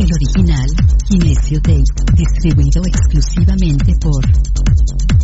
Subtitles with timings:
[0.00, 0.66] El original,
[1.06, 1.84] Kinesio Tape,
[2.14, 4.24] distribuido exclusivamente por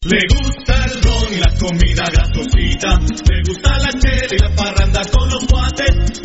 [0.03, 2.99] Le gusta el ron y la comida grasosita.
[2.99, 6.24] Le gusta la chela y la parranda con los guates.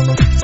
[0.00, 0.40] Municipal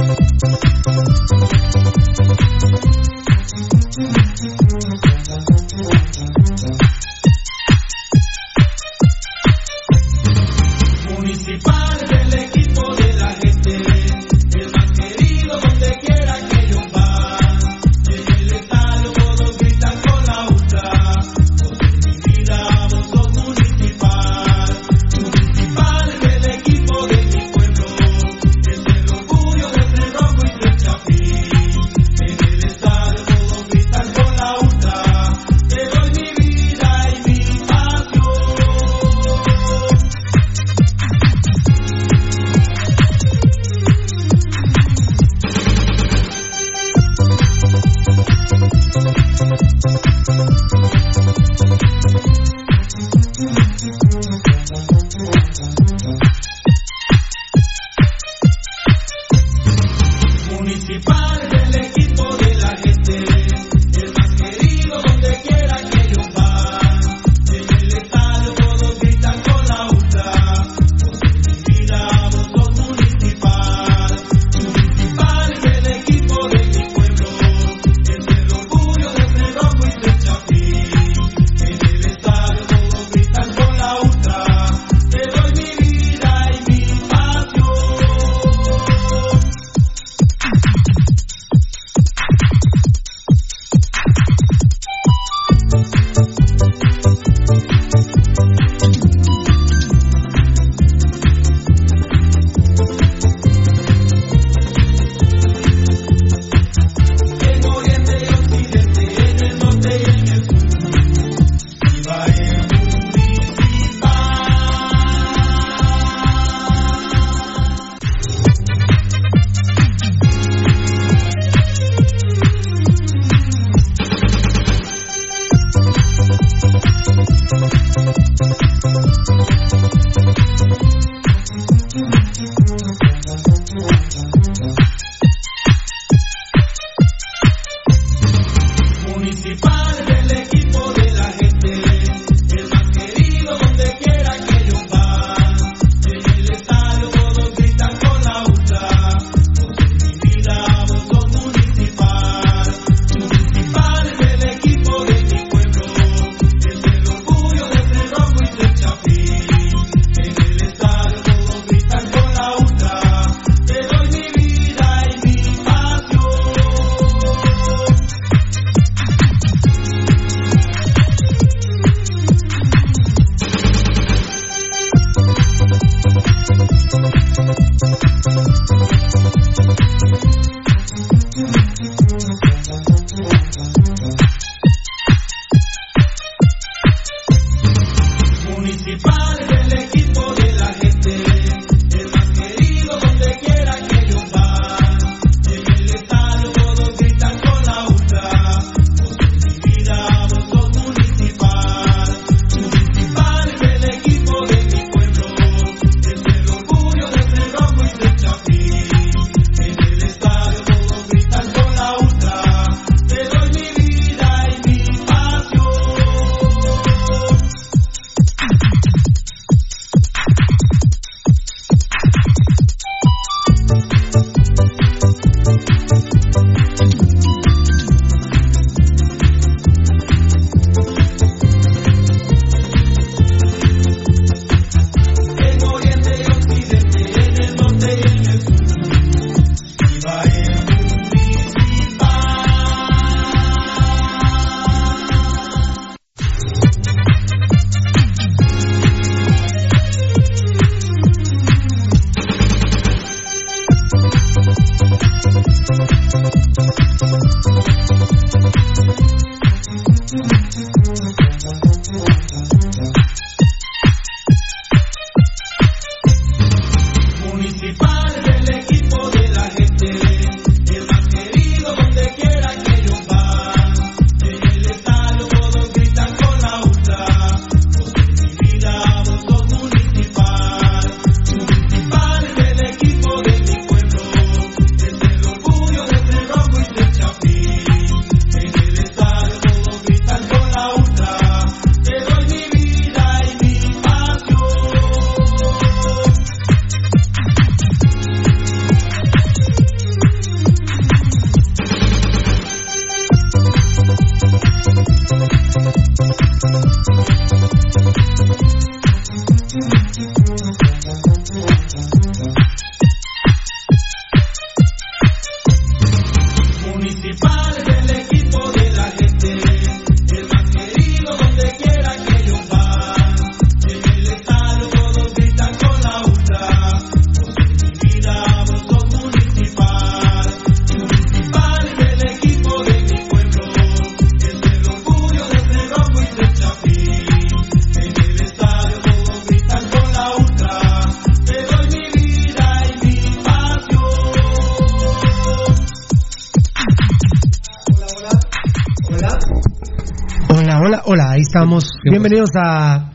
[352.08, 352.92] Bienvenidos a,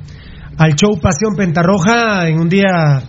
[0.58, 3.04] al show Pasión Pentarroja en un día,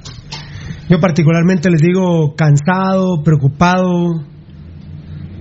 [0.88, 4.24] yo particularmente les digo, cansado, preocupado.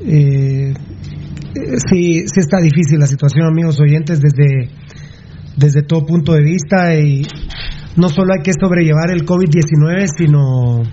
[0.05, 0.71] Eh,
[1.89, 4.69] sí, sí está difícil la situación, amigos oyentes, desde,
[5.57, 6.93] desde todo punto de vista.
[6.93, 7.25] Y
[7.97, 10.83] no solo hay que sobrellevar el COVID-19, sino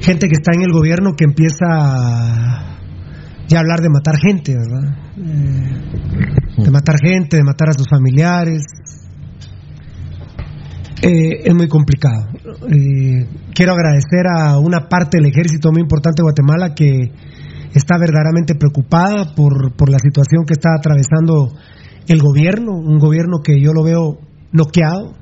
[0.00, 2.74] gente que está en el gobierno que empieza
[3.46, 4.98] ya a hablar de matar gente, ¿verdad?
[5.16, 5.91] Eh,
[6.72, 8.62] matar gente, de matar a sus familiares.
[11.02, 12.28] Eh, es muy complicado.
[12.70, 17.12] Eh, quiero agradecer a una parte del ejército muy importante de Guatemala que
[17.74, 21.52] está verdaderamente preocupada por, por la situación que está atravesando
[22.08, 24.18] el gobierno, un gobierno que yo lo veo
[24.52, 25.14] bloqueado.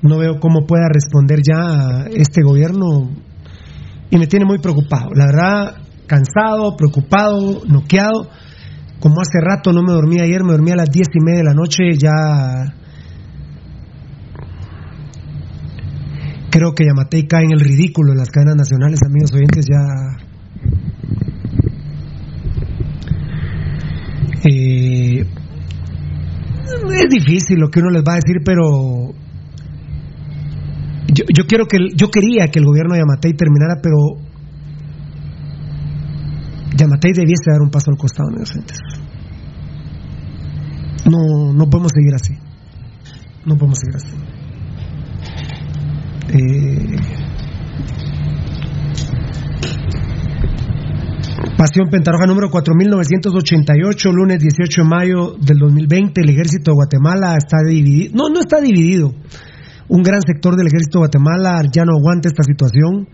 [0.00, 3.10] No veo cómo pueda responder ya este gobierno
[4.10, 5.10] y me tiene muy preocupado.
[5.14, 8.28] La verdad, cansado, preocupado, noqueado
[9.02, 11.44] como hace rato no me dormí ayer, me dormí a las diez y media de
[11.44, 12.72] la noche, ya
[16.50, 19.80] creo que Yamatei cae en el ridículo en las cadenas nacionales, amigos oyentes, ya...
[24.44, 25.26] Eh,
[26.94, 29.14] es difícil lo que uno les va a decir, pero
[31.12, 33.96] yo, quiero que yo quería que el gobierno de Yamatei terminara, pero
[36.76, 38.91] Yamatei debiese dar un paso al costado, amigos oyentes.
[41.04, 42.34] No, no podemos seguir así.
[43.44, 44.16] No podemos seguir así.
[46.34, 46.96] Eh,
[51.56, 56.20] Pasión Pentarroja número 4988, lunes 18 de mayo del 2020.
[56.22, 58.12] El ejército de Guatemala está dividido.
[58.14, 59.12] No, no está dividido.
[59.88, 63.06] Un gran sector del ejército de Guatemala ya no aguanta esta situación.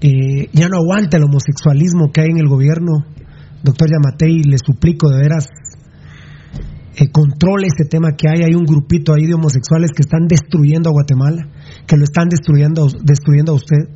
[0.00, 3.04] Eh, ya no aguanta el homosexualismo que hay en el gobierno.
[3.62, 5.46] Doctor Yamatei, le suplico de veras
[6.96, 8.42] eh, controle este tema que hay.
[8.42, 11.48] Hay un grupito ahí de homosexuales que están destruyendo a Guatemala,
[11.86, 13.88] que lo están destruyendo, destruyendo a usted.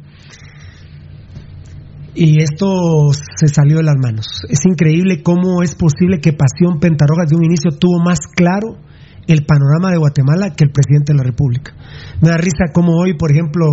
[2.15, 4.43] Y esto se salió de las manos.
[4.49, 8.79] Es increíble cómo es posible que Pasión Pentarogas de un inicio tuvo más claro
[9.27, 11.73] el panorama de Guatemala que el presidente de la República.
[12.21, 13.67] Me da risa como hoy, por ejemplo,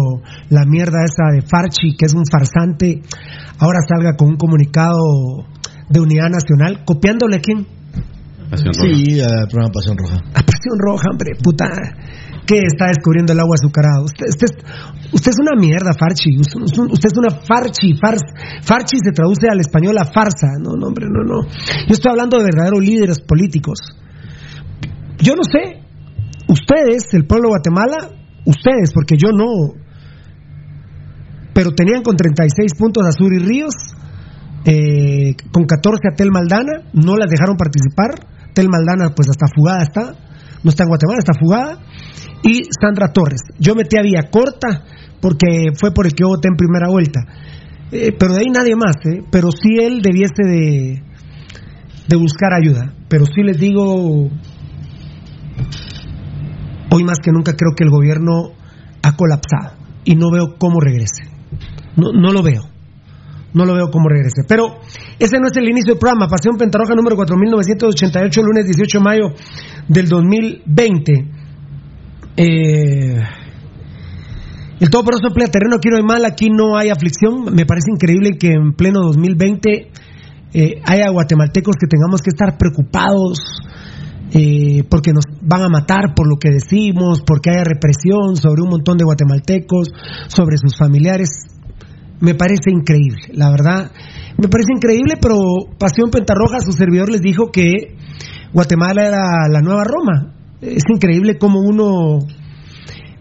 [0.50, 3.02] la mierda esa de Farchi, que es un farsante,
[3.60, 5.46] ahora salga con un comunicado
[5.90, 7.68] de unidad nacional, copiándole a quién?
[8.52, 8.92] Pasión Roja.
[8.92, 9.18] Sí,
[9.50, 10.18] programa Pasión Roja.
[10.36, 11.72] A Pasión Roja, hombre, puta.
[12.46, 14.04] ¿Qué está descubriendo el agua azucarada?
[14.04, 14.28] Usted,
[15.14, 16.36] usted, es una mierda, Farchi.
[16.36, 17.96] Usted, es una Farchi.
[17.96, 20.60] farchi se traduce al español a farsa.
[20.60, 21.48] No, no, hombre, no, no.
[21.48, 23.80] Yo estoy hablando de verdaderos líderes políticos.
[25.20, 25.80] Yo no sé.
[26.50, 28.12] Ustedes, el pueblo de Guatemala,
[28.46, 29.80] ustedes, porque yo no.
[31.54, 33.76] Pero tenían con 36 puntos a Sur y Ríos.
[34.66, 38.31] Eh, con 14 a Tel Maldana, no las dejaron participar.
[38.54, 40.14] Tel Maldana, pues hasta fugada está,
[40.64, 41.80] no está en Guatemala, está fugada.
[42.44, 43.42] Y Sandra Torres.
[43.60, 44.84] Yo metí a Vía Corta
[45.22, 47.22] porque fue por el que voté en primera vuelta.
[47.92, 49.24] Eh, pero de ahí nadie más, ¿eh?
[49.32, 51.04] Pero sí él debiese de,
[52.08, 52.94] de buscar ayuda.
[53.10, 54.30] Pero sí les digo,
[56.90, 58.54] hoy más que nunca creo que el gobierno
[59.04, 61.30] ha colapsado y no veo cómo regrese.
[61.96, 62.71] No, no lo veo
[63.54, 64.44] no lo veo como regrese.
[64.48, 64.80] Pero
[65.20, 66.28] ese no es el inicio del programa.
[66.28, 69.26] Pasión Pentarroja número 4988, lunes 18 de mayo
[69.88, 71.14] del 2020.
[72.38, 73.22] Eh,
[74.80, 77.54] El Todopoderoso emplea terreno, quiero ir mal, aquí no hay aflicción.
[77.54, 79.92] Me parece increíble que en pleno 2020
[80.54, 83.40] eh, haya guatemaltecos que tengamos que estar preocupados
[84.34, 88.70] eh, porque nos van a matar por lo que decimos, porque haya represión sobre un
[88.70, 89.90] montón de guatemaltecos,
[90.28, 91.30] sobre sus familiares.
[92.22, 93.92] Me parece increíble, la verdad.
[94.38, 95.38] Me parece increíble, pero
[95.78, 97.96] Pasión Pentarroja, su servidor, les dijo que
[98.54, 100.36] Guatemala era la nueva Roma.
[100.62, 102.20] Es increíble cómo uno,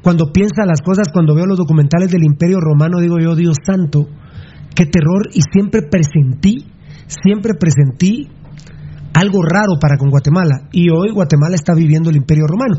[0.03, 4.07] cuando piensa las cosas, cuando veo los documentales del Imperio Romano, digo yo, Dios santo,
[4.75, 6.67] qué terror, y siempre presentí,
[7.07, 8.29] siempre presentí
[9.15, 10.69] algo raro para con Guatemala.
[10.73, 12.77] Y hoy Guatemala está viviendo el imperio romano.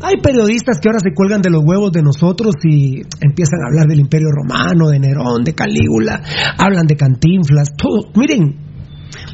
[0.00, 3.86] Hay periodistas que ahora se cuelgan de los huevos de nosotros y empiezan a hablar
[3.86, 6.20] del imperio romano, de Nerón, de Calígula,
[6.58, 8.10] hablan de Cantinflas, todo.
[8.16, 8.56] Miren,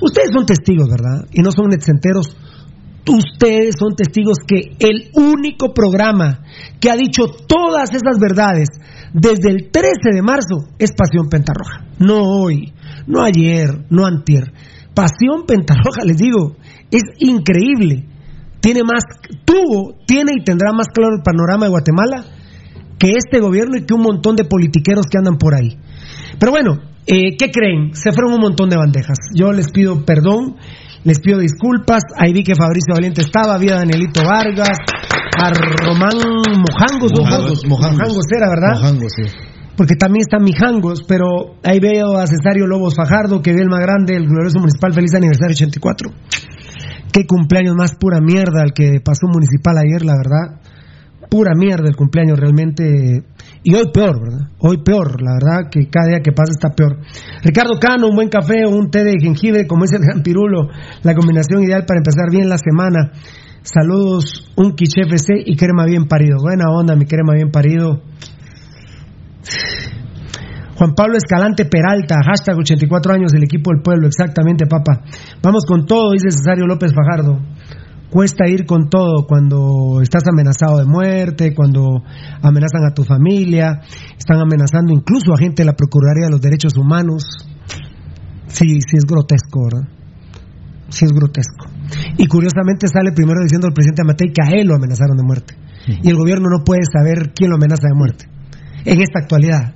[0.00, 1.26] ustedes son testigos, ¿verdad?
[1.32, 2.36] Y no son netcenteros.
[3.08, 6.40] Ustedes son testigos que el único programa
[6.78, 8.68] que ha dicho todas esas verdades
[9.14, 11.86] desde el 13 de marzo es Pasión Pentarroja.
[11.98, 12.74] No hoy,
[13.06, 14.52] no ayer, no antier
[14.98, 16.56] Pasión Pentarroja, les digo,
[16.90, 18.04] es increíble.
[18.58, 19.04] Tiene más,
[19.44, 22.24] tuvo, tiene y tendrá más claro el panorama de Guatemala
[22.98, 25.78] que este gobierno y que un montón de politiqueros que andan por ahí.
[26.40, 27.94] Pero bueno, eh, ¿qué creen?
[27.94, 29.18] Se fueron un montón de bandejas.
[29.36, 30.56] Yo les pido perdón,
[31.04, 32.02] les pido disculpas.
[32.16, 34.78] Ahí vi que Fabricio Valiente estaba, había Danielito Vargas,
[35.40, 35.52] a
[35.86, 36.18] Román
[36.58, 38.74] Mojangos, Mojangos, Mojangos, era, ¿verdad?
[38.74, 39.47] Mojangos, sí
[39.78, 43.78] porque también están Mijangos, pero ahí veo a Cesario Lobos Fajardo, que ve el más
[43.78, 46.10] grande, el glorioso municipal, feliz aniversario 84.
[47.12, 50.60] Qué cumpleaños más pura mierda el que pasó municipal ayer, la verdad.
[51.30, 53.22] Pura mierda el cumpleaños realmente.
[53.62, 54.48] Y hoy peor, ¿verdad?
[54.58, 56.98] Hoy peor, la verdad que cada día que pasa está peor.
[57.44, 60.70] Ricardo Cano, un buen café, un té de jengibre, como es el gran pirulo,
[61.04, 63.12] la combinación ideal para empezar bien la semana.
[63.62, 66.38] Saludos, un quiche FC y crema bien parido.
[66.42, 68.02] Buena onda, mi crema bien parido.
[70.78, 75.02] Juan Pablo Escalante Peralta, hashtag 84 años del equipo del pueblo, exactamente, papá.
[75.42, 77.40] Vamos con todo, dice Cesario López Fajardo.
[78.10, 82.04] Cuesta ir con todo cuando estás amenazado de muerte, cuando
[82.40, 83.80] amenazan a tu familia,
[84.16, 87.24] están amenazando incluso a gente de la Procuraduría de los Derechos Humanos.
[88.46, 89.88] Sí, sí es grotesco, ¿verdad?
[90.90, 91.66] Sí es grotesco.
[92.16, 95.54] Y curiosamente sale primero diciendo el presidente Amatei que a él lo amenazaron de muerte.
[95.88, 98.37] Y el gobierno no puede saber quién lo amenaza de muerte
[98.84, 99.74] en esta actualidad.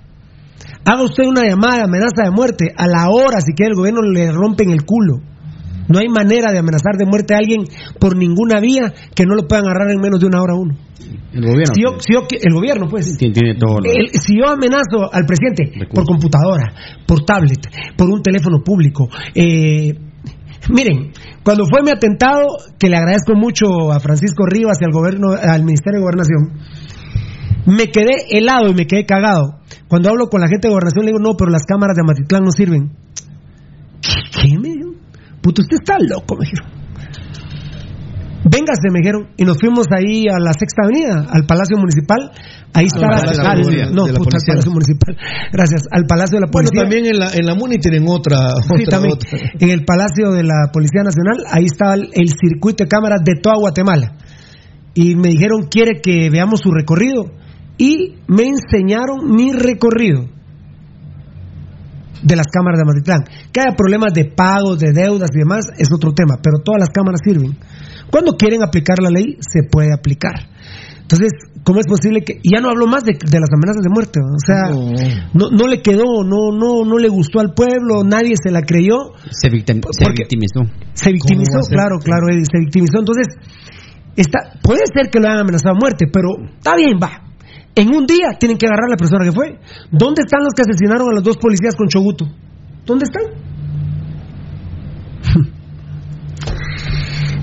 [0.85, 4.03] Haga usted una llamada de amenaza de muerte a la hora, si quiere el gobierno
[4.03, 5.21] le rompen el culo.
[5.89, 7.65] No hay manera de amenazar de muerte a alguien
[7.99, 10.77] por ninguna vía que no lo puedan agarrar en menos de una hora uno.
[11.33, 11.75] El gobierno.
[11.75, 13.17] Si yo, si yo, el gobierno, pues.
[13.17, 13.79] Tiene todo
[14.13, 16.73] si yo amenazo al presidente por computadora,
[17.07, 17.61] por tablet,
[17.97, 19.95] por un teléfono público, eh,
[20.71, 21.13] miren,
[21.43, 22.47] cuando fue mi atentado,
[22.79, 26.53] que le agradezco mucho a Francisco Rivas y al gobierno, al Ministerio de Gobernación,
[27.67, 29.61] me quedé helado y me quedé cagado.
[29.89, 32.43] Cuando hablo con la gente de gobernación, le digo, no, pero las cámaras de Amatitlán
[32.45, 32.91] no sirven.
[34.03, 34.97] ¿Qué, me dijeron?
[35.41, 36.83] Puto, usted está loco, me dijeron.
[38.45, 39.29] Véngase, me dijeron.
[39.37, 42.33] Y nos fuimos ahí a la Sexta Avenida, al Palacio Municipal.
[42.75, 43.55] Ahí está la,
[43.93, 45.17] no, puta, al Palacio Municipal.
[45.53, 46.83] Gracias, al Palacio de la Policía.
[46.83, 49.19] Bueno, también en la, en la Monitor en otra, sí, también.
[49.61, 53.35] En el Palacio de la Policía Nacional, ahí estaba el, el circuito de cámaras de
[53.41, 54.17] toda Guatemala.
[54.95, 57.42] Y me dijeron, ¿quiere que veamos su recorrido?
[57.79, 60.27] Y me enseñaron mi recorrido
[62.23, 63.25] de las cámaras de Amatitlán.
[63.53, 66.91] Que haya problemas de pagos, de deudas y demás es otro tema, pero todas las
[66.91, 67.59] cámaras sirven.
[68.11, 70.35] Cuando quieren aplicar la ley, se puede aplicar.
[71.03, 71.33] Entonces,
[71.65, 72.41] ¿cómo es posible que.?
[72.43, 74.21] Y ya no hablo más de, las amenazas de muerte.
[74.21, 74.71] O sea,
[75.35, 75.51] no.
[75.51, 79.13] no, le quedó, no, no, no le gustó al pueblo, nadie se la creyó.
[79.93, 80.65] Se, victimizó.
[80.95, 83.01] Se victimizó, claro, claro, se victimizó.
[83.01, 83.27] Entonces,
[84.17, 87.32] está, puede ser que lo hayan amenazado a muerte, pero está bien, va.
[87.75, 89.59] En un día tienen que agarrar a la persona que fue.
[89.91, 92.27] ¿Dónde están los que asesinaron a los dos policías con Choguto?
[92.85, 93.25] ¿Dónde están?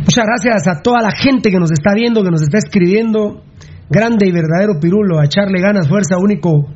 [0.05, 3.43] Muchas gracias a toda la gente que nos está viendo, que nos está escribiendo.
[3.89, 6.67] Grande y verdadero Pirulo, a echarle ganas, fuerza, único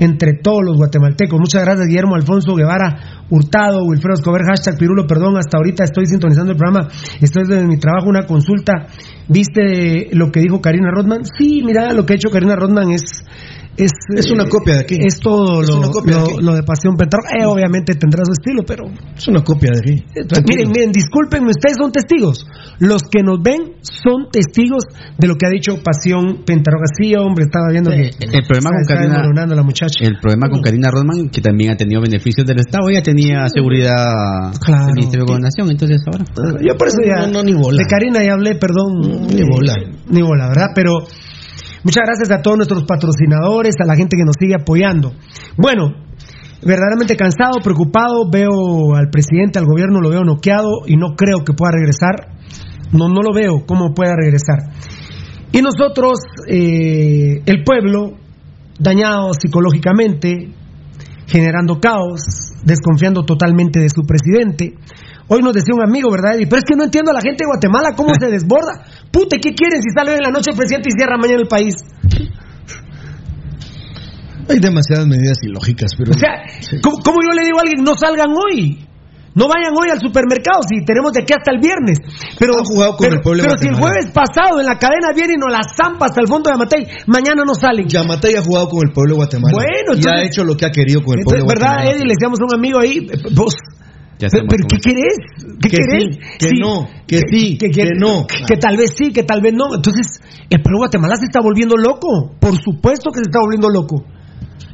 [0.00, 1.38] entre todos los guatemaltecos.
[1.38, 6.52] Muchas gracias, Guillermo Alfonso Guevara Hurtado, Wilfredo Escobar, hashtag Pirulo, perdón, hasta ahorita estoy sintonizando
[6.52, 6.88] el programa,
[7.20, 8.88] estoy desde mi trabajo, una consulta.
[9.28, 11.20] ¿Viste lo que dijo Karina Rodman?
[11.24, 13.22] Sí, mira, lo que ha hecho Karina Rodman es
[13.76, 14.98] es, es una copia de aquí.
[15.00, 15.80] Es todo lo,
[16.40, 17.30] lo, de, Pasión Pentarroja.
[17.38, 18.84] Eh, obviamente tendrá su estilo, pero.
[19.16, 20.04] Es una copia de aquí.
[20.46, 22.46] miren, miren, discúlpenme, ustedes son testigos.
[22.80, 24.84] Los que nos ven son testigos
[25.18, 26.86] de lo que ha dicho Pasión Pentarroja.
[26.96, 28.08] Sí, hombre, estaba viendo que.
[28.08, 29.46] El problema con Karina.
[29.54, 30.00] La muchacha.
[30.00, 34.54] El problema con Karina Rodman, que también ha tenido beneficios del Estado, ya tenía seguridad
[34.64, 36.24] claro, del Ministerio de Gobernación, entonces ahora.
[36.64, 37.26] Yo por eso ya.
[37.26, 37.82] No, no, ni bola.
[37.82, 39.28] De Karina ya hablé, perdón.
[39.28, 39.74] ni bola.
[40.08, 40.68] Ni bola, ¿verdad?
[40.74, 41.04] Pero.
[41.82, 45.14] Muchas gracias a todos nuestros patrocinadores, a la gente que nos sigue apoyando.
[45.56, 45.94] Bueno,
[46.62, 51.54] verdaderamente cansado, preocupado, veo al presidente, al gobierno, lo veo noqueado y no creo que
[51.54, 52.39] pueda regresar.
[52.92, 54.72] No, no lo veo cómo pueda regresar.
[55.52, 58.18] Y nosotros, eh, el pueblo,
[58.78, 60.50] dañado psicológicamente,
[61.26, 62.20] generando caos,
[62.64, 64.74] desconfiando totalmente de su presidente.
[65.28, 66.34] Hoy nos decía un amigo, ¿verdad?
[66.34, 66.46] Eddie?
[66.46, 68.84] Pero es que no entiendo a la gente de Guatemala cómo se desborda.
[69.12, 71.48] Puta, ¿qué quieren si sale hoy en la noche el presidente y cierra mañana el
[71.48, 71.74] país?
[74.48, 76.10] Hay demasiadas medidas ilógicas, pero.
[76.10, 76.42] O sea,
[76.82, 78.89] ¿cómo, cómo yo le digo a alguien no salgan hoy?
[79.34, 81.98] No vayan hoy al supermercado si tenemos de aquí hasta el viernes.
[82.38, 85.34] Pero, jugado con pero, el pueblo pero si el jueves pasado en la cadena viene
[85.34, 87.86] y nos la zampa hasta el fondo de Amatei, mañana no salen.
[87.86, 89.54] Yamatei ha jugado con el pueblo de Guatemala.
[89.54, 91.86] Bueno, y ha hecho lo que ha querido con el pueblo de ¿Verdad.
[91.86, 92.04] Eddie?
[92.04, 93.54] Le decíamos a un amigo ahí, eh, vos.
[94.18, 95.16] Ya pero, pero ¿qué querés?
[95.62, 96.18] ¿Qué Que querés?
[96.38, 98.26] sí, que no, que sí, que no.
[98.26, 99.74] Que, tal vez sí, que tal vez no.
[99.74, 102.34] Entonces, el pueblo de Guatemala se está volviendo loco.
[102.38, 104.04] Por supuesto que se está volviendo loco.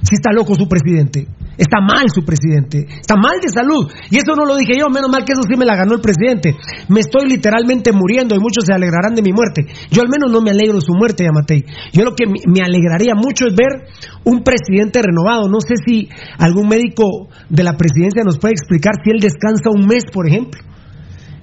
[0.02, 1.28] Si está loco su presidente.
[1.56, 2.84] Está mal su presidente.
[3.00, 3.88] Está mal de salud.
[4.10, 4.88] Y eso no lo dije yo.
[4.92, 6.54] Menos mal que eso sí me la ganó el presidente.
[6.88, 9.66] Me estoy literalmente muriendo y muchos se alegrarán de mi muerte.
[9.90, 11.64] Yo al menos no me alegro de su muerte, Yamatei.
[11.92, 13.88] Yo lo que me- alegraría mucho es ver
[14.24, 15.48] un presidente renovado.
[15.48, 19.86] No sé si algún médico de la presidencia nos puede explicar si él descansa un
[19.86, 20.60] mes, por ejemplo.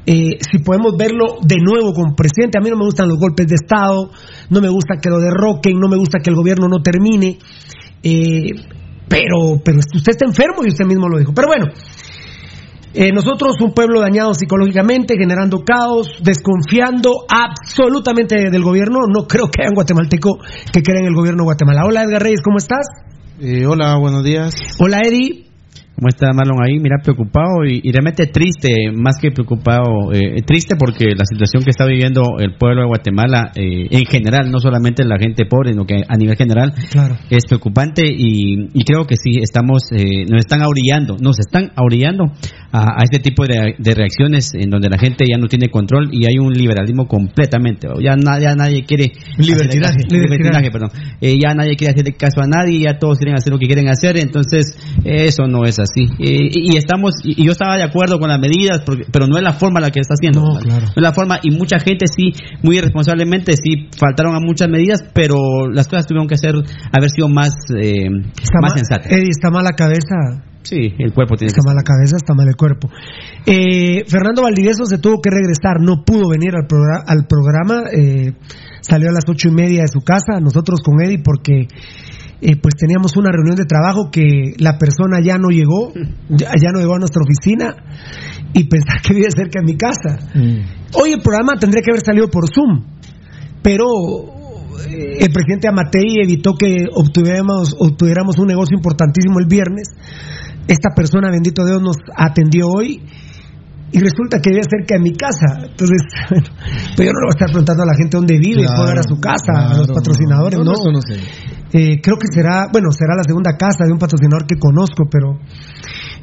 [0.05, 2.57] Eh, si podemos verlo de nuevo como presidente.
[2.59, 4.11] A mí no me gustan los golpes de Estado,
[4.49, 7.39] no me gusta que lo derroquen, no me gusta que el gobierno no termine.
[8.03, 8.51] Eh,
[9.07, 11.33] pero, pero usted está enfermo y usted mismo lo dijo.
[11.33, 11.65] Pero bueno,
[12.93, 18.99] eh, nosotros un pueblo dañado psicológicamente, generando caos, desconfiando absolutamente del gobierno.
[19.07, 20.37] No creo que haya un guatemalteco
[20.71, 21.85] que crea en el gobierno de Guatemala.
[21.85, 22.85] Hola Edgar Reyes, ¿cómo estás?
[23.39, 24.55] Eh, hola, buenos días.
[24.79, 25.52] Hola Eddie.
[25.95, 26.79] ¿Cómo está Marlon ahí?
[26.79, 31.69] Mira, preocupado y, y realmente triste, más que preocupado, eh, triste porque la situación que
[31.69, 35.85] está viviendo el pueblo de Guatemala eh, en general, no solamente la gente pobre, sino
[35.85, 37.15] que a nivel general Claro.
[37.29, 42.23] es preocupante y, y creo que sí, estamos, eh, nos están aurillando, nos están aurillando
[42.71, 46.09] a, a este tipo de, de reacciones en donde la gente ya no tiene control
[46.11, 49.11] y hay un liberalismo completamente, ya, na- ya nadie quiere...
[49.37, 49.99] Libertinaje.
[49.99, 50.89] hacerle caso- libertinaje, perdón.
[51.21, 53.89] Eh, ya nadie quiere hacerle caso a nadie, ya todos quieren hacer lo que quieren
[53.89, 54.75] hacer, entonces
[55.05, 55.82] eso no es así.
[56.19, 59.37] Eh, y, y estamos, y, yo estaba de acuerdo con las medidas, porque- pero no
[59.37, 60.41] es la forma la que está haciendo.
[60.41, 60.65] No, ¿vale?
[60.65, 60.85] claro.
[60.87, 65.03] No es la forma, y mucha gente sí, muy irresponsablemente, sí faltaron a muchas medidas,
[65.13, 65.35] pero
[65.71, 66.55] las cosas tuvieron que ser,
[66.91, 68.07] haber sido más, eh,
[68.41, 69.11] Está más sensatas.
[69.11, 70.43] Eddie, está mal la cabeza.
[70.63, 72.89] Sí, el cuerpo tiene que Está mal la cabeza, está mal el cuerpo.
[73.45, 78.31] Eh, Fernando Valdivieso se tuvo que regresar, no pudo venir al, progra- al programa, eh,
[78.79, 81.67] salió a las ocho y media de su casa, nosotros con Eddie, porque
[82.45, 85.93] eh, pues teníamos una reunión de trabajo que la persona ya no llegó,
[86.27, 87.73] ya, ya no llegó a nuestra oficina
[88.53, 90.19] y pensar que vive cerca de mi casa.
[90.99, 92.83] Hoy el programa tendría que haber salido por Zoom,
[93.61, 93.87] pero
[94.89, 99.87] eh, el presidente Amatei evitó que obtuviéramos, obtuviéramos un negocio importantísimo el viernes.
[100.67, 103.01] Esta persona, bendito Dios, nos atendió hoy
[103.93, 105.63] y resulta que vive cerca de mi casa.
[105.63, 106.47] Entonces, bueno,
[106.97, 108.91] pero yo no le voy a estar preguntando a la gente dónde vive, Claro, puedo
[108.91, 110.71] ir a su casa, a los patrocinadores, no, no.
[110.71, 111.62] no, eso no sé.
[111.73, 115.39] Eh, creo que será, bueno, será la segunda casa de un patrocinador que conozco, pero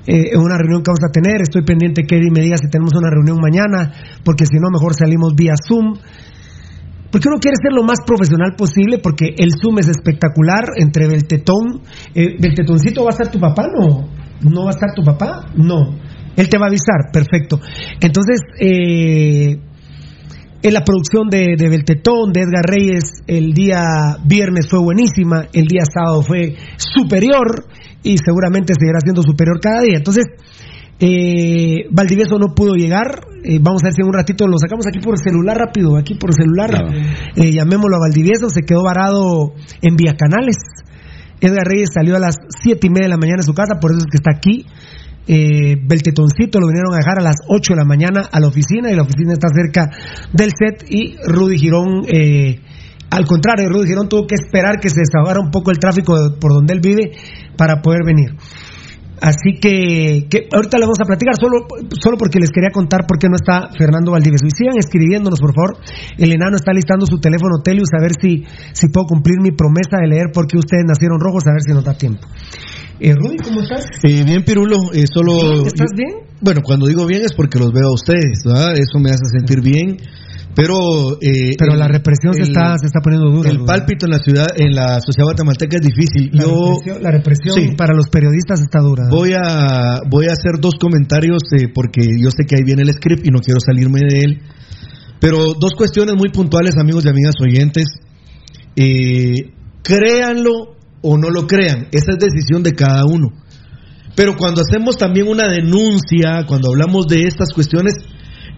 [0.06, 2.94] eh, una reunión que vamos a tener, estoy pendiente que Eddie me diga si tenemos
[2.94, 3.92] una reunión mañana,
[4.24, 5.98] porque si no, mejor salimos vía Zoom.
[7.10, 11.82] Porque uno quiere ser lo más profesional posible, porque el Zoom es espectacular entre Beltetón.
[12.14, 13.66] Eh, ¿Beltetoncito va a estar tu papá?
[13.66, 14.08] No.
[14.48, 15.46] ¿No va a estar tu papá?
[15.56, 15.98] No.
[16.36, 17.60] Él te va a avisar, perfecto.
[18.00, 19.58] Entonces, eh,
[20.62, 23.82] en la producción de, de Beltetón, de Edgar Reyes, el día
[24.24, 27.64] viernes fue buenísima, el día sábado fue superior
[28.02, 29.96] y seguramente seguirá siendo superior cada día.
[29.96, 30.26] Entonces,
[31.00, 33.20] eh, Valdivieso no pudo llegar.
[33.42, 36.14] eh, vamos a ver si en un ratito lo sacamos aquí por celular rápido, aquí
[36.14, 36.70] por celular.
[36.70, 36.92] Claro.
[37.36, 40.56] Eh, llamémoslo a Valdivieso, se quedó varado en Vía Canales.
[41.40, 43.92] Edgar Reyes salió a las siete y media de la mañana de su casa, por
[43.92, 44.66] eso es que está aquí.
[45.32, 48.90] Eh, Beltetoncito lo vinieron a dejar a las 8 de la mañana a la oficina
[48.90, 49.88] y la oficina está cerca
[50.32, 52.58] del set y Rudy Girón, eh,
[53.10, 56.52] al contrario, Rudy Girón tuvo que esperar que se desahogara un poco el tráfico por
[56.52, 57.12] donde él vive
[57.56, 58.34] para poder venir.
[59.22, 61.66] Así que, que ahorita le vamos a platicar, solo,
[62.02, 64.46] solo porque les quería contar por qué no está Fernando Valdivieso.
[64.46, 65.76] Y sigan escribiéndonos, por favor.
[66.18, 70.00] El enano está listando su teléfono Telius a ver si, si puedo cumplir mi promesa
[70.00, 72.26] de leer por qué ustedes nacieron rojos, a ver si nos da tiempo.
[73.00, 73.86] Eh, Rudy, ¿cómo estás?
[74.02, 75.64] Eh, bien, Pirulo, eh, solo...
[75.66, 76.26] ¿Estás bien?
[76.40, 78.74] Bueno, cuando digo bien es porque los veo a ustedes, ¿verdad?
[78.76, 79.96] Eso me hace sentir bien.
[80.54, 81.12] Pero...
[81.22, 83.48] eh, Pero el- la represión se está, se está poniendo dura.
[83.50, 86.30] El pálpito en la ciudad, en la sociedad guatemalteca es difícil.
[86.32, 87.74] La Yo represión, la represión Sí.
[87.76, 89.04] para los periodistas está dura.
[89.10, 92.92] voy a voy a hacer dos comentarios eh, porque yo sé que ahí viene el
[92.92, 94.42] script y no quiero salirme de él.
[95.20, 97.86] Pero dos cuestiones muy puntuales, amigos y amigas oyentes.
[98.76, 103.28] Eh, créanlo o no lo crean, esa es decisión de cada uno.
[104.14, 107.94] Pero cuando hacemos también una denuncia, cuando hablamos de estas cuestiones,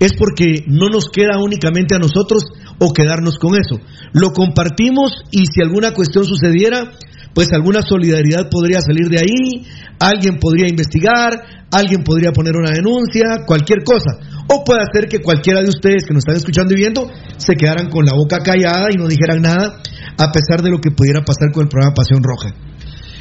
[0.00, 2.42] es porque no nos queda únicamente a nosotros
[2.78, 3.78] o quedarnos con eso.
[4.12, 6.90] Lo compartimos y si alguna cuestión sucediera,
[7.34, 9.66] pues alguna solidaridad podría salir de ahí,
[10.00, 14.18] alguien podría investigar, alguien podría poner una denuncia, cualquier cosa.
[14.48, 17.88] O puede ser que cualquiera de ustedes que nos están escuchando y viendo se quedaran
[17.88, 19.80] con la boca callada y no dijeran nada,
[20.18, 22.54] a pesar de lo que pudiera pasar con el programa Pasión Roja.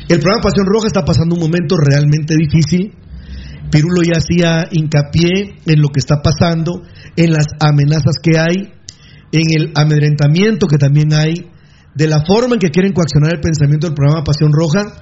[0.07, 2.93] El programa Pasión Roja está pasando un momento realmente difícil.
[3.71, 6.83] Pirulo ya hacía hincapié en lo que está pasando,
[7.15, 8.73] en las amenazas que hay,
[9.31, 11.49] en el amedrentamiento que también hay,
[11.95, 15.01] de la forma en que quieren coaccionar el pensamiento del programa Pasión Roja.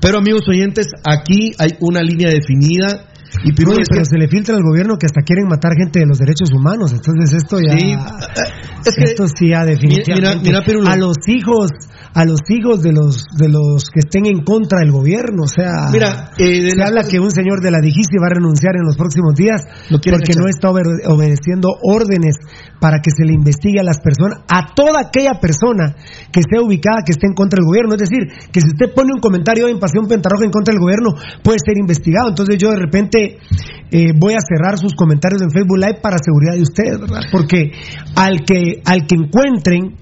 [0.00, 3.11] Pero amigos oyentes, aquí hay una línea definida.
[3.44, 6.18] Y Oye, pero se le filtra al gobierno que hasta quieren matar gente de los
[6.18, 6.92] derechos humanos.
[6.92, 7.78] Entonces esto ya...
[7.78, 7.92] Sí,
[8.84, 10.38] es que- esto sí ya definitivamente...
[10.48, 10.88] Mira, mira, Pirulo.
[10.88, 11.70] a los hijos
[12.14, 15.88] a los hijos de los de los que estén en contra del gobierno, o sea,
[15.90, 18.84] Mira, eh, de se habla que un señor de la Digisi va a renunciar en
[18.84, 19.62] los próximos días
[20.12, 20.42] porque echar.
[20.44, 22.36] no está obe- obedeciendo órdenes
[22.80, 25.94] para que se le investigue a las personas, a toda aquella persona
[26.32, 27.94] que esté ubicada, que esté en contra del gobierno.
[27.94, 31.14] Es decir, que si usted pone un comentario en Pasión Pentarroja en contra del gobierno,
[31.42, 32.28] puede ser investigado.
[32.30, 33.38] Entonces yo de repente
[33.90, 37.22] eh, voy a cerrar sus comentarios en Facebook Live para seguridad de ustedes, ¿verdad?
[37.30, 37.70] Porque
[38.16, 39.96] al que, al que encuentren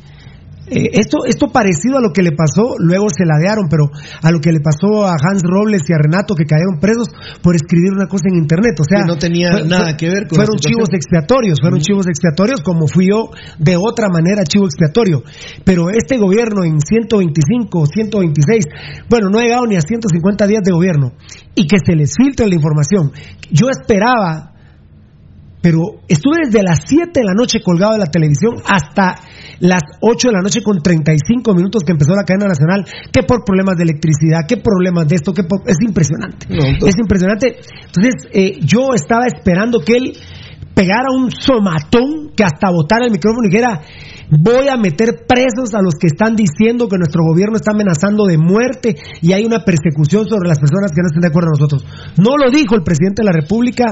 [0.70, 4.38] eh, esto, esto parecido a lo que le pasó, luego se ladearon, pero a lo
[4.40, 7.08] que le pasó a Hans Robles y a Renato que cayeron presos
[7.42, 8.78] por escribir una cosa en internet.
[8.78, 12.60] O sea, Que no tenía nada que ver con Fueron chivos expiatorios, fueron chivos expiatorios
[12.62, 15.22] como fui yo de otra manera chivo expiatorio.
[15.64, 18.64] Pero este gobierno en 125, 126,
[19.08, 21.12] bueno, no ha llegado ni a 150 días de gobierno
[21.54, 23.12] y que se les filtre la información.
[23.50, 24.50] Yo esperaba
[25.62, 29.20] pero estuve desde las 7 de la noche colgado de la televisión hasta
[29.60, 33.44] las 8 de la noche con 35 minutos que empezó la cadena nacional, que por
[33.44, 36.46] problemas de electricidad, que problemas de esto, que por- es impresionante.
[36.48, 37.56] No, entonces- es impresionante.
[37.86, 40.12] Entonces, eh, yo estaba esperando que él
[40.74, 43.80] pegara un somatón que hasta botara el micrófono y dijera,
[44.30, 48.38] voy a meter presos a los que están diciendo que nuestro gobierno está amenazando de
[48.38, 51.84] muerte y hay una persecución sobre las personas que no estén de acuerdo con nosotros.
[52.16, 53.84] No lo dijo el presidente de la República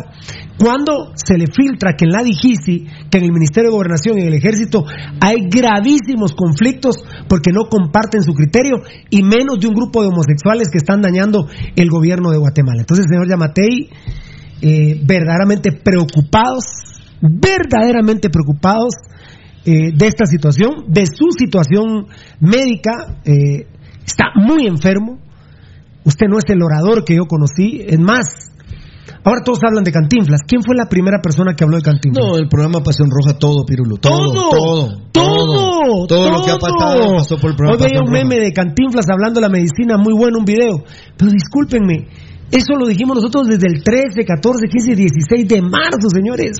[0.59, 4.23] cuando se le filtra que en la DIGISI, que en el Ministerio de Gobernación y
[4.23, 4.85] en el Ejército
[5.21, 6.97] hay gravísimos conflictos
[7.29, 11.49] porque no comparten su criterio y menos de un grupo de homosexuales que están dañando
[11.75, 12.81] el gobierno de Guatemala.
[12.81, 13.91] Entonces, señor Yamatei,
[14.61, 16.65] eh, verdaderamente preocupados,
[17.21, 18.95] verdaderamente preocupados
[19.69, 22.07] eh, de esta situación, de su situación
[22.41, 23.21] médica.
[23.25, 23.67] eh,
[24.07, 25.19] está muy enfermo.
[26.05, 27.83] Usted no es el orador que yo conocí.
[27.87, 28.51] Es más,
[29.23, 30.41] ahora todos hablan de Cantinflas.
[30.49, 32.25] ¿Quién fue la primera persona que habló de Cantinflas?
[32.25, 33.99] No, el programa Pasión Roja, todo, Pirulo.
[33.99, 38.07] Todo, todo, todo, todo lo que ha pasado pasó por el programa Hoy veía un
[38.09, 38.25] Roja.
[38.25, 40.83] meme de Cantinflas hablando de la medicina, muy bueno, un video.
[41.19, 42.09] Pero discúlpenme,
[42.51, 46.57] eso lo dijimos nosotros desde el 13, 14, 15, 16 de marzo, señores.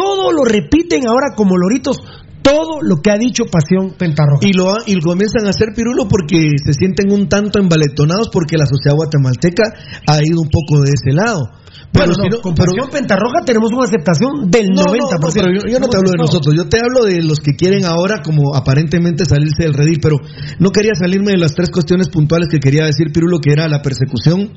[0.00, 1.98] Todo lo repiten ahora como loritos,
[2.42, 4.40] todo lo que ha dicho Pasión Pentarroja.
[4.48, 8.56] Y lo, y lo comienzan a hacer Pirulo porque se sienten un tanto embaletonados porque
[8.56, 9.62] la sociedad guatemalteca
[10.06, 11.50] ha ido un poco de ese lado.
[11.92, 15.20] Bueno, si no, no- con pero- Pasión Pentarroja tenemos una aceptación del No, no, 90%.
[15.20, 17.52] no, pero yo, yo no te hablo de nosotros, yo te hablo de los que
[17.56, 20.16] quieren ahora como aparentemente salirse del redil, pero
[20.60, 23.82] no quería salirme de las tres cuestiones puntuales que quería decir Pirulo, que era la
[23.82, 24.52] persecución.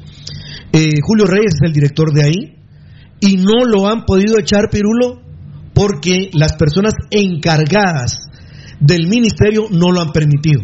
[0.72, 2.56] Eh, Julio Reyes es el director de ahí
[3.20, 5.22] y no lo han podido echar Pirulo
[5.74, 8.30] porque las personas encargadas
[8.80, 10.62] del ministerio no lo han permitido.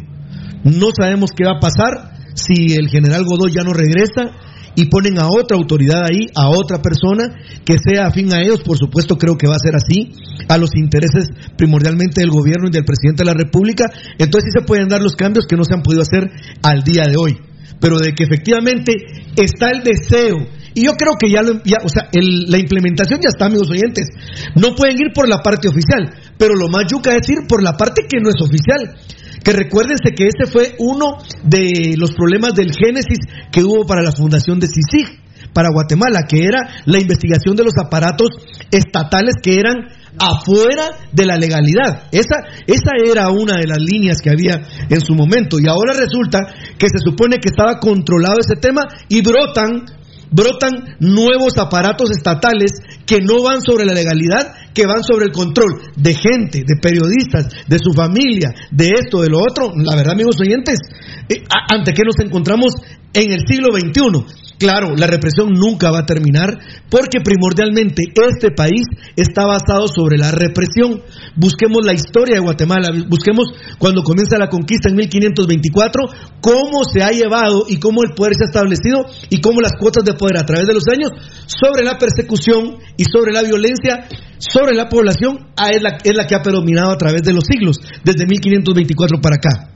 [0.64, 4.32] No sabemos qué va a pasar si el general Godoy ya no regresa
[4.76, 8.78] y ponen a otra autoridad ahí, a otra persona que sea afín a ellos, por
[8.78, 10.14] supuesto creo que va a ser así,
[10.48, 13.86] a los intereses primordialmente del gobierno y del presidente de la República,
[14.18, 17.04] entonces sí se pueden dar los cambios que no se han podido hacer al día
[17.10, 17.38] de hoy,
[17.82, 18.94] pero de que efectivamente
[19.36, 20.38] está el deseo
[20.80, 23.70] y yo creo que ya, lo, ya o sea, el- la implementación ya está, amigos
[23.70, 24.08] oyentes.
[24.56, 27.74] No pueden ir por la parte oficial, pero lo más yuca es ir por la
[27.78, 28.96] parte que no es oficial.
[29.44, 33.20] Que recuérdense que ese fue uno de los problemas del génesis
[33.52, 35.20] que hubo para la fundación de CICIG
[35.54, 38.30] para Guatemala, que era la investigación de los aparatos
[38.70, 39.78] estatales que eran
[40.20, 42.04] afuera de la legalidad.
[42.12, 42.36] Esa,
[42.68, 45.58] esa era una de las líneas que había en su momento.
[45.60, 46.40] Y ahora resulta
[46.78, 49.86] que se supone que estaba controlado ese tema y brotan
[50.32, 52.72] brotan nuevos aparatos estatales
[53.06, 57.50] que no van sobre la legalidad, que van sobre el control de gente, de periodistas,
[57.68, 59.74] de su familia, de esto, de lo otro.
[59.76, 60.80] La verdad, amigos oyentes,
[61.28, 62.74] eh, ante que nos encontramos
[63.14, 64.49] en el siglo XXI.
[64.60, 68.84] Claro, la represión nunca va a terminar porque primordialmente este país
[69.16, 71.02] está basado sobre la represión.
[71.38, 76.04] Busquemos la historia de Guatemala, busquemos cuando comienza la conquista en 1524,
[76.42, 80.04] cómo se ha llevado y cómo el poder se ha establecido y cómo las cuotas
[80.04, 81.12] de poder a través de los años
[81.48, 86.28] sobre la persecución y sobre la violencia sobre la población ah, es la, es la
[86.28, 89.72] que ha predominado a través de los siglos, desde 1524 para acá.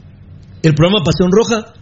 [0.61, 1.73] El programa Pasión Roja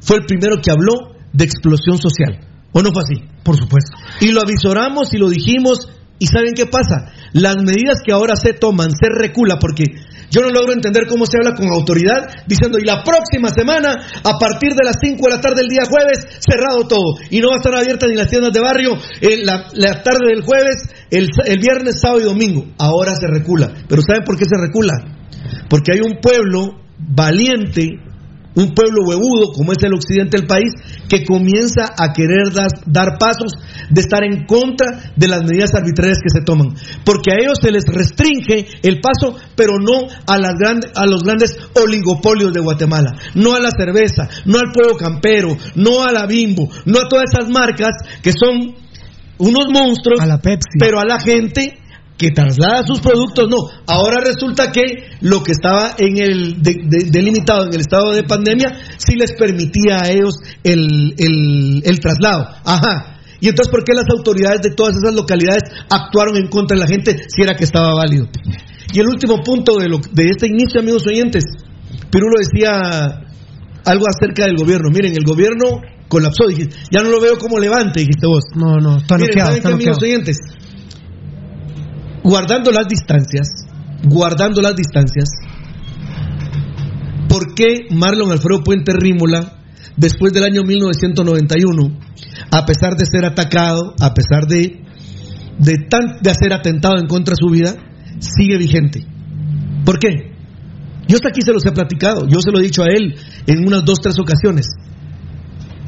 [0.00, 2.40] fue el primero que habló de explosión social.
[2.72, 3.22] ¿O no fue así?
[3.44, 3.96] Por supuesto.
[4.20, 5.88] Y lo avisoramos y lo dijimos.
[6.18, 7.14] ¿Y saben qué pasa?
[7.32, 9.84] Las medidas que ahora se toman, se recula, porque
[10.30, 14.32] yo no logro entender cómo se habla con autoridad diciendo, y la próxima semana, a
[14.36, 17.22] partir de las 5 de la tarde del día jueves, cerrado todo.
[17.30, 20.34] Y no va a estar abierta ni las tiendas de barrio eh, la, la, tarde
[20.34, 22.66] del jueves, el, el viernes, sábado y domingo.
[22.78, 23.70] Ahora se recula.
[23.88, 24.92] Pero ¿saben por qué se recula?
[25.70, 28.07] Porque hay un pueblo valiente
[28.58, 30.72] un pueblo huevudo como es el occidente del país,
[31.08, 32.52] que comienza a querer
[32.86, 33.52] dar, pasos
[33.88, 36.74] de estar en contra de las medidas arbitrarias que se toman.
[37.04, 40.54] Porque a ellos se les restringe el paso, pero no a, las
[40.94, 46.02] a los grandes oligopolios de Guatemala, no a la cerveza, no al pueblo campero, no
[46.02, 47.92] a la bimbo, no a todas esas marcas
[48.22, 48.74] que son
[49.38, 50.78] unos monstruos, a la Pepsi.
[50.80, 51.78] pero a la gente
[52.18, 53.56] que traslada sus productos, no.
[53.86, 54.82] Ahora resulta que
[55.20, 60.10] lo que estaba en el delimitado en el estado de pandemia sí les permitía a
[60.10, 62.48] ellos el, el, traslado.
[62.64, 63.20] Ajá.
[63.40, 66.88] Y entonces, ¿por qué las autoridades de todas esas localidades actuaron en contra de la
[66.88, 68.26] gente si era que estaba válido?
[68.92, 71.44] Y el último punto de, lo, de este inicio, amigos oyentes,
[72.10, 73.28] Pirulo decía
[73.84, 74.90] algo acerca del gobierno.
[74.90, 76.48] Miren, el gobierno colapsó.
[76.48, 78.44] Dije, ya no lo veo como levante, dijiste vos.
[78.56, 80.36] No, no, está Miren, ¿saben qué, amigos oyentes?
[82.22, 83.48] Guardando las distancias,
[84.04, 85.28] guardando las distancias,
[87.28, 89.58] ¿por qué Marlon Alfredo Puente Rímola,
[89.96, 91.98] después del año 1991,
[92.50, 94.82] a pesar de ser atacado, a pesar de,
[95.58, 97.74] de, tan, de hacer atentado en contra de su vida,
[98.20, 99.04] sigue vigente?
[99.84, 100.36] ¿Por qué?
[101.08, 103.14] Yo hasta aquí se los he platicado, yo se lo he dicho a él
[103.46, 104.68] en unas dos, tres ocasiones.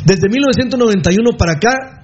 [0.05, 2.00] Desde 1991 para acá,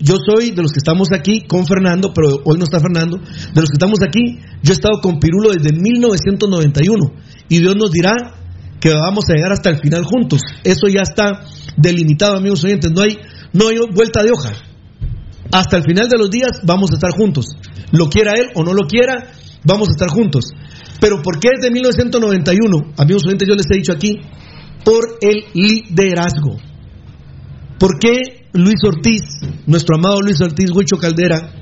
[0.00, 3.60] yo soy de los que estamos aquí con Fernando, pero hoy no está Fernando, de
[3.60, 7.12] los que estamos aquí, yo he estado con Pirulo desde 1991
[7.48, 8.14] y Dios nos dirá
[8.80, 10.40] que vamos a llegar hasta el final juntos.
[10.62, 11.42] Eso ya está
[11.76, 13.18] delimitado, amigos oyentes, no hay,
[13.52, 14.52] no hay vuelta de hoja.
[15.50, 17.46] Hasta el final de los días vamos a estar juntos.
[17.90, 19.32] Lo quiera él o no lo quiera,
[19.64, 20.44] vamos a estar juntos.
[21.00, 22.94] Pero ¿por qué desde 1991?
[22.98, 24.20] Amigos oyentes, yo les he dicho aquí,
[24.84, 26.56] por el liderazgo.
[27.78, 29.22] ¿Por qué Luis Ortiz,
[29.66, 31.52] nuestro amado Luis Ortiz Huicho Caldera,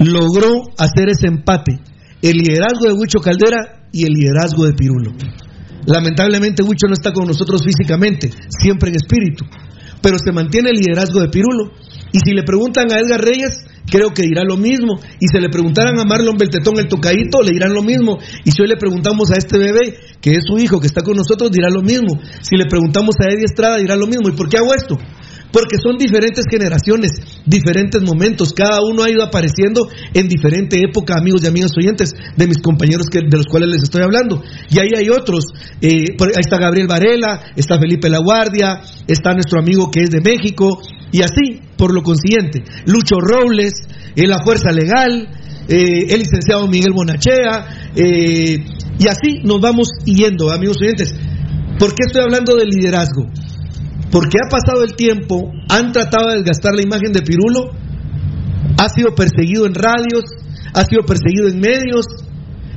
[0.00, 1.78] logró hacer ese empate,
[2.20, 5.12] el liderazgo de Huicho Caldera y el liderazgo de Pirulo.
[5.86, 9.44] Lamentablemente Huicho no está con nosotros físicamente, siempre en espíritu,
[10.02, 11.72] pero se mantiene el liderazgo de Pirulo.
[12.12, 14.98] Y si le preguntan a Edgar Reyes, creo que dirá lo mismo.
[15.20, 18.18] Y si le preguntaran a Marlon Beltetón el tocadito, le dirán lo mismo.
[18.44, 21.16] Y si hoy le preguntamos a este bebé, que es su hijo, que está con
[21.16, 22.18] nosotros, dirá lo mismo.
[22.40, 24.28] Si le preguntamos a Eddie Estrada, dirá lo mismo.
[24.28, 24.96] ¿Y por qué hago esto?
[25.52, 27.10] Porque son diferentes generaciones,
[27.46, 32.46] diferentes momentos, cada uno ha ido apareciendo en diferente época, amigos y amigas oyentes, de
[32.46, 34.42] mis compañeros que, de los cuales les estoy hablando.
[34.70, 35.44] Y ahí hay otros,
[35.80, 40.20] eh, ahí está Gabriel Varela, está Felipe La Guardia, está nuestro amigo que es de
[40.20, 40.80] México,
[41.10, 43.72] y así, por lo consiguiente, Lucho Robles,
[44.16, 45.28] eh, la Fuerza Legal,
[45.68, 51.14] eh, el licenciado Miguel Bonachea, y así nos vamos yendo, amigos oyentes.
[51.78, 53.26] ¿Por qué estoy hablando de liderazgo?
[54.10, 57.70] Porque ha pasado el tiempo, han tratado de desgastar la imagen de Pirulo,
[58.78, 60.24] ha sido perseguido en radios,
[60.72, 62.06] ha sido perseguido en medios,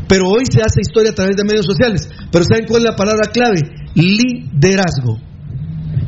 [0.07, 2.09] pero hoy se hace historia a través de medios sociales.
[2.31, 3.61] Pero ¿saben cuál es la palabra clave?
[3.95, 5.19] Liderazgo.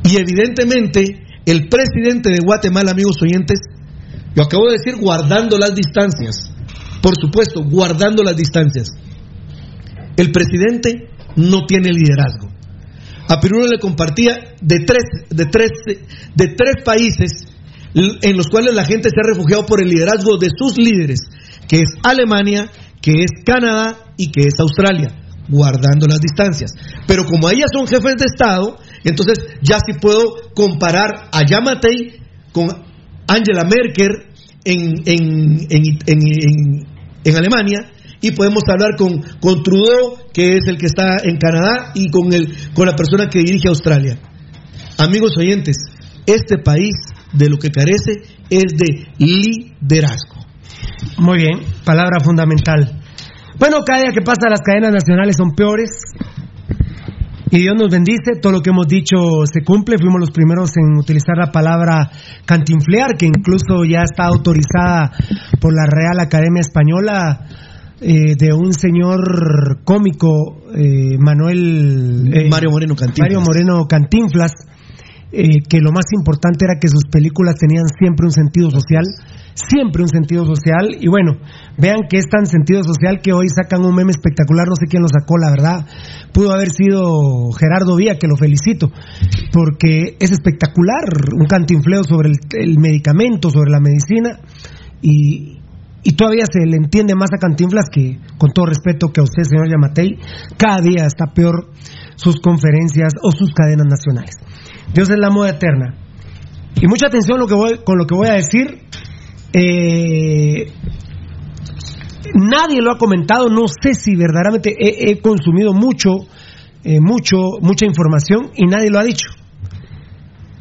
[0.04, 3.60] Y evidentemente el presidente de Guatemala, amigos oyentes,
[4.36, 6.52] yo acabo de decir guardando las distancias,
[7.02, 8.90] por supuesto, guardando las distancias.
[10.18, 12.50] El presidente no tiene liderazgo.
[13.30, 15.72] A Pirulo le compartía de tres, de tres,
[16.36, 17.32] de tres países
[17.94, 21.20] en los cuales la gente se ha refugiado por el liderazgo de sus líderes,
[21.68, 25.14] que es Alemania, que es Canadá y que es Australia,
[25.48, 26.72] guardando las distancias.
[27.06, 32.20] Pero como ellas son jefes de Estado, entonces ya sí puedo comparar a Yamatei
[32.52, 32.68] con
[33.28, 34.26] Angela Merkel
[34.66, 36.88] en, en, en,
[37.24, 37.92] en Alemania
[38.24, 42.32] y podemos hablar con, con Trudeau, que es el que está en Canadá, y con,
[42.32, 44.18] el, con la persona que dirige Australia.
[45.04, 45.76] Amigos oyentes,
[46.26, 46.96] este país
[47.34, 50.46] de lo que carece es de liderazgo.
[51.18, 53.02] Muy bien, palabra fundamental.
[53.60, 55.90] Bueno, cada día que pasa las cadenas nacionales son peores.
[57.52, 59.98] Y Dios nos bendice, todo lo que hemos dicho se cumple.
[59.98, 62.10] Fuimos los primeros en utilizar la palabra
[62.46, 65.12] cantinflear, que incluso ya está autorizada
[65.60, 67.46] por la Real Academia Española
[68.00, 72.32] eh, de un señor cómico, eh, Manuel...
[72.34, 73.30] eh, Mario Moreno Cantinflas.
[73.30, 74.54] Mario Moreno Cantinflas,
[75.36, 79.04] eh, que lo más importante era que sus películas tenían siempre un sentido social,
[79.56, 81.38] siempre un sentido social, y bueno,
[81.76, 85.02] vean que es tan sentido social que hoy sacan un meme espectacular, no sé quién
[85.02, 85.88] lo sacó, la verdad,
[86.34, 88.92] pudo haber sido Gerardo Vía, que lo felicito,
[89.52, 91.04] porque es espectacular,
[91.36, 94.40] un cantinfleo sobre el, medicamento, sobre la medicina,
[95.02, 95.58] y,
[96.04, 99.44] y todavía se le entiende más a Cantinflas que, con todo respeto que a usted,
[99.44, 100.20] señor Yamatei,
[100.58, 101.72] cada día está peor
[102.16, 104.36] sus conferencias o sus cadenas nacionales.
[104.94, 105.96] Dios es la moda eterna.
[106.82, 107.40] Y mucha atención
[107.86, 108.82] con lo que voy a decir.
[109.54, 110.72] Eh,
[112.34, 116.10] nadie lo ha comentado, no sé si verdaderamente he, consumido mucho,
[116.84, 119.30] eh, mucho, mucha información y nadie lo ha dicho.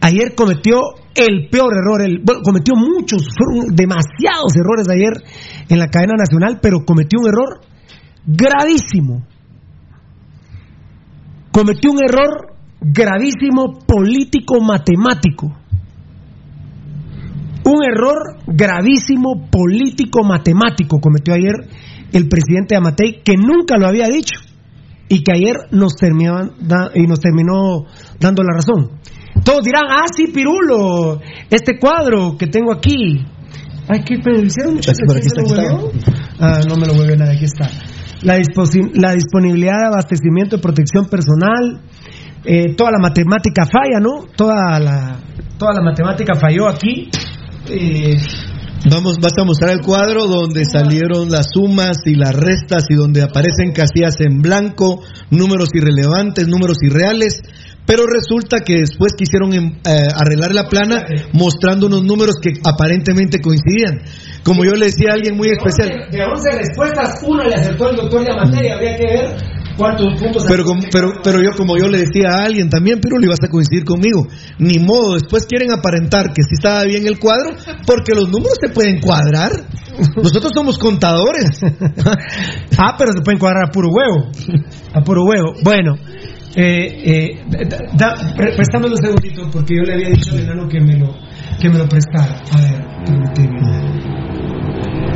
[0.01, 0.81] Ayer cometió
[1.15, 5.13] el peor error, bueno, cometió muchos, fueron demasiados errores ayer
[5.69, 7.61] en la cadena nacional, pero cometió un error
[8.27, 9.27] gravísimo.
[11.53, 12.52] Cometió un error
[12.83, 15.53] gravísimo político-matemático.
[17.65, 21.55] Un error gravísimo político-matemático cometió ayer
[22.13, 24.41] el presidente Amatei, que nunca lo había dicho
[25.09, 27.85] y que ayer nos, terminaban da- y nos terminó
[28.19, 28.99] dando la razón.
[29.45, 31.21] Todos dirán, ah, sí, Pirulo,
[31.51, 33.25] este cuadro que tengo aquí.
[33.89, 34.43] Ay, ¿qué pero.
[36.41, 37.69] Ah, no me lo huevió nada, aquí está.
[38.23, 38.37] La,
[38.95, 41.81] la disponibilidad de abastecimiento de protección personal,
[42.45, 44.27] eh, toda la matemática falla, ¿no?
[44.37, 45.17] Toda la,
[45.59, 47.11] toda la matemática falló aquí.
[47.69, 48.17] Eh,
[48.91, 53.23] Vamos, vas a mostrar el cuadro donde salieron las sumas y las restas y donde
[53.23, 57.43] aparecen casillas en blanco, números irrelevantes, números irreales.
[57.87, 63.41] Pero resulta que después quisieron em, eh, arreglar la plana mostrando unos números que aparentemente
[63.41, 64.03] coincidían.
[64.43, 66.09] Como yo le decía a alguien muy especial.
[66.11, 70.45] de 11 respuestas, una le acertó el doctor Yamatei, habría que ver cuántos puntos.
[70.49, 73.43] Pero, como- pero, pero yo, como yo le decía a alguien también, pero le ibas
[73.43, 74.27] a coincidir conmigo.
[74.59, 77.51] Ni modo, después quieren aparentar que sí estaba bien el cuadro,
[77.87, 79.51] porque los números se pueden cuadrar.
[80.17, 81.61] Nosotros somos contadores.
[82.79, 84.31] Ah, pero se pueden cuadrar a puro huevo.
[84.95, 85.53] A puro huevo.
[85.63, 85.95] Bueno,
[86.57, 87.45] eh, eh,
[87.97, 91.15] da- préstame un segundito porque yo le había dicho al enano que me lo,
[91.61, 92.43] que me lo prestara.
[92.51, 93.61] A ver, permíteme.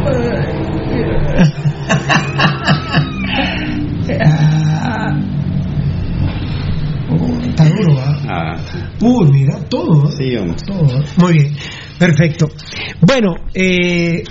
[4.20, 5.18] Ah.
[7.10, 8.18] Oh, Está duro, ¿va?
[8.28, 8.56] Ah,
[9.00, 10.08] Uy, mira, todo.
[10.08, 10.12] ¿eh?
[10.16, 10.64] sí.
[10.66, 11.02] Todo.
[11.18, 11.52] Muy bien,
[11.98, 12.48] perfecto.
[13.00, 14.22] Bueno, eh,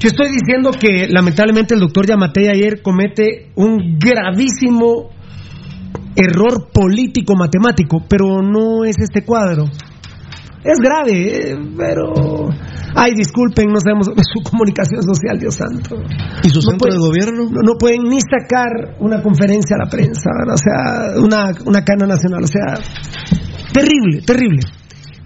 [0.00, 5.10] yo estoy diciendo que lamentablemente el doctor Yamatei ayer comete un gravísimo
[6.16, 9.66] error político matemático, pero no es este cuadro.
[10.64, 12.48] Es grave, pero...
[12.94, 15.96] Ay, disculpen, no sabemos su comunicación social, Dios santo.
[16.42, 17.44] ¿Y su No centro de gobierno?
[17.44, 20.54] No, no pueden ni sacar una conferencia a la prensa, ¿verdad?
[20.54, 22.74] o sea, una, una cana nacional, o sea,
[23.72, 24.62] terrible, terrible.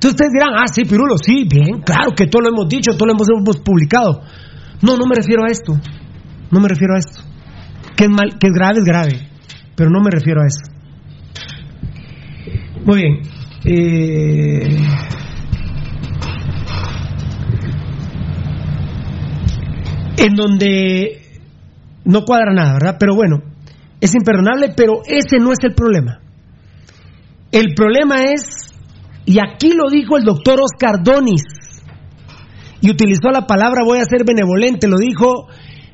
[0.02, 3.06] Entonces ustedes dirán, ah, sí, Pirulo, sí, bien, claro que todo lo hemos dicho, todo
[3.06, 4.22] lo hemos, hemos publicado.
[4.82, 5.78] No, no me refiero a esto,
[6.50, 7.22] no me refiero a esto.
[7.96, 9.28] Que es, mal, que es grave, es grave,
[9.76, 10.72] pero no me refiero a eso.
[12.84, 13.41] Muy bien.
[13.64, 14.76] Eh,
[20.18, 21.22] en donde
[22.04, 22.96] no cuadra nada, ¿verdad?
[22.98, 23.42] Pero bueno,
[24.00, 26.20] es imperdonable, pero ese no es el problema.
[27.50, 28.72] El problema es,
[29.24, 31.42] y aquí lo dijo el doctor Oscar Donis,
[32.80, 35.46] y utilizó la palabra voy a ser benevolente, lo dijo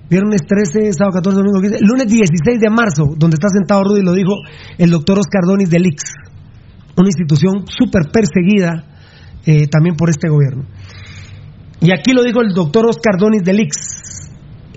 [0.08, 4.12] viernes 13, sábado 14, domingo 15, lunes 16 de marzo, donde está sentado Rudy, lo
[4.12, 4.32] dijo
[4.78, 6.02] el doctor Oscar Donis del IX,
[7.00, 8.84] una institución súper perseguida
[9.46, 10.64] eh, también por este gobierno.
[11.80, 13.76] Y aquí lo dijo el doctor Oscar Donis del IX,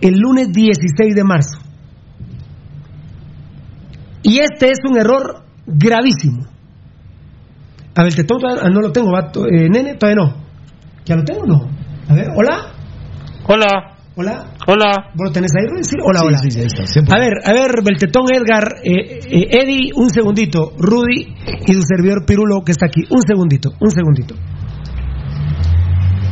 [0.01, 1.57] el lunes 16 de marzo.
[4.23, 6.45] Y este es un error gravísimo.
[7.95, 10.35] A ver, te todavía- ah, no lo tengo, va, eh, nene, todavía no.
[11.05, 11.69] ¿Ya lo tengo o no?
[12.07, 12.71] A ver, hola,
[13.47, 14.53] Hola, hola.
[14.67, 15.11] hola.
[15.15, 15.83] ¿Vos lo tenés ahí, Rudy?
[15.83, 16.37] Sí, hola, hola.
[16.37, 17.15] Sí, sí, ahí está, siempre.
[17.15, 20.73] A ver, a ver, Beltetón Edgar, eh, eh, Eddie, un segundito.
[20.77, 21.35] Rudy
[21.67, 23.01] y su servidor Pirulo que está aquí.
[23.09, 24.35] Un segundito, un segundito.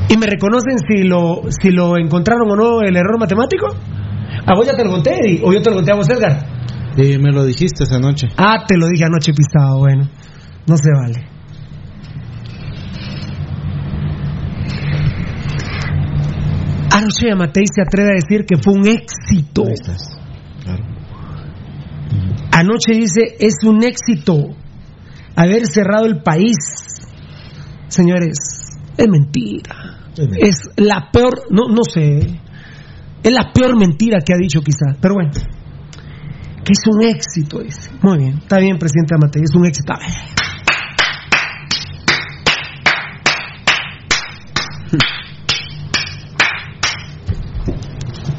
[0.10, 3.68] ¿Y me reconocen si lo, si lo encontraron o no el error matemático?
[4.46, 5.42] ¿A vos ya te lo conté, Eddie?
[5.44, 6.46] ¿O yo te lo conté a vos, Edgar?
[6.98, 8.28] Eh, me lo dijiste esa noche.
[8.36, 10.10] Ah, te lo dije anoche pisado, bueno.
[10.66, 11.39] No se vale.
[17.00, 19.64] Anoche Yamatei se atreve a decir que fue un éxito.
[20.64, 20.84] Claro.
[22.52, 24.56] Anoche dice, es un éxito
[25.36, 26.58] haber cerrado el país.
[27.88, 28.38] Señores,
[28.98, 29.98] es mentira.
[30.38, 32.20] Es la peor, no, no sé,
[33.24, 37.90] es la peor mentira que ha dicho quizá, pero bueno, que es un éxito, dice.
[38.02, 39.94] Muy bien, está bien, presidente Amatei, es un éxito.
[39.94, 40.49] A ver.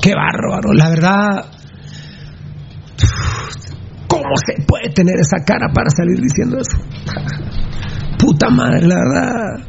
[0.03, 1.45] Qué bárbaro, la verdad.
[4.09, 6.79] ¿Cómo se puede tener esa cara para salir diciendo eso?
[8.19, 9.67] Puta madre, la verdad.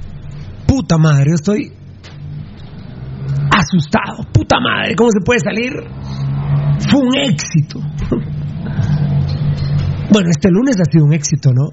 [0.68, 1.72] Puta madre, yo estoy
[3.56, 4.26] asustado.
[4.34, 5.72] Puta madre, ¿cómo se puede salir?
[6.90, 7.80] Fue un éxito.
[10.12, 11.70] Bueno, este lunes ha sido un éxito, ¿no?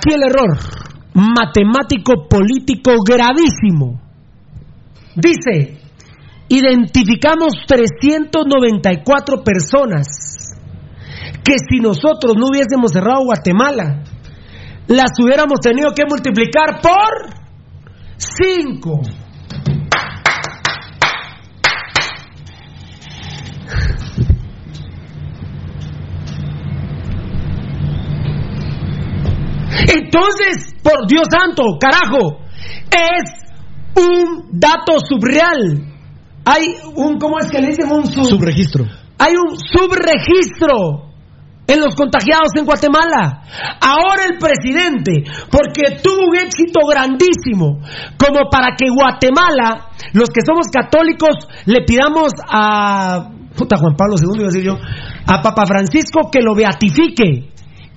[0.00, 0.56] Aquí el error
[1.12, 4.00] matemático político gravísimo.
[5.14, 5.78] Dice,
[6.48, 10.56] identificamos 394 personas
[11.44, 14.02] que si nosotros no hubiésemos cerrado Guatemala,
[14.86, 17.34] las hubiéramos tenido que multiplicar por
[18.16, 19.02] 5.
[30.12, 32.40] Entonces, por Dios santo, carajo,
[32.90, 35.86] es un dato subreal.
[36.44, 37.90] Hay un, ¿cómo es que le dicen?
[37.92, 38.84] Un sub- Subregistro.
[39.18, 41.10] hay un subregistro
[41.66, 43.42] en los contagiados en Guatemala.
[43.80, 47.78] Ahora el presidente, porque tuvo un éxito grandísimo,
[48.18, 51.36] como para que Guatemala, los que somos católicos,
[51.66, 54.78] le pidamos a puta Juan Pablo II, iba a decir yo,
[55.26, 57.50] a Papa Francisco que lo beatifique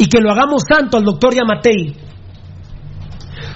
[0.03, 1.95] y que lo hagamos santo al doctor Yamatei.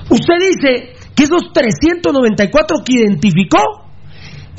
[0.09, 3.83] Usted dice que esos 394 que identificó,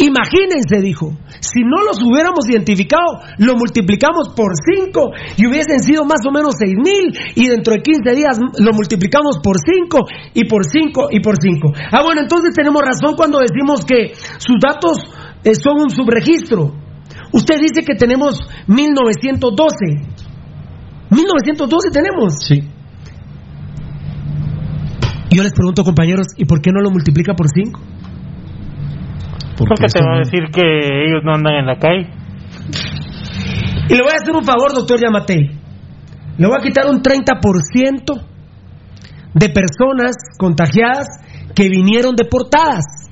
[0.01, 1.11] Imagínense, dijo,
[1.41, 6.55] si no los hubiéramos identificado, lo multiplicamos por 5 y hubiesen sido más o menos
[6.57, 9.99] 6 mil y dentro de 15 días lo multiplicamos por 5
[10.34, 11.72] y por 5 y por 5.
[11.91, 14.99] Ah, bueno, entonces tenemos razón cuando decimos que sus datos
[15.43, 16.78] eh, son un subregistro.
[17.32, 20.28] Usted dice que tenemos 1912.
[21.11, 22.35] 1912 tenemos.
[22.47, 22.63] Sí.
[25.31, 27.81] Yo les pregunto, compañeros, ¿y por qué no lo multiplica por 5?
[29.59, 32.11] Porque te va a decir que ellos no andan en la calle.
[33.89, 35.51] Y le voy a hacer un favor, doctor Yamatei.
[36.39, 38.27] Le voy a quitar un 30%
[39.35, 41.09] de personas contagiadas
[41.55, 43.08] que vinieron deportadas.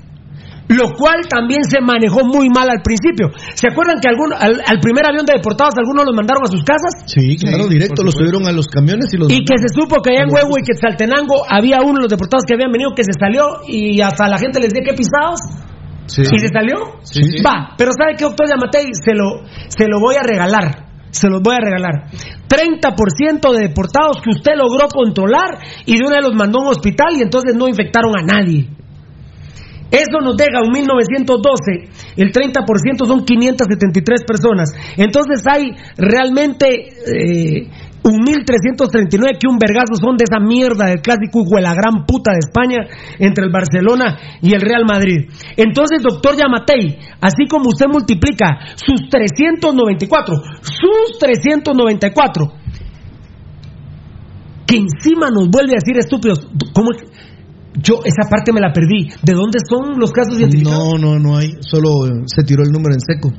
[0.69, 3.31] Lo cual también se manejó muy mal al principio.
[3.55, 6.65] ¿Se acuerdan que algún, al, al primer avión de deportados algunos los mandaron a sus
[6.65, 7.07] casas?
[7.07, 9.31] Sí, claro, directo, los subieron a los camiones y los.
[9.31, 12.11] Y que se supo que allá en Huevo y que en Saltenango había uno de
[12.11, 14.95] los deportados que habían venido que se salió y hasta la gente les dio que
[14.95, 15.39] pisados.
[16.07, 16.23] Sí.
[16.23, 16.99] ¿Y se salió?
[17.03, 17.43] Sí, sí.
[17.43, 18.91] Va, pero ¿sabe qué, doctor Yamatei?
[18.93, 20.87] Se lo, se lo voy a regalar.
[21.11, 22.11] Se los voy a regalar.
[22.49, 27.17] 30% de deportados que usted logró controlar y de una los mandó a un hospital
[27.17, 28.69] y entonces no infectaron a nadie.
[29.91, 34.71] Eso nos deja un 1912, el 30% son 573 personas.
[34.97, 37.71] Entonces hay realmente eh,
[38.03, 42.05] un 1339 que un vergazo son de esa mierda del clásico hijo de la gran
[42.05, 42.79] puta de España
[43.19, 45.31] entre el Barcelona y el Real Madrid.
[45.57, 52.53] Entonces, doctor Yamatei, así como usted multiplica sus 394, sus 394,
[54.67, 57.03] que encima nos vuelve a decir estúpidos, ¿cómo es?
[57.83, 59.09] Yo esa parte me la perdí.
[59.23, 60.79] ¿De dónde son los casos identificados?
[60.79, 61.53] No, no, no hay.
[61.61, 63.31] Solo eh, se tiró el número en seco.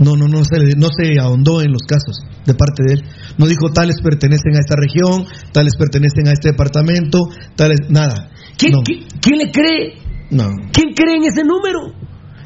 [0.00, 3.02] No, no, no se, no se ahondó en los casos de parte de él.
[3.38, 7.20] No dijo tales pertenecen a esta región, tales pertenecen a este departamento,
[7.54, 7.78] tales.
[7.90, 8.30] Nada.
[8.58, 9.94] ¿Quién, no, quién- quién le cree?
[10.30, 10.48] no.
[10.72, 11.92] ¿Quién cree en ese número?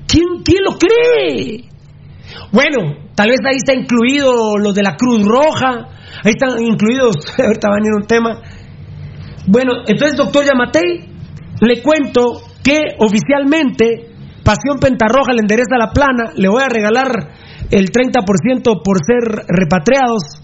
[0.07, 1.65] ¿Quién, quién lo cree?
[2.53, 5.89] Bueno, tal vez ahí está incluido los de la Cruz Roja,
[6.25, 8.43] ahí están incluidos, ahorita va a venir un tema.
[9.49, 11.09] Bueno, entonces, doctor Yamatei,
[11.61, 14.13] le cuento que oficialmente
[14.45, 17.09] Pasión Pentarroja le endereza la plana, le voy a regalar
[17.71, 20.43] el 30% por ser repatriados,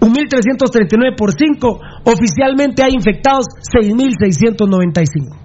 [0.00, 5.36] un 1.339 por 5, oficialmente hay infectados 6.695.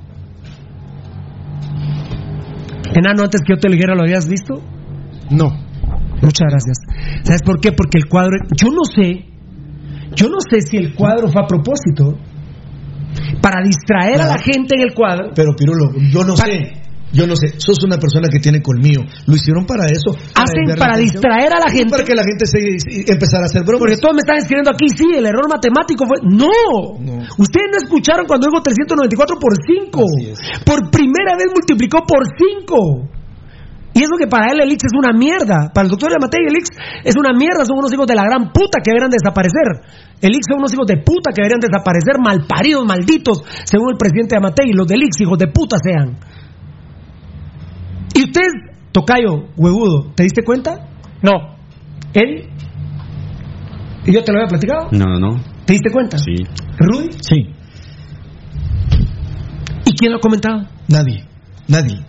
[2.95, 4.55] Enano, antes que yo te dijera, ¿lo habías visto?
[5.29, 5.51] No.
[6.21, 6.77] Muchas gracias.
[7.23, 7.71] ¿Sabes por qué?
[7.71, 9.25] Porque el cuadro, yo no sé,
[10.15, 12.17] yo no sé si el cuadro fue a propósito
[13.41, 15.31] para distraer a la gente en el cuadro.
[15.35, 16.89] Pero Pirulo, yo no sé.
[17.11, 19.01] Yo no sé, sos una persona que tiene colmillo.
[19.25, 20.13] Lo hicieron para eso.
[20.35, 21.89] Hacen para distraer a la gente.
[21.89, 22.77] Para que la gente se,
[23.11, 23.81] empezara a hacer bromas.
[23.81, 26.21] Porque todos me están escribiendo aquí, sí, el error matemático fue.
[26.21, 27.01] No.
[27.37, 30.05] Ustedes no escucharon cuando digo 394 por 5.
[30.65, 33.18] Por primera vez multiplicó por 5.
[33.99, 35.71] Y eso que para él el Ix es una mierda.
[35.73, 36.69] Para el doctor Yamatei el Ix
[37.03, 37.65] es una mierda.
[37.65, 39.83] Son unos hijos de la gran puta que deberían desaparecer.
[40.21, 44.35] El Ix son unos hijos de puta que deberían desaparecer, malparidos, malditos, según el presidente
[44.39, 44.71] Yamatei.
[44.71, 46.15] Los del Ix, hijos de puta sean.
[48.15, 50.87] ¿Y usted, Tocayo, huevudo, te diste cuenta?
[51.21, 51.59] No.
[52.13, 52.47] ¿Él?
[54.05, 54.87] ¿Y yo te lo había platicado?
[54.93, 55.43] No, no, no.
[55.65, 56.17] ¿Te diste cuenta?
[56.17, 56.35] Sí.
[56.79, 57.11] ¿Rudy?
[57.19, 57.51] Sí.
[59.83, 60.69] ¿Y quién lo ha comentado?
[60.87, 61.27] Nadie.
[61.67, 61.99] Nadie.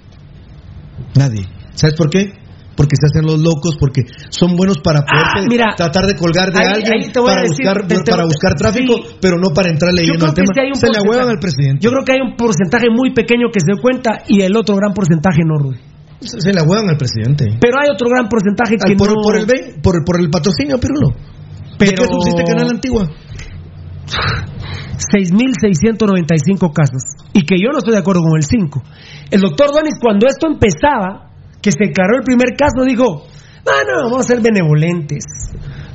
[1.17, 1.60] Nadie.
[1.75, 2.33] ¿Sabes por qué?
[2.77, 5.75] Porque se hacen los locos, porque son buenos para poder Ah, mira.
[5.77, 8.95] tratar de colgar de Ahí- alguien ahí para, decir, buscar, te- te- para buscar tráfico,
[8.97, 9.17] sí.
[9.21, 10.49] pero no para entrar leyendo el tema.
[10.49, 11.09] un se la porcentaje.
[11.09, 11.81] huevan al presidente.
[11.85, 14.77] Yo creo que hay un porcentaje muy pequeño que se dio cuenta y el otro
[14.77, 15.79] gran porcentaje no, Rudy.
[16.21, 17.45] Se, se la huevan al presidente.
[17.61, 19.15] Pero hay otro gran porcentaje que por, no...
[19.23, 21.09] por el B, por, por el patrocinio, Pirulo.
[21.79, 23.09] ¿De Pero- qué subsiste Canal Antigua?
[25.41, 27.03] 6.695 casos.
[27.33, 28.83] Y que yo no estoy de acuerdo con el 5.
[29.31, 31.30] El doctor Donis, cuando esto empezaba,
[31.63, 33.27] que se declaró el primer caso, dijo,
[33.67, 35.25] ah, no, vamos a ser benevolentes.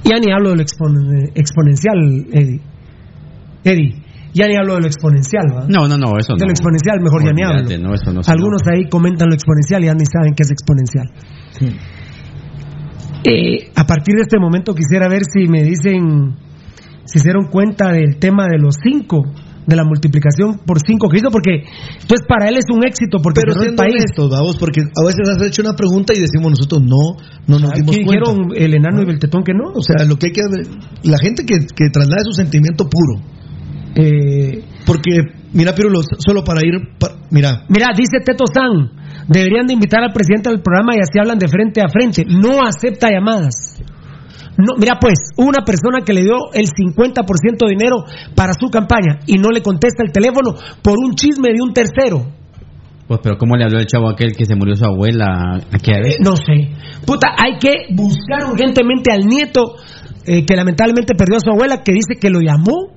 [0.04, 1.98] Ya ni hablo de lo expon- exponencial,
[2.32, 2.62] Eddie.
[3.64, 4.04] Eddie,
[4.34, 5.66] ya ni hablo de lo exponencial, ¿va?
[5.68, 6.38] No, no, no, eso no.
[6.38, 7.64] De lo exponencial, mejor ya ni hablo.
[7.80, 8.22] No, eso no.
[8.28, 11.10] Algunos ahí comentan lo exponencial y ya ni saben qué es exponencial.
[13.28, 16.36] Eh, a partir de este momento quisiera ver si me dicen,
[17.06, 19.24] si se dieron cuenta del tema de los cinco,
[19.66, 21.66] de la multiplicación por cinco que hizo, porque
[22.02, 23.96] entonces para él es un éxito, porque Pero el país.
[23.98, 27.74] honestos, vamos, porque a veces has hecho una pregunta y decimos nosotros no, no nos
[27.74, 28.32] dimos cuenta.
[28.32, 29.72] dijeron el enano y Beltetón que no.
[29.74, 30.42] O sea, lo que hay que
[31.10, 33.22] la gente que, que traslade su sentimiento puro.
[33.96, 35.22] Eh, Porque,
[35.54, 36.76] mira, Pirulo, solo para ir,
[37.32, 38.92] mira, Mira, dice Teto San,
[39.28, 42.26] deberían de invitar al presidente al programa y así hablan de frente a frente.
[42.28, 43.82] No acepta llamadas.
[44.58, 48.06] No, mira pues, una persona que le dio el 50% de dinero
[48.36, 52.26] para su campaña y no le contesta el teléfono por un chisme de un tercero.
[53.08, 55.62] Pues, pero ¿cómo le habló el chavo aquel que se murió su abuela?
[55.72, 56.74] Aquí a Eh, no sé.
[57.06, 59.76] Puta, hay que buscar urgentemente al nieto
[60.26, 62.96] eh, que lamentablemente perdió a su abuela que dice que lo llamó.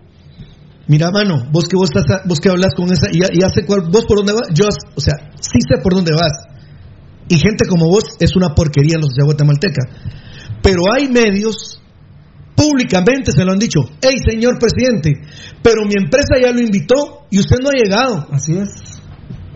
[0.86, 3.66] mira, mano, vos que vos estás, vos que hablas con esa, y ya, ya sé
[3.66, 4.64] cuál, vos por dónde vas, yo,
[4.96, 6.32] o sea, sí sé por dónde vas.
[7.28, 9.82] Y gente como vos es una porquería en la sociedad guatemalteca.
[10.62, 11.80] Pero hay medios,
[12.54, 15.22] públicamente se lo han dicho, hey señor presidente,
[15.62, 18.26] pero mi empresa ya lo invitó y usted no ha llegado.
[18.32, 18.97] Así es.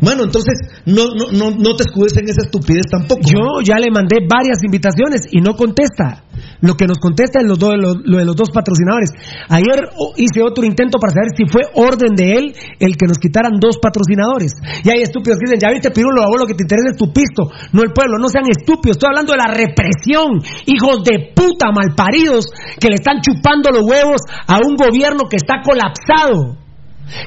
[0.03, 3.23] Mano, entonces no, no, no, no te escudes en esa estupidez tampoco.
[3.23, 6.27] Yo ya le mandé varias invitaciones y no contesta.
[6.61, 9.11] Lo que nos contesta es lo, lo de los dos patrocinadores.
[9.49, 12.45] Ayer hice otro intento para saber si fue orden de él
[12.81, 14.59] el que nos quitaran dos patrocinadores.
[14.83, 17.47] Y hay estúpidos que dicen, ya viste Pirulo, lo que te interesa es tu pisto,
[17.73, 18.19] no el pueblo.
[18.19, 20.43] No sean estúpidos, estoy hablando de la represión.
[20.67, 22.47] Hijos de puta malparidos
[22.81, 26.62] que le están chupando los huevos a un gobierno que está colapsado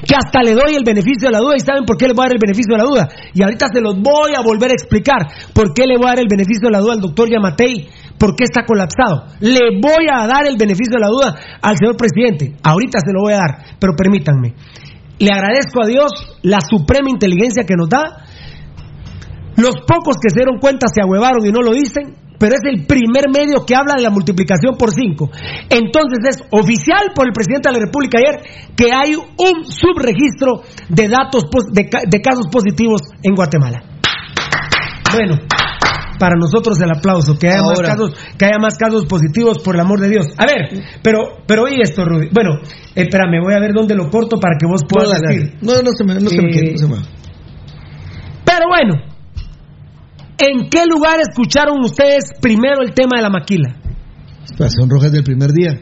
[0.06, 2.24] que hasta le doy el beneficio de la duda y saben por qué le voy
[2.24, 4.74] a dar el beneficio de la duda y ahorita se los voy a volver a
[4.74, 5.26] explicar.
[5.52, 8.34] Por qué le voy a dar el beneficio de la duda al doctor Yamatei por
[8.34, 12.56] qué está colapsado le voy a dar el beneficio de la duda al señor presidente.
[12.62, 14.54] Ahorita se lo voy a dar pero permítanme.
[15.18, 16.12] Le agradezco a Dios
[16.42, 18.24] la suprema inteligencia que nos da.
[19.56, 22.86] Los pocos que se dieron cuenta se ahuevaron y no lo dicen pero es el
[22.86, 25.30] primer medio que habla de la multiplicación por cinco.
[25.70, 28.42] Entonces es oficial por el presidente de la República ayer
[28.76, 33.82] que hay un subregistro de datos de, ca- de casos positivos en Guatemala.
[35.12, 35.36] Bueno,
[36.18, 39.80] para nosotros el aplauso, que haya, más casos, que haya más casos positivos por el
[39.82, 40.26] amor de Dios.
[40.38, 42.28] A ver, pero pero oí esto, Rudy.
[42.32, 42.50] Bueno,
[42.94, 45.54] espérame, voy a ver dónde lo corto para que vos puedas decir.
[45.62, 46.96] no, no se me, no se me Eh, quede, no se me.
[48.44, 48.94] Pero bueno,
[50.38, 53.76] ¿en qué lugar escucharon ustedes primero el tema de la maquila?
[54.68, 55.80] Son rojas del primer día.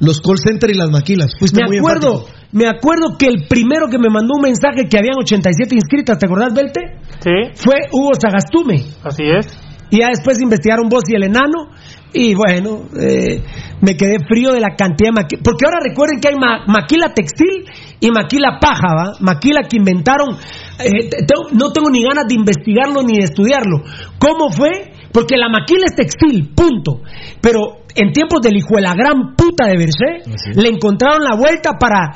[0.00, 1.32] Los call center y las maquilas.
[1.38, 4.98] Fuiste Me muy acuerdo, me acuerdo que el primero que me mandó un mensaje que
[4.98, 6.80] habían 87 inscritas, ¿te acordás, Belte?
[7.20, 8.84] Sí, Fue Hugo Sagastume.
[9.02, 9.46] así es.
[9.90, 11.68] Y ya después investigaron vos y el enano.
[12.12, 13.42] Y bueno, eh,
[13.82, 15.42] me quedé frío de la cantidad de maquila.
[15.44, 17.64] Porque ahora recuerden que hay ma- maquila textil
[18.00, 19.12] y maquila paja, ¿va?
[19.20, 20.36] Maquila que inventaron.
[20.78, 21.10] eh,
[21.52, 23.82] no tengo ni ganas de investigarlo ni de estudiarlo.
[24.18, 24.92] ¿Cómo fue?
[25.12, 27.02] Porque la maquila es textil, punto.
[27.40, 31.72] Pero en tiempos del hijo de la gran puta de Berché, le encontraron la vuelta
[31.78, 32.12] para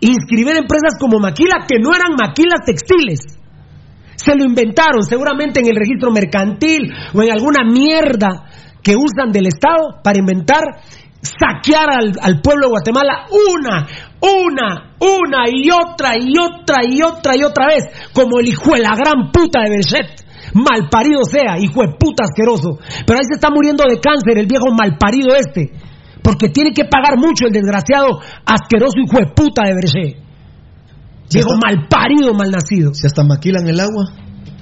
[0.00, 3.38] inscribir empresas como maquila que no eran maquilas textiles.
[4.16, 8.50] Se lo inventaron seguramente en el registro mercantil o en alguna mierda
[8.82, 10.62] que usan del Estado para inventar,
[11.20, 13.86] saquear al, al pueblo de Guatemala una,
[14.20, 18.80] una, una y otra y otra y otra y otra vez, como el hijo de
[18.80, 20.22] la gran puta de Berchet.
[20.54, 22.78] Malparido sea, hijo de puta asqueroso.
[23.06, 25.72] Pero ahí se está muriendo de cáncer el viejo malparido este.
[26.22, 30.31] Porque tiene que pagar mucho el desgraciado asqueroso hijo de puta de Berchet.
[31.32, 32.94] Viejo malparido, malnacido.
[32.94, 34.04] Si hasta maquilan el agua.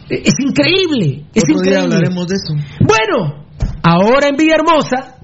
[0.09, 1.97] Es increíble, es Otro día increíble.
[1.97, 2.55] hablaremos de eso.
[2.81, 3.47] Bueno,
[3.83, 5.21] ahora en Villahermosa,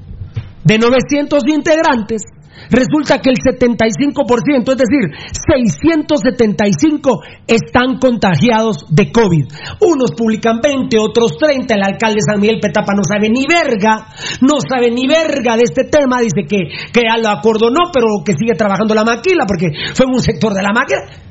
[0.63, 2.23] de 900 integrantes,
[2.71, 5.11] resulta que el 75%, es decir,
[5.51, 9.47] 675 están contagiados de COVID.
[9.81, 11.75] Unos publican 20, otros 30.
[11.75, 14.07] El alcalde San Miguel Petapa no sabe ni verga,
[14.41, 16.21] no sabe ni verga de este tema.
[16.21, 20.15] Dice que, que ya lo acordonó, pero que sigue trabajando la maquila porque fue en
[20.15, 21.27] un sector de la máquina.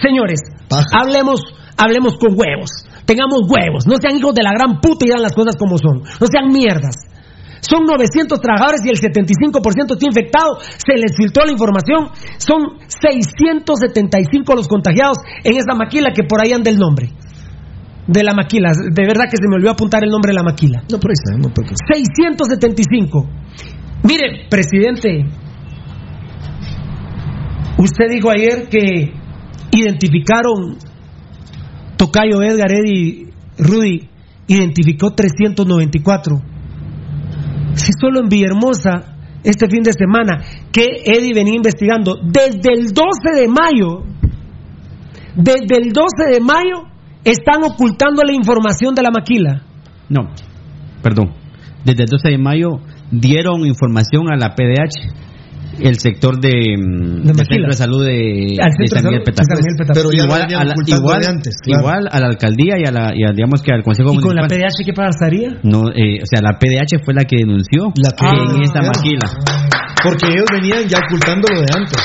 [0.00, 0.40] Señores,
[0.94, 1.40] hablemos,
[1.76, 2.70] hablemos con huevos.
[3.04, 3.86] Tengamos huevos.
[3.86, 6.02] No sean hijos de la gran puta y digan las cosas como son.
[6.20, 7.08] No sean mierdas.
[7.60, 10.58] Son 900 trabajadores y el 75% está infectado.
[10.60, 12.10] Se les filtró la información.
[12.38, 17.10] Son 675 los contagiados en esa maquila que por ahí anda el nombre.
[18.06, 18.72] De la maquila.
[18.72, 20.82] De verdad que se me olvidó apuntar el nombre de la maquila.
[20.90, 21.74] No, por está, no, por está.
[21.92, 23.26] 675.
[24.04, 25.26] Mire, presidente,
[27.78, 29.17] usted dijo ayer que
[29.80, 30.76] identificaron
[31.96, 33.26] Tocayo Edgar, Eddie,
[33.58, 34.08] Rudy,
[34.46, 36.40] identificó 394.
[37.74, 43.40] Si solo en Villahermosa, este fin de semana, que Eddie venía investigando, desde el 12
[43.40, 44.04] de mayo,
[45.36, 46.88] desde el 12 de mayo,
[47.24, 49.62] están ocultando la información de la maquila.
[50.08, 50.30] No,
[51.02, 51.34] perdón.
[51.84, 55.27] Desde el 12 de mayo dieron información a la PDH,
[55.80, 57.44] el sector de, mm, Maquila.
[57.44, 59.92] centro de salud de, de centro San de salud de Miguel.
[59.94, 61.80] Pero igual, a la, igual, de antes, claro.
[61.82, 64.34] igual a la alcaldía y a la, y a, digamos que al consejo ¿Y con
[64.34, 64.46] la.
[64.46, 65.58] PDH qué pasaría?
[65.62, 69.28] No, eh, o sea, la PDH fue la que denunció La que- en esta maquila.
[70.02, 72.02] Porque ellos venían ya ocultando lo de antes.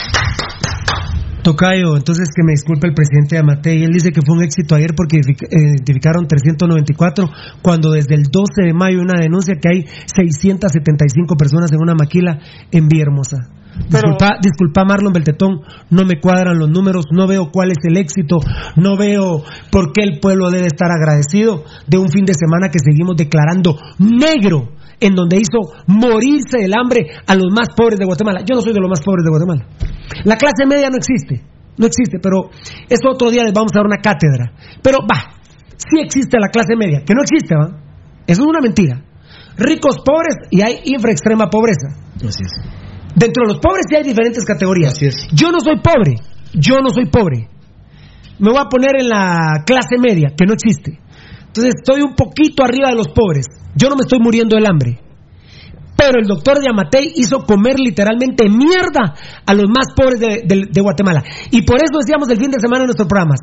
[1.44, 4.92] Tocayo, entonces que me disculpe el presidente Amatei, él dice que fue un éxito ayer
[4.96, 5.20] porque eh,
[5.52, 7.30] identificaron 394,
[7.62, 12.40] cuando desde el 12 de mayo una denuncia que hay 675 personas en una maquila
[12.72, 13.40] en Villahermosa.
[13.76, 18.38] Disculpa, disculpa Marlon Beltetón, no me cuadran los números, no veo cuál es el éxito,
[18.76, 22.80] no veo por qué el pueblo debe estar agradecido de un fin de semana que
[22.80, 28.42] seguimos declarando negro, en donde hizo morirse del hambre a los más pobres de Guatemala.
[28.42, 29.66] Yo no soy de los más pobres de Guatemala.
[30.24, 31.44] La clase media no existe,
[31.78, 32.52] no existe, pero
[32.88, 34.54] eso otro día les vamos a dar una cátedra.
[34.84, 35.34] Pero va,
[35.78, 37.76] sí existe la clase media, que no existe, ¿va?
[38.28, 39.04] Eso es una mentira.
[39.58, 41.90] Ricos pobres y hay infra extrema pobreza.
[42.16, 42.83] Así es.
[43.16, 44.94] Dentro de los pobres sí hay diferentes categorías.
[44.94, 45.28] Así es.
[45.32, 46.16] Yo no soy pobre,
[46.54, 47.48] yo no soy pobre.
[48.40, 51.00] Me voy a poner en la clase media, que no existe.
[51.48, 53.46] Entonces estoy un poquito arriba de los pobres.
[53.76, 55.00] Yo no me estoy muriendo del hambre.
[55.96, 59.14] Pero el doctor Yamatei hizo comer literalmente mierda
[59.46, 61.24] a los más pobres de, Guatemala.
[61.52, 63.40] Y por eso decíamos el fin de semana en nuestros programas.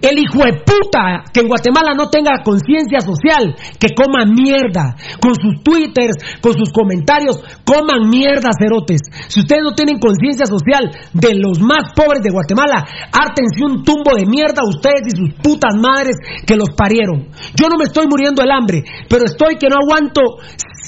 [0.00, 4.94] El hijo de puta que en Guatemala no tenga conciencia social, que coma mierda.
[5.20, 9.00] Con sus twitters, con sus comentarios, coman mierda, cerotes.
[9.28, 14.14] Si ustedes no tienen conciencia social de los más pobres de Guatemala, hártense un tumbo
[14.14, 17.28] de mierda a ustedes y sus putas madres que los parieron.
[17.56, 20.20] Yo no me estoy muriendo del hambre, pero estoy que no aguanto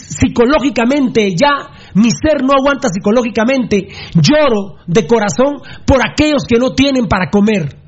[0.09, 7.07] psicológicamente ya mi ser no aguanta psicológicamente lloro de corazón por aquellos que no tienen
[7.07, 7.87] para comer.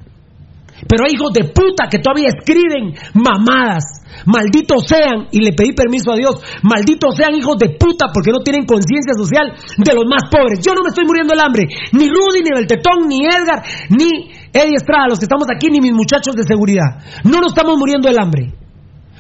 [0.87, 3.83] Pero hay hijos de puta que todavía escriben mamadas.
[4.27, 8.41] Malditos sean y le pedí permiso a Dios malditos sean hijos de puta porque no
[8.41, 10.61] tienen conciencia social de los más pobres.
[10.64, 11.64] Yo no me estoy muriendo del hambre.
[11.93, 15.93] Ni Rudy ni Beltetón ni Edgar ni Eddie Estrada los que estamos aquí ni mis
[15.93, 17.03] muchachos de seguridad.
[17.25, 18.68] No nos estamos muriendo del hambre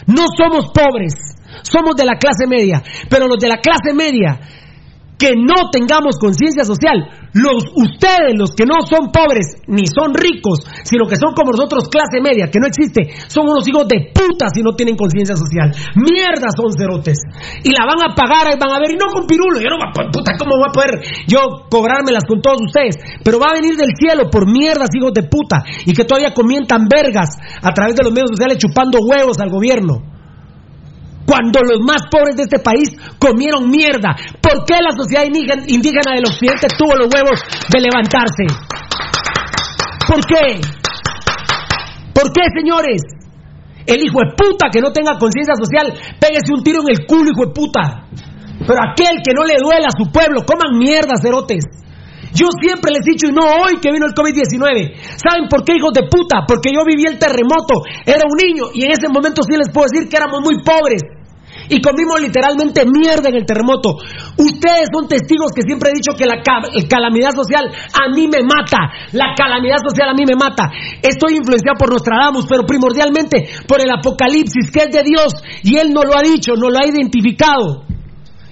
[0.08, 1.14] no somos pobres,
[1.62, 4.40] somos de la clase media, pero los de la clase media
[5.18, 10.62] que no tengamos conciencia social, los ustedes, los que no son pobres ni son ricos,
[10.86, 14.46] sino que son como nosotros clase media, que no existe, son unos hijos de puta
[14.54, 15.74] si no tienen conciencia social.
[15.98, 17.18] Mierda son cerotes.
[17.66, 19.76] Y la van a pagar, ahí van a ver, y no con pirulo, yo no
[19.82, 20.94] va a- puta, ¿cómo voy a poder
[21.26, 22.96] yo cobrármelas con todos ustedes?
[23.26, 26.86] Pero va a venir del cielo por mierdas, hijos de puta, y que todavía comientan
[26.86, 30.17] vergas a través de los medios sociales chupando huevos al gobierno
[31.28, 32.88] cuando los más pobres de este país
[33.20, 34.16] comieron mierda.
[34.40, 37.36] ¿Por qué la sociedad indígena, del occidente tuvo los huevos
[37.68, 38.48] de levantarse?
[40.08, 40.56] ¿Por qué?
[42.16, 43.02] ¿Por qué, señores?
[43.84, 47.28] El hijo de puta que no tenga conciencia social, pégese un tiro en el culo,
[47.28, 48.08] hijo de puta.
[48.64, 51.64] Pero aquel que no le duela a su pueblo, coman mierda, cerotes.
[52.32, 54.96] Yo siempre les he dicho, y no hoy que vino el COVID-19.
[55.20, 56.44] ¿Saben por qué, hijos de puta?
[56.48, 59.86] Porque yo viví el terremoto, era un niño, y en ese momento sí les puedo
[59.92, 61.17] decir que éramos muy pobres.
[61.68, 63.96] Y comimos literalmente mierda en el terremoto.
[64.36, 66.42] Ustedes son testigos que siempre he dicho que la
[66.88, 68.90] calamidad social a mí me mata.
[69.12, 70.70] La calamidad social a mí me mata.
[71.02, 75.92] Estoy influenciado por Nostradamus, pero primordialmente por el Apocalipsis, que es de Dios, y Él
[75.92, 77.84] no lo ha dicho, no lo ha identificado.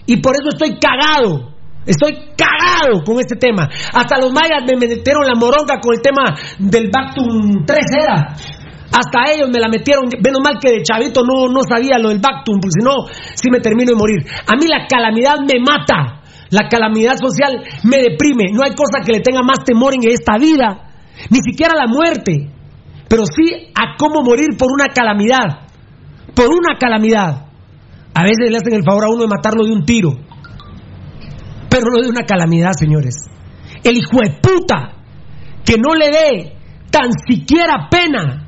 [0.07, 1.57] Y por eso estoy cagado.
[1.87, 3.69] Estoy cagado con este tema.
[3.95, 8.35] Hasta los mayas me metieron la moronga con el tema del Bactum 3 era.
[8.93, 10.05] Hasta ellos me la metieron.
[10.23, 13.51] Menos mal que de chavito no, no sabía lo del Bactum, porque si no, sí
[13.51, 14.25] me termino de morir.
[14.47, 16.23] A mí la calamidad me mata.
[16.51, 18.53] La calamidad social me deprime.
[18.53, 20.93] No hay cosa que le tenga más temor en esta vida.
[21.31, 22.53] Ni siquiera la muerte.
[23.09, 25.67] Pero sí a cómo morir por una calamidad.
[26.35, 27.47] Por una calamidad.
[28.15, 30.11] A veces le hacen el favor a uno de matarlo de un tiro.
[31.69, 33.15] Pero no de una calamidad, señores.
[33.83, 34.97] El hijo de puta
[35.65, 36.57] que no le dé
[36.91, 38.46] tan siquiera pena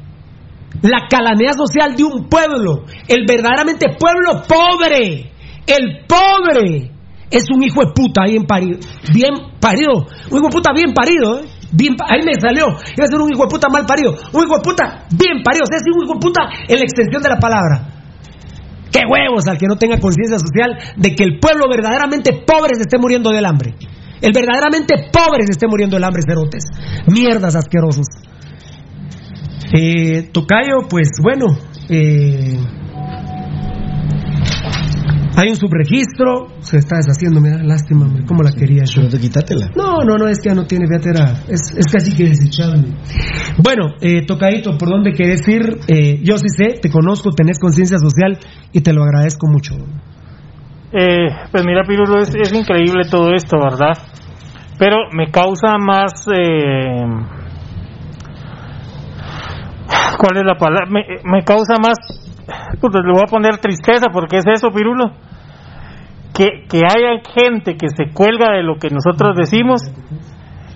[0.83, 5.33] la calamidad social de un pueblo, el verdaderamente pueblo pobre,
[5.67, 6.93] el pobre,
[7.31, 8.79] es un hijo de puta bien parido,
[9.13, 11.45] bien parido, un hijo de puta bien parido, ¿eh?
[11.73, 14.57] bien, ahí me salió, iba a ser un hijo de puta mal parido, un hijo
[14.57, 17.29] de puta bien parido, o sea, es un hijo de puta en la extensión de
[17.29, 17.95] la palabra.
[18.91, 22.83] Qué huevos al que no tenga conciencia social de que el pueblo verdaderamente pobre se
[22.83, 23.75] esté muriendo del hambre.
[24.21, 26.65] El verdaderamente pobre se esté muriendo del hambre, cerotes.
[27.07, 28.07] Mierdas asquerosos.
[29.73, 31.47] Eh, Tocayo, pues bueno,
[31.91, 32.59] eh,
[35.39, 39.09] hay un subregistro, se está deshaciendo, mira, lástima, ¿cómo la quería yo?
[39.09, 39.71] de quitátela.
[39.77, 41.11] No, no, no, es que ya no tiene, fíjate,
[41.49, 42.97] es, es casi que desechable.
[43.63, 45.79] Bueno, eh, Tocadito, ¿por dónde querés ir?
[45.87, 48.39] Eh, yo sí sé, te conozco, tenés conciencia social
[48.73, 49.75] y te lo agradezco mucho.
[50.93, 53.97] Eh, pues mira, Pirulo, es, es increíble todo esto, ¿verdad?
[54.79, 56.27] Pero me causa más...
[60.19, 60.87] ¿Cuál es la palabra?
[60.91, 61.97] Me, me causa más...
[62.81, 65.13] Pues le voy a poner tristeza porque es eso, Pirulo
[66.39, 69.83] que, que haya gente que se cuelga de lo que nosotros decimos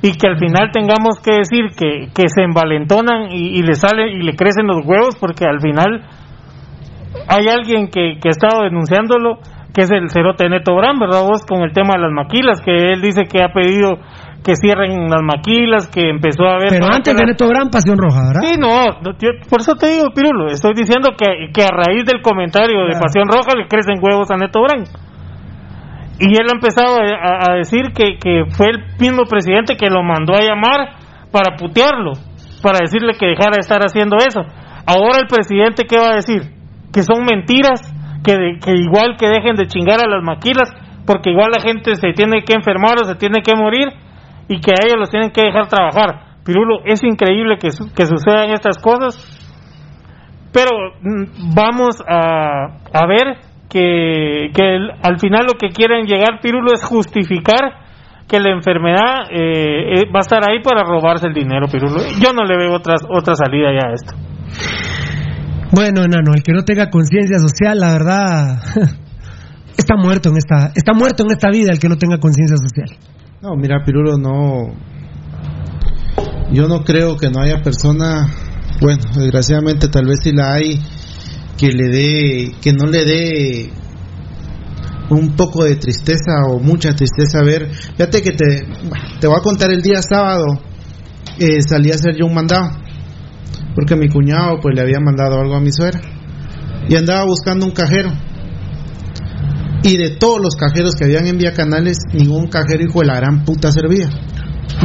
[0.02, 4.22] y que al final tengamos que decir que, que se envalentonan y, le sale y
[4.22, 6.02] le crecen los huevos porque al final
[7.28, 9.38] hay alguien que, que ha estado denunciándolo
[9.72, 11.46] que es el cerote Neto Brand, ¿verdad vos?
[11.46, 13.98] Con el tema de las maquilas, que él dice que ha pedido
[14.42, 16.70] que cierren las maquilas, que empezó a ver...
[16.70, 18.42] Pero antes de Neto Brand, Pasión Roja, ¿verdad?
[18.42, 18.98] Sí, no,
[19.48, 23.28] por eso te digo, Pirulo, estoy diciendo que, que a raíz del comentario de Pasión
[23.30, 24.88] Roja le crecen huevos a Neto Brand.
[26.18, 30.34] Y él ha empezado a, decir que, que, fue el mismo presidente que lo mandó
[30.34, 30.98] a llamar
[31.30, 32.12] para putearlo,
[32.62, 34.42] para decirle que dejara de estar haciendo eso.
[34.86, 36.42] Ahora el presidente, ¿qué va a decir?
[36.92, 37.80] Que son mentiras,
[38.24, 40.70] que, que igual que dejen de chingar a las maquilas,
[41.06, 43.88] porque igual la gente se tiene que enfermar o se tiene que morir
[44.52, 46.36] y que a ellos los tienen que dejar trabajar.
[46.44, 49.16] Pirulo, es increíble que, que sucedan estas cosas,
[50.52, 53.38] pero mm, vamos a, a ver
[53.70, 54.50] que,
[55.02, 57.80] al final lo que quieren llegar Pirulo es justificar
[58.28, 62.00] que la enfermedad eh, eh, va a estar ahí para robarse el dinero, Pirulo.
[62.20, 64.14] Yo no le veo otra, otra salida ya a esto.
[65.72, 68.58] Bueno, enano, el que no tenga conciencia social, la verdad,
[69.78, 73.11] está muerto en esta, está muerto en esta vida el que no tenga conciencia social.
[73.42, 74.72] No, mira, Pirulo, no,
[76.52, 78.32] yo no creo que no haya persona,
[78.80, 80.78] bueno, desgraciadamente tal vez si la hay,
[81.58, 83.72] que le dé, que no le dé
[85.10, 87.68] un poco de tristeza o mucha tristeza ver.
[87.96, 88.64] Fíjate que te,
[89.18, 90.46] te voy a contar el día sábado,
[91.40, 92.70] eh, salí a hacer yo un mandado,
[93.74, 96.00] porque mi cuñado pues le había mandado algo a mi suegra
[96.88, 98.12] y andaba buscando un cajero.
[99.84, 103.16] Y de todos los cajeros que habían en Vía Canales, ningún cajero hijo de la
[103.16, 104.08] gran puta servía.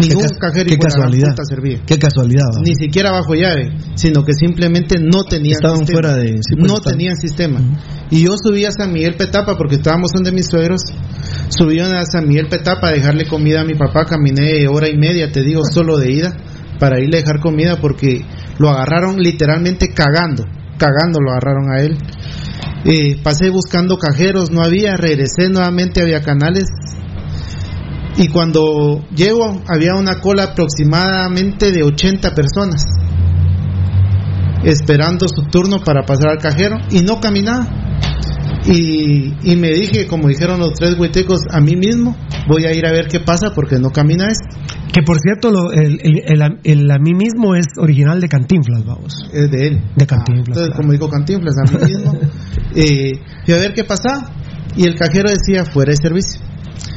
[0.02, 1.36] Ningún cajero qué casualidad.
[1.44, 1.80] servía.
[1.86, 2.50] Qué casualidad.
[2.64, 6.02] Ni siquiera bajo llave, sino que simplemente no tenían Estaban sistema.
[6.02, 7.60] fuera de pues, no tenían sistema.
[8.10, 10.82] Y yo subí a San Miguel Petapa porque estábamos donde mis suegros.
[11.50, 15.32] Subí a San Miguel Petapa a dejarle comida a mi papá, caminé hora y media,
[15.32, 16.34] te digo, solo de ida
[16.80, 18.22] para irle a dejar comida porque
[18.60, 20.44] lo agarraron literalmente cagando,
[20.78, 21.98] cagando lo agarraron a él.
[22.86, 26.70] Eh, pasé buscando cajeros, no había, regresé nuevamente a Vía Canales,
[28.18, 32.84] y cuando llego había una cola aproximadamente de 80 personas
[34.64, 37.68] esperando su turno para pasar al cajero y no caminaba.
[38.66, 42.18] Y, y me dije, como dijeron los tres huitecos, a mí mismo
[42.48, 44.58] voy a ir a ver qué pasa porque no camina esto.
[44.94, 49.14] Que por cierto, lo, el, el, el, a mí mismo es original de Cantinflas, vamos.
[49.34, 49.82] Es de él.
[49.96, 50.58] De Cantinflas.
[50.58, 52.20] entonces, como dijo Cantinflas, a mí mismo.
[52.76, 53.12] eh,
[53.46, 54.32] fui a ver qué pasaba
[54.76, 56.42] y el cajero decía fuera de servicio.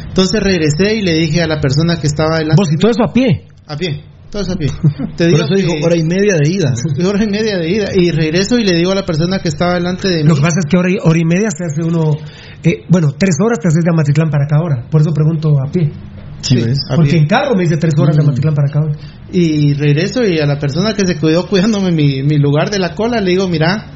[0.09, 2.57] Entonces regresé y le dije a la persona que estaba adelante.
[2.59, 3.47] ¿Vos y todo eso a pie?
[3.67, 4.03] A pie.
[4.31, 4.69] Todo eso a pie.
[5.17, 6.73] Te Por digo eso dijo hora y media de ida.
[7.09, 7.89] hora y media de ida.
[7.95, 10.29] Y regreso y le digo a la persona que estaba delante de mí.
[10.29, 12.17] Lo que pasa es que hora y, hora y media se hace uno.
[12.63, 14.89] eh, bueno, tres horas te haces de Amatitlán para acá ahora.
[14.91, 15.91] Por eso pregunto a pie.
[16.97, 18.81] Porque en carro me dice tres horas de Amatitlán para acá.
[19.33, 22.95] Y regreso y a la persona que se cuidó cuidándome mi, mi lugar de la
[22.95, 23.91] cola le digo, mira,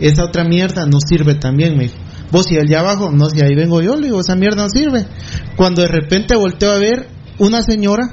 [0.00, 1.96] esa otra mierda no sirve también, me dijo.
[2.30, 5.06] Vos y allá abajo, no, si ahí vengo yo, le digo, esa mierda no sirve.
[5.56, 7.08] Cuando de repente volteo a ver
[7.38, 8.08] una señora,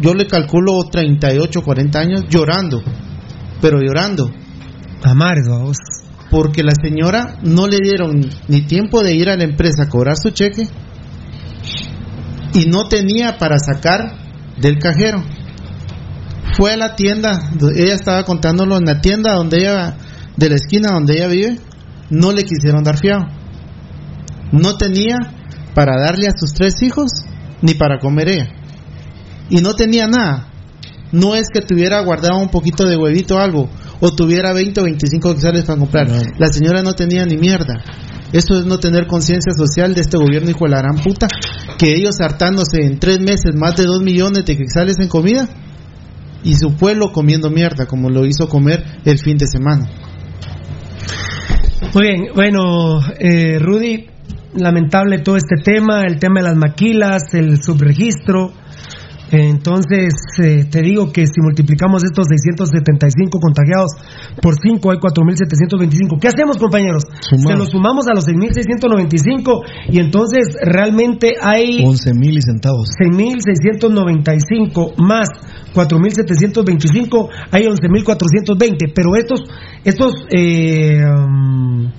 [0.00, 2.82] yo le calculo 38, 40 años, llorando,
[3.60, 4.30] pero llorando.
[5.04, 5.76] Vamos.
[6.30, 10.16] Porque la señora no le dieron ni tiempo de ir a la empresa a cobrar
[10.16, 10.66] su cheque
[12.54, 14.16] y no tenía para sacar
[14.60, 15.22] del cajero.
[16.56, 19.96] Fue a la tienda, ella estaba contándolo en la tienda donde ella,
[20.36, 21.58] de la esquina donde ella vive,
[22.10, 23.26] no le quisieron dar fiado.
[24.52, 25.16] No tenía
[25.74, 27.10] para darle a sus tres hijos
[27.60, 28.63] ni para comer ella.
[29.50, 30.48] Y no tenía nada.
[31.12, 33.68] No es que tuviera guardado un poquito de huevito o algo,
[34.00, 36.08] o tuviera 20 o 25 quetzales para comprar.
[36.38, 37.82] La señora no tenía ni mierda.
[38.32, 41.28] Eso es no tener conciencia social de este gobierno hijo de la gran puta,
[41.78, 45.48] que ellos hartándose en tres meses más de dos millones de quetzales en comida
[46.42, 49.88] y su pueblo comiendo mierda, como lo hizo comer el fin de semana.
[51.94, 54.06] Muy bien, bueno, eh, Rudy,
[54.56, 58.52] lamentable todo este tema, el tema de las maquilas, el subregistro.
[59.30, 60.12] Entonces,
[60.42, 63.92] eh, te digo que si multiplicamos estos 675 contagiados
[64.40, 66.20] por 5 hay 4.725.
[66.20, 67.04] ¿Qué hacemos, compañeros?
[67.20, 67.52] Sumamos.
[67.52, 72.88] Se lo sumamos a los 6.695 y entonces realmente hay 11 mil y centavos.
[73.00, 75.28] 6.695 más
[75.74, 79.42] 4.725 hay 11.420 pero estos
[79.82, 81.90] estos eh, um,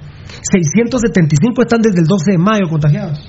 [0.51, 3.19] 675 están desde el 12 de mayo contagiados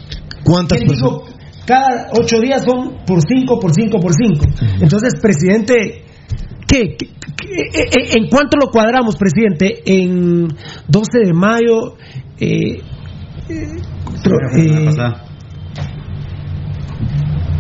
[0.45, 1.35] ¿Cuántas personas?
[1.67, 4.47] Cada 8 días son por 5 por 5 por 5
[4.81, 6.05] entonces presidente
[6.67, 10.49] ¿qué, qué- qué- eh, en cuánto lo cuadramos presidente en
[10.89, 11.97] 12 de mayo
[12.39, 12.81] eh,
[13.49, 13.67] eh,
[14.57, 14.85] eh,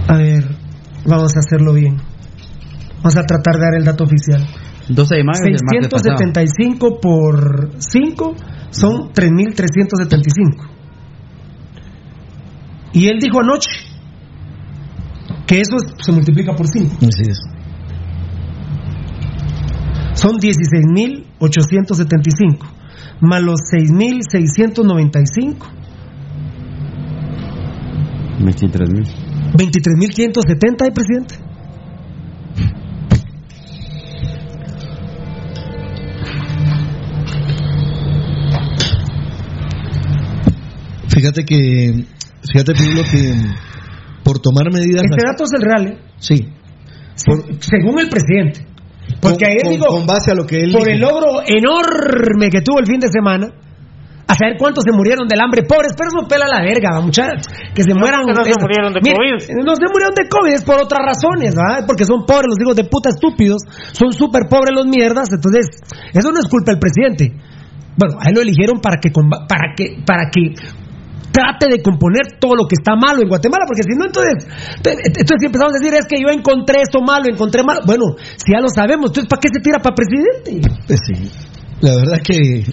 [0.09, 0.45] a ver,
[1.05, 1.97] vamos a hacerlo bien.
[2.99, 4.45] Vamos a tratar de dar el dato oficial.
[4.89, 6.17] 12 de mayo es el martes pasado.
[6.19, 8.35] 675 por 5
[8.71, 10.69] son 3.375.
[12.93, 13.71] Y él dijo anoche
[15.47, 16.97] que eso es- se multiplica por 5.
[16.97, 17.39] Así es.
[20.15, 22.67] Son 16.875.
[23.21, 25.67] Más los 6.695.
[28.39, 29.05] 23 mil.
[29.55, 31.37] 23.570, ¿eh, presidente?
[41.09, 42.05] Fíjate que,
[42.53, 43.35] fíjate Pablo, que
[44.27, 45.07] por tomar medidas.
[45.07, 45.99] Este dato es el real, ¿eh?
[46.19, 46.37] Sí.
[47.15, 48.67] Se- según el presidente.
[49.23, 50.91] Porque Con- ayer con- digo, con base a lo que él por dijo.
[50.93, 53.47] el logro enorme que tuvo el fin de semana,
[54.27, 57.83] a saber cuántos se murieron del hambre, pobres, pero eso pela la verga, muchachos, que
[57.87, 58.27] se mueran.
[58.27, 59.63] que no se murieron de COVID.
[59.63, 61.87] No se murieron de COVID, es por otras razones, ¿verdad?
[61.87, 63.63] Porque son pobres los hijos de puta estúpidos,
[63.95, 65.79] son súper pobres los mierdas, entonces,
[66.13, 67.31] eso no es culpa del presidente.
[67.97, 70.53] Bueno, a él lo eligieron para que, para que, para que
[71.37, 74.49] trate de componer todo lo que está malo en Guatemala, porque si no, entonces,
[74.81, 78.53] entonces si empezamos a decir, es que yo encontré esto malo, encontré malo, bueno, si
[78.57, 80.65] ya lo sabemos, entonces ¿para qué se tira para presidente?
[80.87, 81.46] Pues sí.
[81.81, 82.65] La verdad que.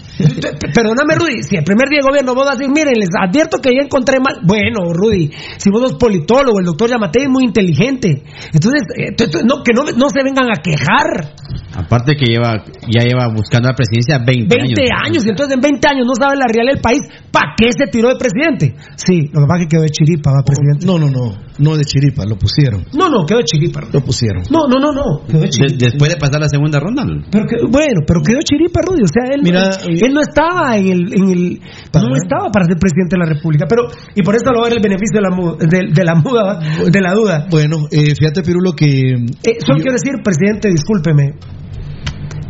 [0.74, 3.58] Perdóname, Rudy, si el primer día de gobierno vos vas a decir, miren, les advierto
[3.58, 4.40] que ya encontré mal.
[4.46, 8.22] Bueno, Rudy, si vos sos politólogo, el doctor Yamate es muy inteligente.
[8.52, 11.34] Entonces, eh, t- t- no, que no, no se vengan a quejar.
[11.76, 15.88] Aparte que lleva, ya lleva buscando la presidencia 20, 20 años, y entonces en 20
[15.88, 17.00] años no sabe la realidad del país.
[17.30, 18.74] ¿Para qué se tiró de presidente?
[18.96, 20.86] Sí, lo que pasa es que quedó de chiripa, va, presidente.
[20.86, 21.34] No, no, no.
[21.58, 22.84] No de chiripa, lo pusieron.
[22.94, 23.80] No, no, quedó de chiripa.
[23.80, 23.92] Rudy.
[23.92, 24.42] Lo pusieron.
[24.50, 27.04] No, no, no, no, quedó de después de pasar la segunda ronda.
[27.30, 28.93] Pero que- bueno, pero quedó chiripa, Rudy.
[29.02, 31.12] O sea, él, Mira, él, él no estaba en el.
[31.14, 33.66] En el Para- no estaba para ser presidente de la República.
[33.68, 36.14] Pero, y por eso lo va a ver el beneficio de la, de, de la
[36.14, 37.46] muda, de la duda.
[37.50, 38.86] Bueno, eh, fíjate, Pirulo, que.
[38.86, 41.34] Eh, solo yo- quiero decir, presidente, discúlpeme.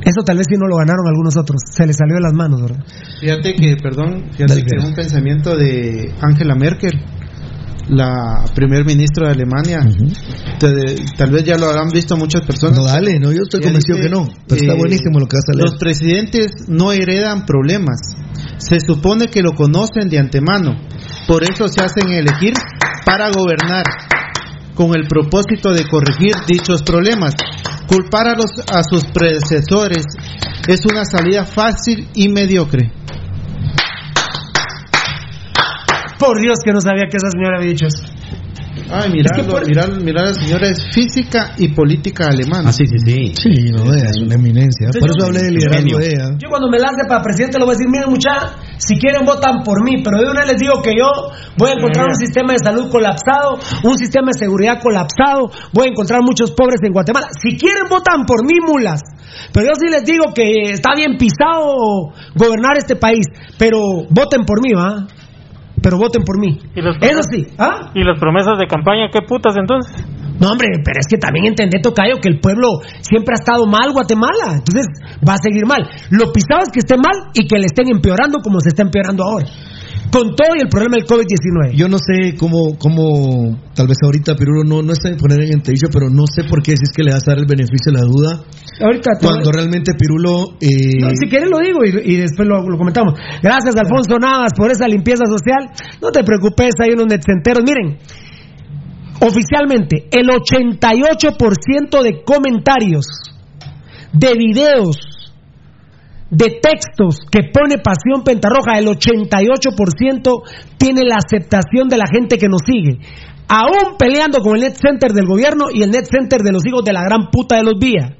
[0.05, 1.63] Eso tal vez sí no lo ganaron algunos otros.
[1.73, 2.85] Se le salió de las manos, ¿verdad?
[3.21, 4.89] Fíjate que, perdón, fíjate Dale, que Fer.
[4.89, 6.93] un pensamiento de Angela Merkel,
[7.89, 9.81] la primer ministra de Alemania,
[10.59, 12.79] te- tal vez ya lo habrán visto muchas personas.
[12.79, 14.29] No, dale, no, yo estoy convencido dice, que no.
[14.49, 15.69] Pero está eh, buenísimo lo que vas a leer.
[15.71, 17.99] Los presidentes no heredan problemas.
[18.59, 20.77] Se supone que lo conocen de antemano.
[21.29, 22.55] Por eso se hacen elegir
[23.05, 23.85] para gobernar
[24.75, 27.35] con el propósito de corregir dichos problemas.
[27.87, 30.05] Culpar a, los, a sus predecesores
[30.67, 32.91] es una salida fácil y mediocre.
[36.25, 38.03] Por Dios que no sabía que esa señora había dicho eso.
[38.91, 42.69] Ay, mirando, mirar, mirar, la señora es física y política alemana.
[42.69, 43.33] Ah, sí, sí, sí.
[43.35, 44.89] Sí, no, ella es una eminencia.
[44.89, 46.37] Por eso hablé de liderazgo de ella.
[46.39, 49.63] Yo cuando me lance para presidente le voy a decir, miren muchachos, si quieren votan
[49.65, 51.09] por mí, pero de una vez les digo que yo
[51.57, 55.91] voy a encontrar un sistema de salud colapsado, un sistema de seguridad colapsado, voy a
[55.91, 57.29] encontrar muchos pobres en Guatemala.
[57.41, 59.01] Si quieren votan por mí, mulas.
[59.53, 63.25] Pero yo sí les digo que está bien pisado gobernar este país,
[63.59, 63.79] pero
[64.11, 65.07] voten por mí, ¿va?
[65.85, 66.59] Pero voten por mí.
[66.75, 67.93] ¿Y los Eso sí, ¿ah?
[67.95, 69.93] ¿Y las promesas de campaña qué putas entonces?
[70.41, 73.93] No, hombre, pero es que también entendé, Tocayo, que el pueblo siempre ha estado mal,
[73.93, 74.57] Guatemala.
[74.57, 74.89] Entonces
[75.21, 75.85] va a seguir mal.
[76.11, 79.23] Lo pisado es que esté mal y que le estén empeorando como se está empeorando
[79.25, 79.45] ahora.
[80.13, 81.75] Con todo y el problema del COVID-19.
[81.75, 85.55] Yo no sé cómo, cómo, tal vez ahorita Pirulo no, no está en poner en
[85.55, 87.91] entredicho, pero no sé por qué si es que le vas a dar el beneficio
[87.91, 88.45] de la duda.
[88.81, 90.55] Ahorita Cuando realmente Pirulo.
[90.61, 93.15] eh, No, si quieres lo digo y, y después lo, lo comentamos.
[93.43, 95.71] Gracias, Alfonso Navas, por esa limpieza social.
[96.01, 97.65] No te preocupes, hay unos netcenteros.
[97.65, 97.99] Miren,
[99.21, 103.07] oficialmente, el 88% de comentarios,
[104.13, 104.97] de videos,
[106.35, 110.43] de textos que pone Pasión Pentarroja, el 88%
[110.77, 112.99] tiene la aceptación de la gente que nos sigue.
[113.49, 116.85] Aún peleando con el net center del gobierno y el net center de los hijos
[116.85, 118.13] de la gran puta de los vías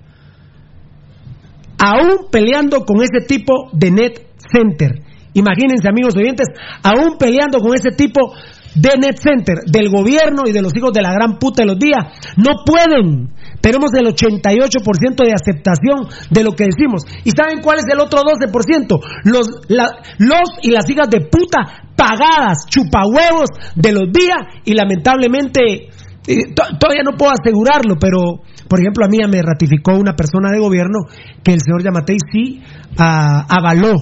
[1.85, 4.21] aún peleando con ese tipo de net
[4.53, 5.03] center.
[5.35, 6.47] Imagínense, amigos oyentes,
[6.83, 8.33] aún peleando con ese tipo
[8.75, 11.79] de net center del gobierno y de los hijos de la gran puta de los
[11.79, 12.07] días.
[12.37, 13.31] No pueden.
[13.65, 17.01] Tenemos el 88% de aceptación de lo que decimos.
[17.25, 19.01] ¿Y saben cuál es el otro 12%?
[19.25, 19.89] Los, la-
[20.19, 24.37] los y las hijas de puta pagadas, chupahuevos de los días
[24.67, 25.89] y lamentablemente
[26.27, 30.51] eh, to- todavía no puedo asegurarlo, pero por ejemplo a mí me ratificó una persona
[30.53, 31.01] de gobierno
[31.43, 32.63] que el señor Yamatei sí
[32.99, 33.93] ah, avaló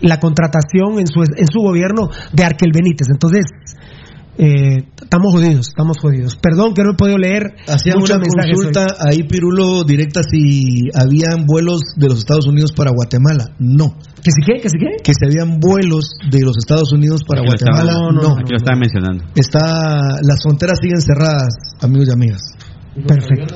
[0.00, 3.06] la contratación en su, en su gobierno de Arquel Benítez.
[3.12, 3.44] Entonces,
[4.38, 6.36] eh, estamos jodidos, estamos jodidos.
[6.36, 7.42] Perdón que no he podido leer
[7.96, 8.52] muchos una hoy.
[8.52, 13.50] consulta ahí, Pirulo, directa si habían vuelos de los Estados Unidos para Guatemala.
[13.58, 13.96] No.
[14.22, 14.60] ¿Que si qué?
[14.62, 15.02] ¿Que si qué?
[15.02, 18.12] Que si habían vuelos de los Estados Unidos para Aquí lo estaba- Guatemala.
[18.22, 18.36] no.
[18.38, 19.24] Aquí lo estaba mencionando.
[19.34, 22.40] Está, las fronteras siguen cerradas, amigos y amigas.
[23.06, 23.54] Perfecto.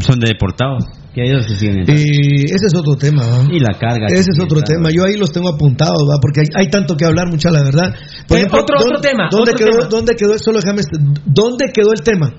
[0.00, 0.84] Son de deportados.
[1.14, 1.80] Que ellos se siguen.
[1.80, 3.44] Eh, ese es otro tema, ¿va?
[3.52, 4.06] Y la carga.
[4.08, 4.88] Ese es otro está- tema.
[4.90, 6.16] Yo ahí los tengo apuntados, ¿va?
[6.20, 7.94] Porque hay, hay tanto que hablar, mucha la verdad.
[8.30, 9.88] Eh, otro- otro tema, ¿Dónde otro quedó, tema.
[9.90, 10.38] ¿Dónde quedó?
[10.38, 10.82] Solo déjame.
[11.26, 12.32] ¿Dónde quedó el tema?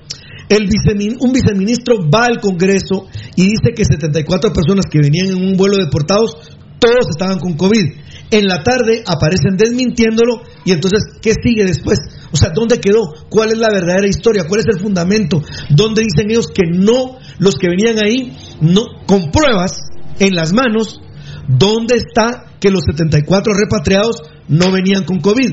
[0.48, 3.06] El vicemin- un viceministro va al Congreso
[3.36, 6.36] y dice que 74 personas que venían en un vuelo deportados,
[6.80, 8.02] todos estaban con COVID.
[8.30, 11.98] En la tarde aparecen desmintiéndolo y entonces, ¿qué sigue después?
[12.32, 13.00] O sea, ¿dónde quedó?
[13.30, 14.44] ¿Cuál es la verdadera historia?
[14.48, 15.40] ¿Cuál es el fundamento?
[15.70, 19.80] ¿Dónde dicen ellos que no, los que venían ahí, no, con pruebas
[20.18, 21.00] en las manos,
[21.48, 25.50] ¿dónde está que los 74 repatriados no venían con COVID?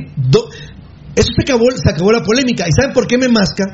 [1.15, 2.65] Eso se acabó, se acabó la polémica.
[2.67, 3.65] ¿Y saben por qué me masca?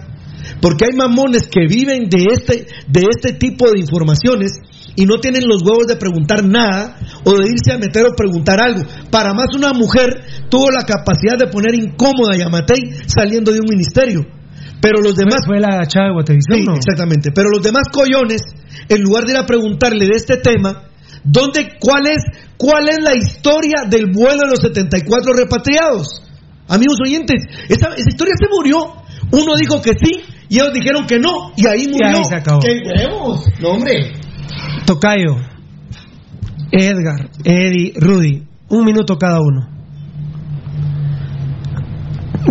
[0.61, 4.53] Porque hay mamones que viven de este, de este tipo de informaciones
[4.95, 8.59] y no tienen los huevos de preguntar nada o de irse a meter o preguntar
[8.59, 8.81] algo.
[9.11, 13.67] Para más una mujer tuvo la capacidad de poner incómoda a Yamatei saliendo de un
[13.69, 14.36] ministerio.
[14.81, 15.45] Pero los demás...
[15.45, 16.75] Fue la chava de Guatevisión, Sí, ¿no?
[16.75, 17.31] exactamente.
[17.33, 18.41] Pero los demás collones,
[18.89, 20.83] en lugar de ir a preguntarle de este tema,
[21.23, 22.23] ¿dónde, cuál, es,
[22.57, 26.21] ¿cuál es la historia del vuelo de los 74 repatriados?
[26.67, 28.77] Amigos oyentes, esa, esa historia se murió.
[29.31, 31.51] Uno dijo que sí y ellos dijeron que no.
[31.55, 32.17] Y ahí murió.
[32.19, 32.59] ahí se acabó.
[32.59, 33.45] ¡Qué huevos!
[33.61, 34.13] No, hombre.
[34.85, 35.35] Tocayo,
[36.71, 39.67] Edgar, Eddie, Rudy, un minuto cada uno.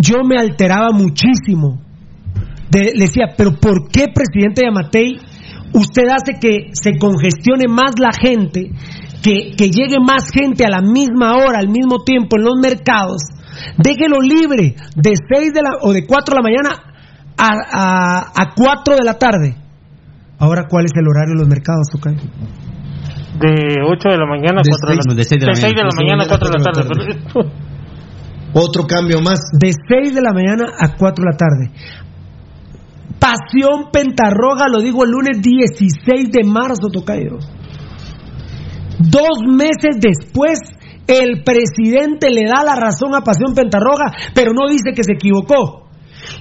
[0.00, 1.82] Yo me alteraba muchísimo.
[2.70, 5.18] De- le decía, pero ¿por qué, presidente Yamatei,
[5.72, 8.70] usted hace que se congestione más la gente,
[9.22, 13.22] que, que llegue más gente a la misma hora, al mismo tiempo en los mercados?
[13.78, 16.70] Déjelo libre de 6 de la, o de 4 de la mañana
[17.38, 19.56] a, a, a 4 de la tarde.
[20.38, 22.18] Ahora, ¿cuál es el horario de los mercados, Tocayo?
[23.40, 25.60] De 8 de la mañana a De 4 de la, de seis de la de
[25.60, 26.16] seis de la mañana.
[26.16, 27.52] mañana a 4 de la tarde.
[28.54, 29.40] Otro cambio más.
[29.58, 31.70] de 6 de la mañana a 4 de la tarde.
[33.26, 37.38] Pasión Pentarroga, lo digo el lunes 16 de marzo, Tocayo.
[39.00, 40.60] Dos meses después,
[41.08, 45.88] el presidente le da la razón a Pasión Pentarroga, pero no dice que se equivocó.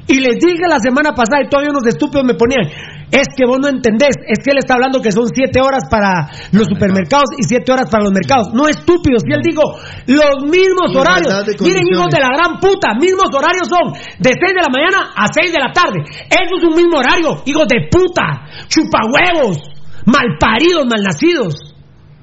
[0.07, 2.69] Y les dije la semana pasada, y todavía unos estúpidos me ponían,
[3.11, 6.29] es que vos no entendés, es que él está hablando que son siete horas para
[6.51, 8.53] los supermercados y siete horas para los mercados.
[8.53, 9.61] No estúpidos, si él digo,
[10.07, 11.29] los mismos horarios.
[11.61, 15.27] Miren, hijos de la gran puta, mismos horarios son de 6 de la mañana a
[15.31, 16.01] 6 de la tarde.
[16.29, 19.57] Eso es un mismo horario, hijos de puta, chupahuevos,
[20.05, 21.75] malparidos, malnacidos.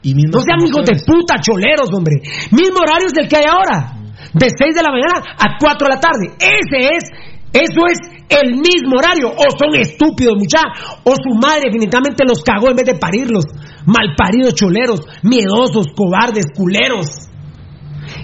[0.03, 2.21] Y No sean hijos de puta, choleros, hombre.
[2.51, 4.03] Mismo horario es el que hay ahora.
[4.35, 6.27] De 6 de la mañana a 4 de la tarde.
[6.39, 7.05] Ese es
[7.53, 7.99] Eso es
[8.29, 9.29] el mismo horario.
[9.29, 11.01] O son estúpidos, muchachos.
[11.05, 13.45] O su madre definitivamente los cagó en vez de parirlos.
[13.85, 17.29] Malparidos choleros, miedosos, cobardes, culeros.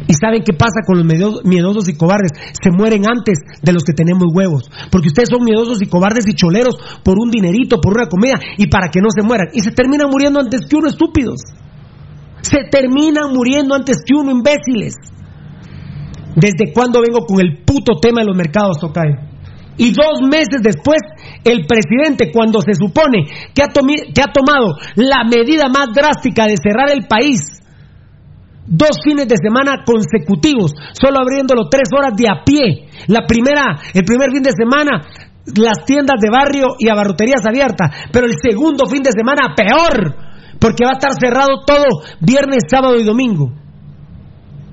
[0.07, 1.07] ¿Y saben qué pasa con los
[1.45, 2.33] miedosos y cobardes?
[2.63, 4.71] Se mueren antes de los que tenemos huevos.
[4.91, 8.69] Porque ustedes son miedosos y cobardes y choleros por un dinerito, por una comida y
[8.69, 9.49] para que no se mueran.
[9.53, 11.41] Y se terminan muriendo antes que uno, estúpidos.
[12.41, 14.95] Se terminan muriendo antes que uno, imbéciles.
[16.41, 19.17] ¿Desde cuándo vengo con el puto tema de los mercados, Tocayo?
[19.77, 20.99] Y dos meses después,
[21.45, 23.25] el presidente, cuando se supone
[23.55, 27.41] que ha, que ha tomado la medida más drástica de cerrar el país,
[28.67, 32.89] dos fines de semana consecutivos, solo abriéndolo tres horas de a pie.
[33.07, 35.07] La primera, el primer fin de semana,
[35.57, 40.15] las tiendas de barrio y abarroterías abiertas, pero el segundo fin de semana peor,
[40.59, 43.53] porque va a estar cerrado todo viernes, sábado y domingo.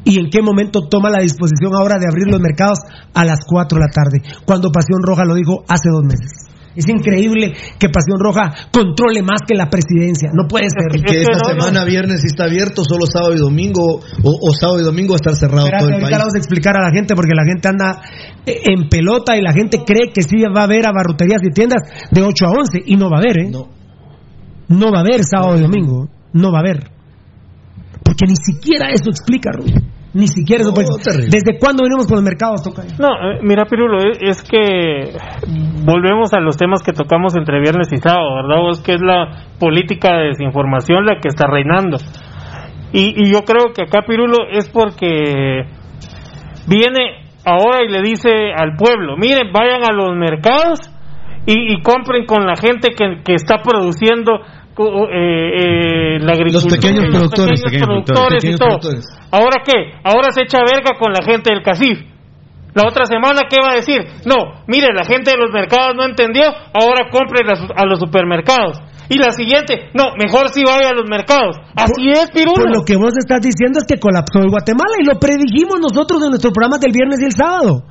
[0.06, 2.80] ¿Y en qué momento toma la disposición ahora de abrir los mercados
[3.14, 4.22] a las 4 de la tarde?
[4.46, 6.46] Cuando Pasión Roja lo dijo hace dos meses.
[6.76, 10.30] Es increíble que Pasión Roja controle más que la presidencia.
[10.34, 11.00] No puede ser.
[11.00, 14.82] Y que esta semana viernes sí está abierto, solo sábado y domingo, o, o sábado
[14.82, 16.20] y domingo va a estar cerrado Espérate, todo el ahorita país.
[16.20, 18.02] vamos a explicar a la gente porque la gente anda
[18.46, 21.82] eh, en pelota y la gente cree que sí va a haber abarroterías y tiendas
[22.12, 23.50] de 8 a 11 y no va a haber, ¿eh?
[23.50, 23.70] No.
[24.68, 26.10] No va a haber sábado y domingo.
[26.34, 26.92] No va a haber.
[28.04, 29.76] Porque ni siquiera eso explica, Rubio.
[30.16, 30.72] Ni siquiera eso.
[30.72, 31.28] No, puede- terrible.
[31.30, 32.96] ¿Desde cuándo venimos con los mercados, Tocayo?
[32.98, 35.12] No, eh, mira, Pirulo, es, es que
[35.84, 38.62] volvemos a los temas que tocamos entre viernes y sábado, ¿verdad?
[38.64, 41.98] Vos que es la política de desinformación la que está reinando.
[42.94, 45.66] Y, y yo creo que acá, Pirulo, es porque
[46.68, 50.80] viene ahora y le dice al pueblo, miren, vayan a los mercados
[51.46, 54.40] y, y compren con la gente que, que está produciendo
[54.78, 56.76] eh, eh, la agricultura.
[56.76, 58.68] pequeños productores, pequeños pequeños productores y todo.
[58.68, 59.06] productores.
[59.32, 59.94] ¿Ahora qué?
[60.04, 62.00] Ahora se echa verga con la gente del CACIF.
[62.74, 64.02] La otra semana, ¿qué va a decir?
[64.26, 66.44] No, mire, la gente de los mercados no entendió,
[66.74, 68.82] ahora compre a los supermercados.
[69.10, 71.58] Y la siguiente, no, mejor si vaya a los mercados.
[71.76, 72.56] Así es, Pirulo.
[72.56, 76.24] Pues lo que vos estás diciendo es que colapsó el Guatemala y lo predijimos nosotros
[76.24, 77.86] en nuestros programas del viernes y el sábado.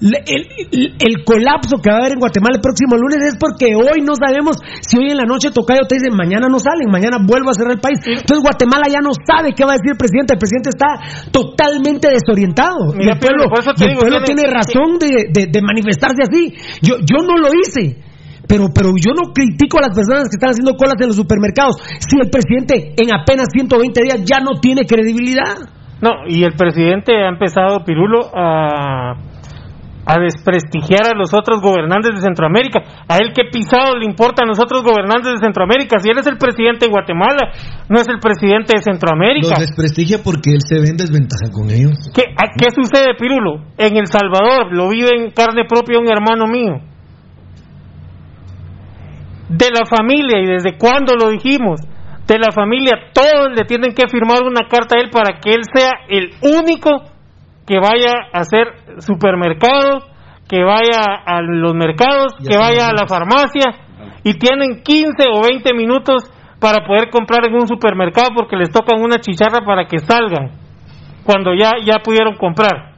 [0.00, 3.74] El, el- el colapso que va a haber en Guatemala el próximo lunes es porque
[3.76, 7.18] hoy no sabemos si hoy en la noche Tocayo te dicen mañana no salen, mañana
[7.22, 7.98] vuelvo a cerrar el país.
[8.06, 10.34] Entonces Guatemala ya no sabe qué va a decir el presidente.
[10.34, 12.92] El presidente está totalmente desorientado.
[12.96, 16.54] Mira, y el pueblo, el digo, pueblo tiene- tiene razón de, de- de manifestarse así.
[16.82, 18.02] Yo, yo no lo hice.
[18.48, 21.76] Pero, pero yo no critico a las personas que están haciendo colas en los supermercados.
[21.98, 25.56] Si el presidente en apenas 120 días ya no tiene credibilidad.
[26.00, 29.12] No, y el presidente ha empezado, Pirulo, a,
[30.06, 32.78] a desprestigiar a los otros gobernantes de Centroamérica.
[33.08, 35.98] A él qué pisado le importa a los otros gobernantes de Centroamérica.
[35.98, 37.50] Si él es el presidente de Guatemala,
[37.88, 39.56] no es el presidente de Centroamérica.
[39.58, 41.96] Los desprestigia porque él se ve en desventaja con ellos.
[42.14, 43.64] ¿Qué, a- ¿Qué sucede, Pirulo?
[43.78, 46.76] En El Salvador, lo vive en carne propia un hermano mío.
[49.48, 51.80] De la familia, y desde cuándo lo dijimos,
[52.26, 55.62] de la familia, todos le tienen que firmar una carta a él para que él
[55.72, 56.90] sea el único
[57.66, 60.00] que vaya a hacer supermercado,
[60.48, 63.86] que vaya a los mercados, que vaya a la farmacia,
[64.24, 66.24] y tienen 15 o 20 minutos
[66.60, 70.50] para poder comprar en un supermercado porque les tocan una chicharra para que salgan
[71.24, 72.94] cuando ya, ya pudieron comprar.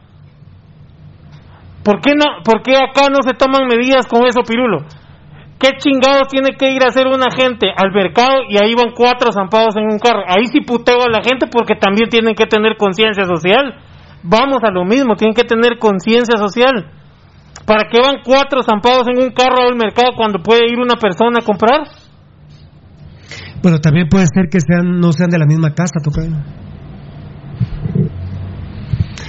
[1.83, 4.85] ¿Por qué, no, ¿Por qué acá no se toman medidas con eso, Pirulo?
[5.59, 9.33] ¿Qué chingados tiene que ir a hacer una gente al mercado y ahí van cuatro
[9.33, 10.23] zampados en un carro?
[10.29, 13.75] Ahí sí puteo a la gente porque también tienen que tener conciencia social.
[14.23, 16.93] Vamos a lo mismo, tienen que tener conciencia social.
[17.67, 21.41] ¿Para qué van cuatro zampados en un carro al mercado cuando puede ir una persona
[21.41, 21.83] a comprar?
[23.61, 26.37] Bueno, también puede ser que sean no sean de la misma casa, Tocayo.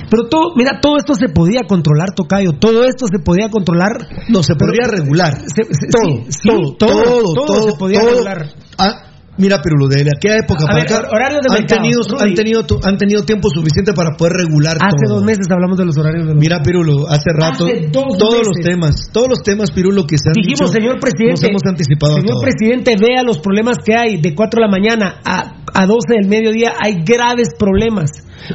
[0.10, 2.54] Pero todo, mira, todo esto se podía controlar, Tocayo.
[2.54, 3.92] Todo esto se podía controlar.
[4.30, 5.34] No, se podría regular.
[5.34, 7.04] Se- se- todo, sí, sí, todo, todo,
[7.34, 8.48] todo, todo se podía regular.
[8.78, 9.06] Ah,
[9.38, 12.34] mira, pero de aquella época A para ver, acá horarios de han, mercado, tenido, han,
[12.34, 15.16] tenido, han tenido tiempo suficiente para poder regular Hace todo.
[15.18, 18.48] dos meses hablamos de los horarios de los Mira, Pirulo, hace rato, Hace dos todos
[18.48, 18.66] los meses.
[18.72, 22.14] temas, todos los temas, Pirulo, que se han Dijimos, dicho, señor presidente, nos hemos anticipado
[22.16, 22.42] señor todo.
[22.42, 26.28] presidente, vea los problemas que hay de 4 de la mañana a, a 12 del
[26.28, 26.74] mediodía.
[26.84, 28.10] Hay graves problemas.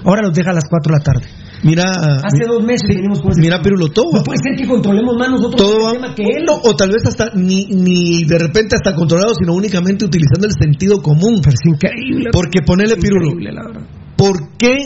[0.05, 1.44] Ahora los deja a las 4 de la tarde.
[1.65, 1.85] Mira,
[2.23, 3.65] Hace dos meses venimos con ese mira, tema.
[3.65, 6.45] Pirulo, todo No puede ser que controlemos más nosotros todo el tema que él.
[6.49, 10.53] o, o tal vez hasta ni, ni de repente hasta controlado, sino únicamente utilizando el
[10.53, 11.41] sentido común.
[11.43, 12.31] Pero es increíble.
[12.32, 13.82] Porque ponele Pirulo, increíble, la verdad.
[14.16, 14.77] ¿por qué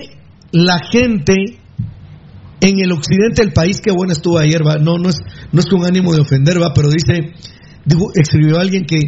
[0.52, 1.34] la gente
[2.60, 5.20] en el occidente del país, que bueno estuvo ayer, va, no, no es,
[5.52, 7.34] no es con ánimo de ofender, va, pero dice,
[7.84, 8.98] digo, escribió alguien que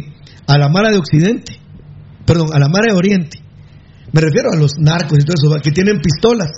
[0.47, 1.59] a la Mara de Occidente,
[2.25, 3.39] perdón, a la Mara de Oriente,
[4.11, 6.49] me refiero a los narcos y todo eso, va, que tienen pistolas,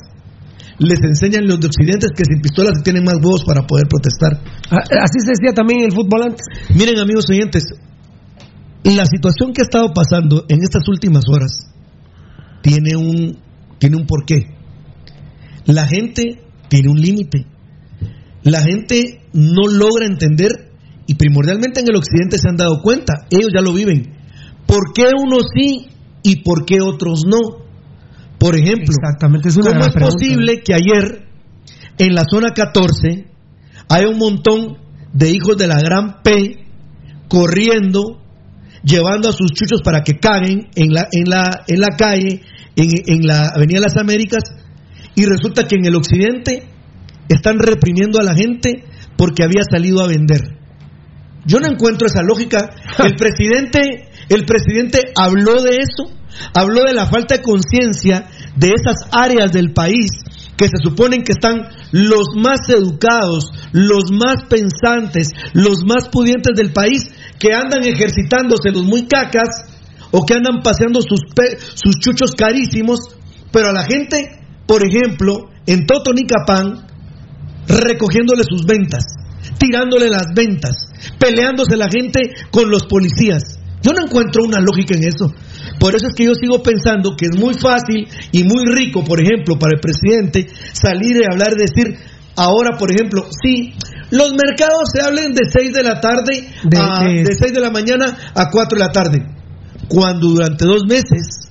[0.79, 4.39] les enseñan los de Occidente que sin pistolas tienen más huevos para poder protestar.
[4.71, 6.45] Ah, Así se decía también en el fútbol antes.
[6.73, 7.63] Miren, amigos oyentes,
[8.83, 11.69] la situación que ha estado pasando en estas últimas horas
[12.61, 13.37] tiene un,
[13.77, 14.47] tiene un porqué.
[15.65, 17.45] La gente tiene un límite.
[18.43, 20.51] La gente no logra entender,
[21.07, 24.13] y primordialmente en el occidente se han dado cuenta, ellos ya lo viven.
[24.65, 25.87] ¿Por qué unos sí
[26.23, 27.62] y por qué otros no?
[28.43, 30.15] Por ejemplo, Exactamente, es una ¿cómo es pregunta.
[30.17, 31.27] posible que ayer
[31.97, 33.25] en la zona 14
[33.87, 34.79] haya un montón
[35.13, 36.65] de hijos de la gran P
[37.29, 38.21] corriendo,
[38.83, 42.41] llevando a sus chuchos para que caguen en la, en la, en la calle,
[42.75, 44.43] en, en la Avenida Las Américas,
[45.15, 46.67] y resulta que en el occidente
[47.29, 48.83] están reprimiendo a la gente
[49.15, 50.41] porque había salido a vender.
[51.45, 52.69] Yo no encuentro esa lógica.
[52.99, 56.11] El presidente, el presidente habló de eso,
[56.53, 60.09] habló de la falta de conciencia de esas áreas del país
[60.57, 61.61] que se suponen que están
[61.91, 68.83] los más educados, los más pensantes, los más pudientes del país, que andan ejercitándose los
[68.83, 69.49] muy cacas
[70.11, 71.21] o que andan paseando sus,
[71.73, 72.99] sus chuchos carísimos,
[73.51, 76.87] pero a la gente, por ejemplo, en Totonicapán,
[77.67, 79.03] recogiéndole sus ventas,
[79.57, 80.75] tirándole las ventas,
[81.17, 82.19] peleándose la gente
[82.51, 83.59] con los policías.
[83.81, 85.33] Yo no encuentro una lógica en eso.
[85.79, 89.21] Por eso es que yo sigo pensando que es muy fácil y muy rico, por
[89.21, 91.97] ejemplo, para el presidente salir y hablar y decir,
[92.35, 93.73] ahora, por ejemplo, sí,
[94.11, 97.59] los mercados se hablen de 6 de la tarde De- a, de- de 6 de
[97.61, 99.19] la mañana a 4 de la tarde.
[99.87, 101.42] Cuando durante dos meses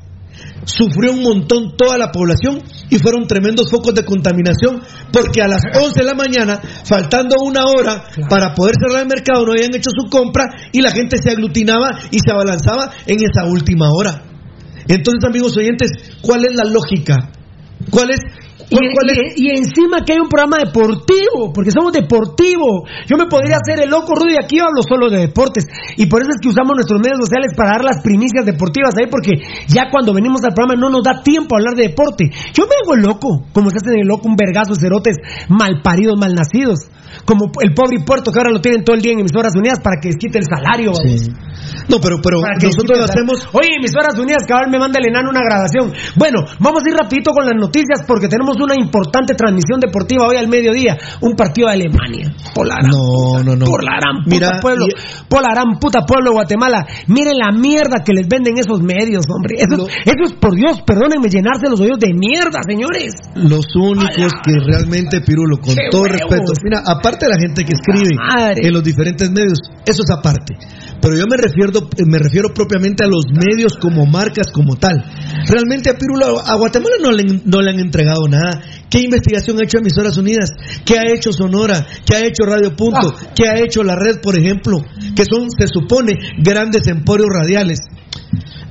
[0.65, 4.83] sufrió un montón toda la población y fueron tremendos focos de contaminación
[5.13, 9.45] porque a las 11 de la mañana, faltando una hora para poder cerrar el mercado,
[9.45, 13.47] no habían hecho su compra y la gente se aglutinaba y se abalanzaba en esa
[13.47, 14.23] última hora.
[14.89, 15.91] Entonces, amigos oyentes,
[16.21, 17.31] ¿cuál es la lógica?
[17.91, 18.21] ¿Cuál es?
[18.71, 22.85] Y, y- y encima que hay un programa deportivo, porque somos deportivo.
[23.07, 25.67] Yo me podría hacer el loco Rudy, aquí yo hablo solo de deportes.
[25.97, 29.09] Y por eso es que usamos nuestros medios sociales para dar las primicias deportivas ahí,
[29.11, 29.33] porque
[29.69, 32.31] ya cuando venimos al programa no nos da tiempo a hablar de deporte.
[32.55, 35.17] Yo me hago el loco, como se hacen el loco un vergazo cerotes
[35.49, 36.81] malparidos, malnacidos.
[37.27, 39.79] Como el pobre y puerto que ahora lo tienen todo el día en emisoras unidas
[39.85, 40.93] para que les quite el salario.
[41.93, 42.41] No, pero, pero
[42.73, 43.37] nosotros lo hacemos.
[43.53, 45.93] Oye, emisoras unidas, cabal me manda el enano una grabación.
[46.17, 50.37] Bueno, vamos a ir rapidito con las noticias porque tenemos una importante transmisión deportiva hoy
[50.37, 50.97] al mediodía.
[51.21, 52.33] Un partido de Alemania.
[52.55, 53.65] Por la gran No, no, no.
[53.67, 56.87] por la gran puta Mira, pueblo, y- por la gran puta pueblo de Guatemala.
[57.07, 59.57] Miren la mierda que les venden esos medios, hombre.
[59.59, 63.13] Eso, Lo- es, eso es, por Dios, perdónenme, llenarse los oídos de mierda, señores.
[63.37, 66.21] los únicos que realmente, Pirulo, con ¡Qué todo huevos!
[66.21, 68.61] respeto, mira, aparte de la gente que escribe Madre.
[68.67, 70.55] en los diferentes medios, eso es aparte.
[71.01, 71.73] Pero yo me refiero,
[72.07, 75.03] me refiero propiamente a los medios como marcas como tal.
[75.49, 78.63] Realmente a Pirulo, a Guatemala no le, no le han entregado nada.
[78.91, 80.51] ¿Qué investigación ha hecho Emisoras Unidas?
[80.85, 81.87] ¿Qué ha hecho Sonora?
[82.05, 83.15] ¿Qué ha hecho Radio Punto?
[83.15, 83.33] Ah.
[83.35, 84.83] ¿Qué ha hecho la red, por ejemplo?
[85.15, 87.79] Que son, se supone, grandes emporios radiales.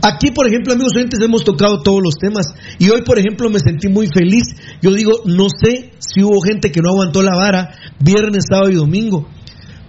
[0.04, 2.48] Aquí, por ejemplo, amigos oyentes, hemos tocado todos los temas.
[2.80, 4.44] Y hoy, por ejemplo, me sentí muy feliz.
[4.82, 8.76] Yo digo, no sé si hubo gente que no aguantó la vara viernes, sábado y
[8.76, 9.28] domingo.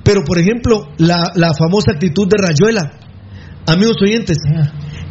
[0.04, 2.98] Pero, por ejemplo, la, la famosa actitud de Rayuela.
[3.66, 4.36] Amigos oyentes,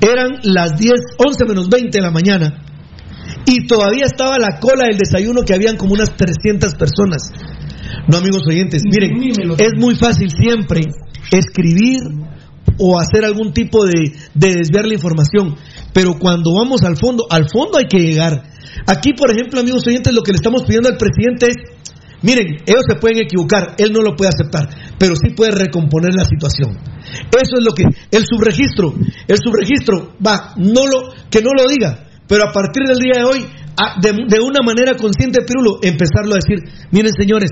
[0.02, 2.71] eran las 10, 11 menos 20 de la mañana.
[3.46, 7.32] Y todavía estaba la cola del desayuno que habían como unas 300 personas.
[8.08, 9.12] No, amigos oyentes, miren,
[9.58, 10.82] es muy fácil siempre
[11.32, 12.00] escribir
[12.78, 15.56] o hacer algún tipo de, de desviar la información.
[15.94, 18.44] Pero cuando vamos al fondo, al fondo hay que llegar.
[18.88, 21.56] Aquí, por ejemplo, amigos oyentes, lo que le estamos pidiendo al presidente es,
[22.22, 26.26] miren, ellos se pueden equivocar, él no lo puede aceptar, pero sí puede recomponer la
[26.26, 26.78] situación.
[27.32, 28.94] Eso es lo que, el subregistro,
[29.28, 33.26] el subregistro, va, no lo, que no lo diga, pero a partir del día de
[33.28, 33.44] hoy,
[34.00, 37.52] de, de una manera consciente, Pirulo, empezarlo a decir, miren señores,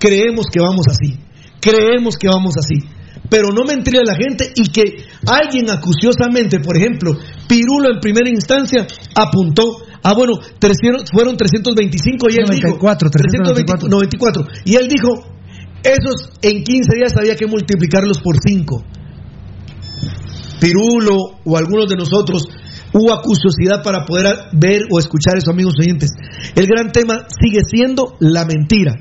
[0.00, 1.14] creemos que vamos así,
[1.60, 2.82] creemos que vamos así,
[3.30, 7.14] pero no mentirle a la gente y que alguien acuciosamente, por ejemplo,
[7.46, 13.88] Pirulo en primera instancia apuntó, ah bueno, 300 fueron 325 y él 94, dijo, 394,
[13.88, 15.14] 94, y él dijo,
[15.86, 18.82] esos en 15 días había que multiplicarlos por 5.
[20.58, 22.48] Pirulo o algunos de nosotros
[22.96, 26.10] hubo acuciosidad para poder ver o escuchar eso, amigos oyentes.
[26.54, 28.94] El gran tema sigue siendo la mentira.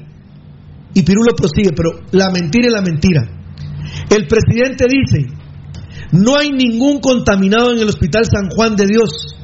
[0.94, 3.22] Y Pirulo prosigue, pero la mentira es la mentira.
[4.10, 5.34] El presidente dice,
[6.12, 9.36] no hay ningún contaminado en el Hospital San Juan de Dios.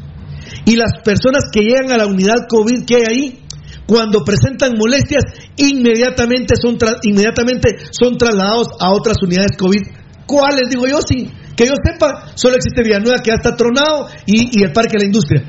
[0.66, 3.40] Y las personas que llegan a la unidad COVID que hay ahí,
[3.88, 5.24] cuando presentan molestias,
[5.58, 9.82] inmediatamente son, inmediatamente son trasladados a otras unidades COVID.
[10.26, 10.70] ¿Cuáles?
[10.70, 11.30] Digo yo, sí.
[11.56, 15.00] Que yo sepa, solo existe Villanueva que ya está tronado y, y el Parque de
[15.00, 15.44] la Industria.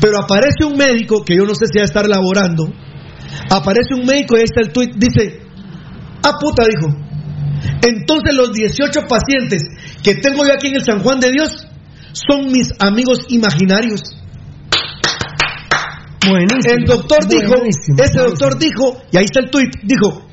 [0.00, 2.68] Pero aparece un médico, que yo no sé si va a estar laborando,
[3.50, 5.40] aparece un médico y ahí está el tuit, dice,
[6.22, 6.94] ah puta, dijo,
[7.82, 9.62] entonces los 18 pacientes
[10.02, 11.66] que tengo yo aquí en el San Juan de Dios
[12.12, 14.02] son mis amigos imaginarios.
[16.28, 16.74] Buenísimo.
[16.74, 18.02] El doctor dijo, Buenísimo.
[18.02, 20.25] ese doctor dijo, y ahí está el tuit, dijo,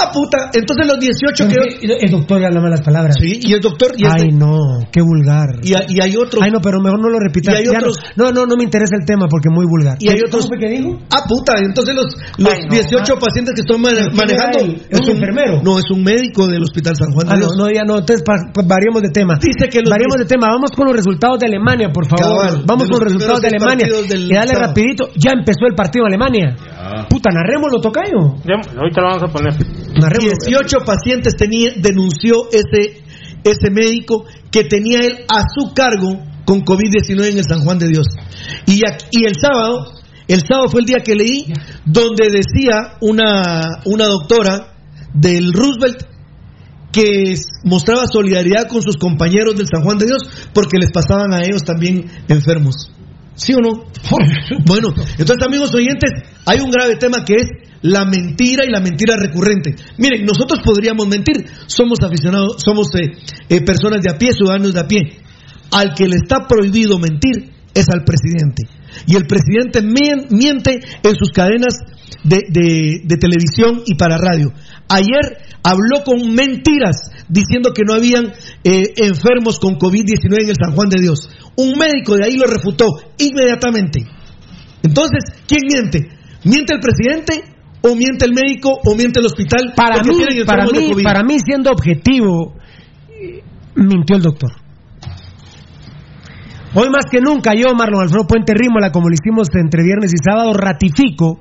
[0.00, 1.86] ah puta, entonces los 18 que...
[1.86, 3.16] El, el doctor habla malas palabras.
[3.20, 3.92] Sí, y el doctor...
[3.96, 4.58] Y Ay, este- no,
[4.90, 5.60] qué vulgar.
[5.62, 6.42] y, hay- y hay otros...
[6.42, 7.54] Ay, no, pero mejor no lo repitas.
[7.54, 9.96] Y hay Ya otros- No, no, no me interesa el tema porque es muy vulgar.
[10.00, 10.48] Y hay ¿Cómo otros...
[10.48, 10.98] fue que dijo?
[11.10, 12.06] Ah, puta, entonces los,
[12.38, 13.18] los Ay, no, 18 ah.
[13.20, 14.58] pacientes que estoy mane- ¿Quién era manejando...
[14.60, 14.82] él?
[14.90, 15.62] ¿Es un enfermero?
[15.62, 17.56] No, es un médico del Hospital San Juan de Ah, no, Dios.
[17.56, 19.38] no, ya no, entonces pa- pa- variemos de tema.
[19.40, 22.24] Dice que los variemos de tema, vamos con los resultados de Alemania, por favor.
[22.50, 23.86] Cabal, vamos de con los los resultados de Alemania.
[24.08, 26.56] del Y dale rapidito, ya empezó el partido en Alemania.
[27.08, 28.36] Puta, narrémoslo, tocayo.
[28.44, 29.54] Ya, ahorita lo vamos a poner.
[30.00, 30.46] Narrémoslo.
[30.46, 33.02] 18 pacientes tenía, denunció ese,
[33.44, 37.88] ese médico que tenía él a su cargo con COVID-19 en el San Juan de
[37.88, 38.06] Dios.
[38.66, 39.92] Y, aquí- y el sábado,
[40.28, 41.46] el sábado fue el día que leí,
[41.84, 44.74] donde decía una, una doctora
[45.14, 46.02] del Roosevelt
[46.92, 47.34] que
[47.64, 50.22] mostraba solidaridad con sus compañeros del San Juan de Dios
[50.52, 52.92] porque les pasaban a ellos también enfermos.
[53.34, 53.84] ¿Sí o no?
[54.64, 56.10] Bueno, entonces amigos oyentes,
[56.46, 57.48] hay un grave tema que es
[57.84, 59.76] la mentira y la mentira recurrente.
[59.98, 63.12] Miren, nosotros podríamos mentir, somos aficionados, somos eh,
[63.50, 65.00] eh, personas de a pie, ciudadanos de a pie.
[65.70, 68.62] Al que le está prohibido mentir es al presidente.
[69.06, 71.74] Y el presidente mien- miente en sus cadenas
[72.22, 74.50] de, de- de televisión y para radio.
[74.88, 78.32] Ayer habló con mentiras diciendo que no habían
[78.64, 81.28] eh, enfermos con COVID-19 en el San Juan de Dios.
[81.56, 82.86] Un médico de ahí lo refutó
[83.18, 84.06] inmediatamente.
[84.82, 86.08] Entonces, ¿quién miente?
[86.44, 87.53] ¿Miente el presidente
[87.86, 89.74] o miente el médico o miente el hospital?
[89.76, 92.54] Para mí, para mí, siendo objetivo,
[93.10, 93.42] eh,
[93.76, 94.50] mintió el doctor.
[96.76, 100.18] Hoy más que nunca yo, Marlon Alfredo Puente Rímola, como lo hicimos entre viernes y
[100.24, 101.38] sábado, ratifico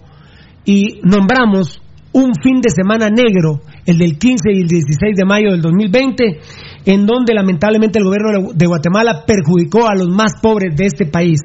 [0.65, 5.49] y nombramos un fin de semana negro, el del 15 y el 16 de mayo
[5.49, 6.39] del 2020,
[6.85, 11.39] en donde lamentablemente el gobierno de Guatemala perjudicó a los más pobres de este país.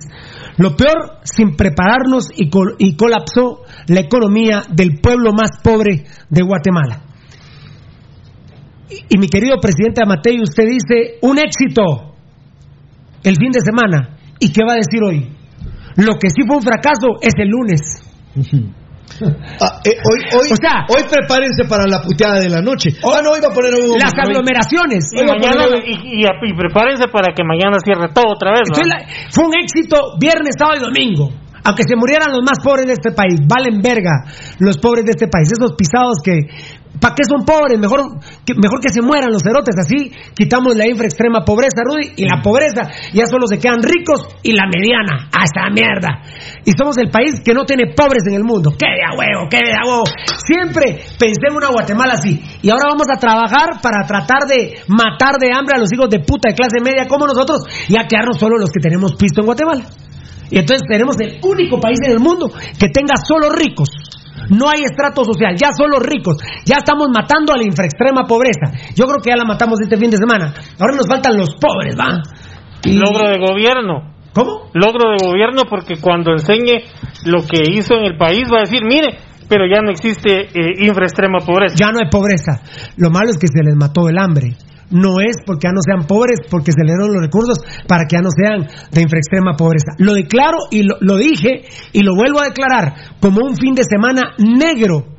[0.58, 6.42] Lo peor, sin prepararnos y, col- y colapsó la economía del pueblo más pobre de
[6.42, 7.02] Guatemala.
[8.90, 12.14] Y, y mi querido presidente Amatei, usted dice, un éxito
[13.22, 14.16] el fin de semana.
[14.40, 15.30] ¿Y qué va a decir hoy?
[15.96, 17.80] Lo que sí fue un fracaso es el lunes.
[19.60, 22.90] Ah, eh, hoy, hoy, O sea- hoy prepárense para la puteada de la noche.
[23.04, 23.98] ah, no, iba a poner un...
[23.98, 25.10] Las aglomeraciones.
[25.12, 28.68] Y, mañana, y, y- y prepárense para que mañana cierre todo otra vez.
[28.70, 28.78] ¿no?
[28.78, 31.32] Entonces, la- fue un éxito viernes, sábado y domingo.
[31.64, 34.24] Aunque se murieran los más pobres de este país, valen verga
[34.60, 36.46] los pobres de este país, esos pisados que,
[37.00, 37.78] ¿para qué son pobres?
[37.78, 42.14] Mejor que, mejor que se mueran los cerotes, así quitamos la infra extrema pobreza, Rudy,
[42.16, 46.22] y la pobreza, ya solo se quedan ricos y la mediana, a esta mierda.
[46.64, 49.48] Y somos el país que no tiene pobres en el mundo, qué de a huevo,
[49.50, 50.04] qué de a huevo.
[50.44, 55.38] Siempre pensé en una Guatemala así, y ahora vamos a trabajar para tratar de matar
[55.38, 58.38] de hambre a los hijos de puta de clase media como nosotros, y a quedarnos
[58.38, 59.84] solo los que tenemos pisto en Guatemala.
[60.50, 63.90] Y entonces tenemos el único país en el mundo que tenga solo ricos.
[64.50, 66.36] No hay estrato social, ya solo ricos.
[66.64, 68.72] Ya estamos matando a la infraextrema pobreza.
[68.94, 70.54] Yo creo que ya la matamos este fin de semana.
[70.78, 72.22] Ahora nos faltan los pobres, ¿va?
[72.84, 74.14] Y- Logro de gobierno.
[74.32, 74.70] ¿Cómo?
[74.74, 76.84] Logro de gobierno porque cuando enseñe
[77.24, 79.18] lo que hizo en el país va a decir, mire,
[79.48, 81.74] pero ya no existe eh, infraextrema pobreza.
[81.78, 82.60] Ya no hay pobreza.
[82.96, 84.54] Lo malo es que se les mató el hambre.
[84.90, 88.16] No es porque ya no sean pobres, porque se les dieron los recursos para que
[88.16, 89.92] ya no sean de infraextrema pobreza.
[89.98, 93.84] Lo declaro y lo, lo dije y lo vuelvo a declarar como un fin de
[93.84, 95.18] semana negro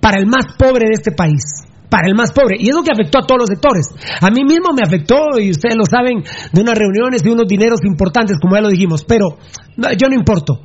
[0.00, 1.64] para el más pobre de este país.
[1.88, 2.56] Para el más pobre.
[2.58, 3.86] Y es lo que afectó a todos los sectores.
[4.20, 7.80] A mí mismo me afectó, y ustedes lo saben, de unas reuniones, de unos dineros
[7.84, 9.04] importantes, como ya lo dijimos.
[9.04, 9.36] Pero
[9.76, 10.58] yo no importo.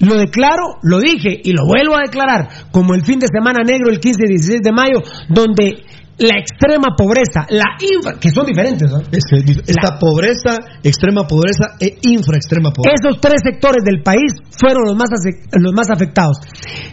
[0.00, 3.90] Lo declaro, lo dije y lo vuelvo a declarar como el fin de semana negro,
[3.90, 5.84] el 15 y 16 de mayo, donde
[6.22, 9.00] la extrema pobreza, la infra, que son diferentes, ¿no?
[9.10, 12.96] Esta pobreza, extrema pobreza e infraextrema pobreza.
[13.02, 15.10] Esos tres sectores del país fueron los más,
[15.52, 16.38] los más afectados.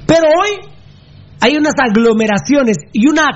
[0.06, 0.70] Pero hoy
[1.42, 3.28] hay unas aglomeraciones y una...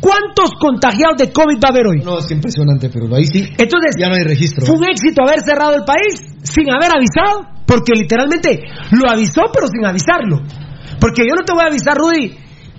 [0.00, 1.98] ¿Cuántos contagiados de COVID va a haber hoy?
[2.04, 3.50] No, es impresionante, pero ahí sí.
[3.58, 4.64] Entonces, ya no hay registro.
[4.64, 9.66] Fue un éxito haber cerrado el país sin haber avisado, porque literalmente lo avisó, pero
[9.66, 10.38] sin avisarlo.
[11.00, 12.32] Porque yo no te voy a avisar, Rudy,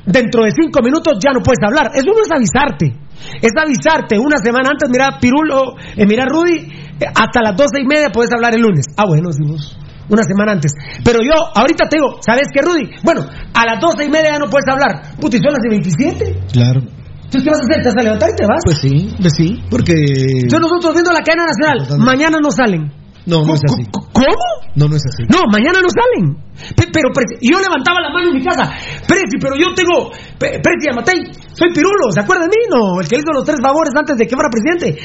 [0.10, 1.91] dentro de cinco minutos ya no puedes hablar.
[1.94, 2.98] Eso no es avisarte.
[3.41, 7.86] Es avisarte una semana antes, mira, Pirulo, eh, mira, Rudy, eh, hasta las doce y
[7.86, 8.86] media puedes hablar el lunes.
[8.98, 9.77] Ah, bueno, decimos.
[10.10, 10.73] Una semana antes.
[11.03, 12.90] Pero yo, ahorita te digo, ¿sabes qué, Rudy?
[13.03, 13.22] Bueno,
[13.53, 15.15] a las doce y media ya no puedes hablar.
[15.22, 16.40] Puta, ¿y son las de 27?
[16.52, 16.81] Claro.
[16.81, 17.84] Entonces, ¿qué vas a hacer?
[17.84, 18.61] ¿Te vas a levantar y te vas?
[18.65, 19.94] Pues sí, pues sí, porque.
[19.94, 22.99] Entonces nosotros viendo la cadena nacional, mañana no salen.
[23.26, 23.84] No, no es así.
[23.91, 24.28] ¿Cómo?
[24.76, 25.24] No, no es así.
[25.30, 26.36] No, mañana no salen.
[26.76, 28.72] Pe- pero, Presi, yo levantaba la mano en mi casa.
[29.08, 30.10] Presi, pero yo tengo.
[30.40, 31.20] Presi, Amatei,
[31.54, 32.64] soy Pirulo, ¿se acuerda de mí?
[32.70, 34.98] No, el que le hizo los tres favores antes de que fuera presidente.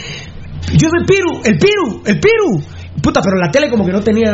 [0.78, 2.62] Yo soy Piru, el Piru, el Piru.
[3.02, 4.32] Puta, pero la tele como que no tenía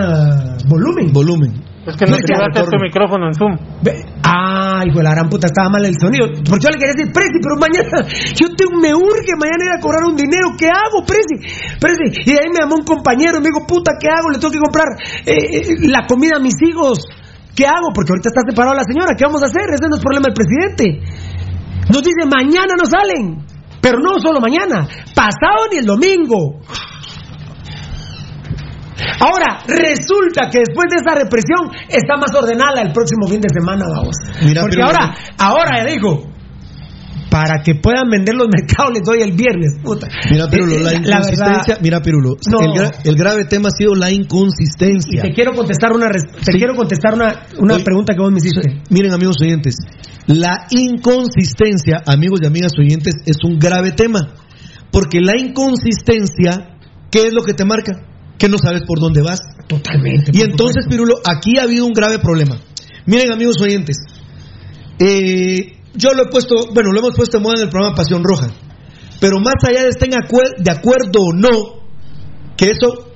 [0.69, 1.13] volumen.
[1.13, 1.53] Volumen.
[1.87, 3.57] Es que no ya, activaste tu micrófono en Zoom.
[3.83, 6.29] Ve- Ay, hijo de la gran puta, estaba mal el sonido.
[6.45, 8.05] Porque yo le quería decir, Presi, pero mañana,
[8.37, 10.53] yo tengo, me urge mañana ir a cobrar un dinero.
[10.61, 11.41] ¿Qué hago, Presi?
[11.81, 12.21] Presi.
[12.29, 14.29] Y de ahí me llamó un compañero y me dijo, puta, ¿qué hago?
[14.31, 14.87] Le tengo que comprar
[15.25, 17.01] eh, eh, la comida a mis hijos.
[17.57, 17.91] ¿Qué hago?
[17.97, 19.17] Porque ahorita está separada la señora.
[19.17, 19.67] ¿Qué vamos a hacer?
[19.73, 20.85] Ese no es problema del presidente.
[21.91, 23.41] Nos dice, mañana no salen.
[23.81, 26.61] Pero no solo mañana, pasado ni el domingo.
[29.21, 33.85] Ahora, resulta que después de esa represión está más ordenada el próximo fin de semana,
[33.89, 34.17] vamos.
[34.45, 36.29] Mira, Porque ahora, ahora ya digo,
[37.31, 40.09] para que puedan vender los mercados les doy el viernes, puta.
[40.31, 41.75] Mira, Pirulo, Eh, la eh, inconsistencia.
[41.75, 42.61] verdad, mira, Pirulo, No.
[42.61, 45.23] el, gra- el grave tema ha sido la y inconsistencia.
[45.23, 46.19] te quiero contestar una te
[46.53, 46.59] Sí.
[46.59, 48.83] quiero contestar una, una Oye, pregunta que vos me hiciste.
[48.91, 49.77] Miren, amigos oyentes,
[50.27, 54.35] la inconsistencia, amigos y amigas oyentes, es un grave tema.
[54.91, 56.77] Porque la inconsistencia,
[57.13, 57.93] ¿qué es lo que te marca?
[58.41, 59.39] Que no sabes por dónde vas.
[59.69, 60.33] Totalmente.
[60.35, 60.87] Y entonces.
[60.89, 62.57] Pirulo, aquí ha habido un grave problema.
[63.05, 63.99] Miren, amigos oyentes,
[64.99, 68.23] eh, yo lo he puesto, bueno, lo hemos puesto en moda en el programa Pasión
[68.25, 68.49] Roja,
[69.21, 71.81] pero más allá de estén acuer- de acuerdo o no,
[72.57, 73.13] que eso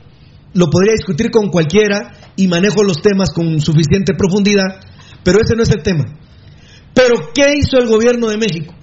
[0.53, 4.81] lo podría discutir con cualquiera y manejo los temas con suficiente profundidad,
[5.23, 6.05] pero ese no es el tema.
[6.95, 8.75] Pero, ¿qué hizo el gobierno de México?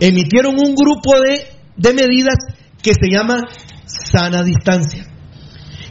[0.00, 1.44] Emitieron un grupo de,
[1.76, 2.36] de medidas
[2.82, 3.42] que se llama
[3.86, 5.06] sana distancia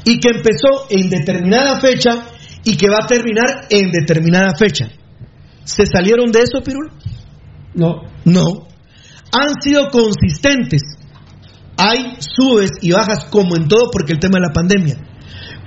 [0.06, 2.26] y que empezó en determinada fecha
[2.64, 4.90] y que va a terminar en determinada fecha.
[5.64, 6.92] ¿Se salieron de eso, Pirul?
[7.74, 8.04] No.
[8.26, 8.68] No.
[9.32, 10.82] Han sido consistentes.
[11.78, 14.98] Hay subes y bajas como en todo porque el tema de la pandemia.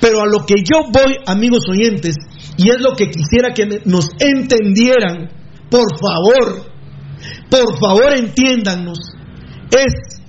[0.00, 2.16] Pero a lo que yo voy, amigos oyentes,
[2.56, 5.30] y es lo que quisiera que nos entendieran,
[5.70, 6.70] por favor,
[7.50, 8.98] por favor entiéndannos,
[9.70, 10.20] es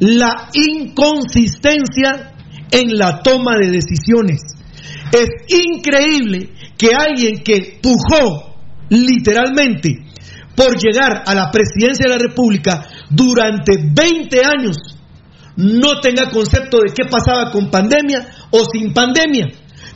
[0.00, 2.31] la inconsistencia
[2.72, 4.40] en la toma de decisiones.
[5.12, 8.56] Es increíble que alguien que pujó
[8.88, 9.98] literalmente
[10.56, 14.76] por llegar a la presidencia de la República durante 20 años
[15.56, 19.48] no tenga concepto de qué pasaba con pandemia o sin pandemia.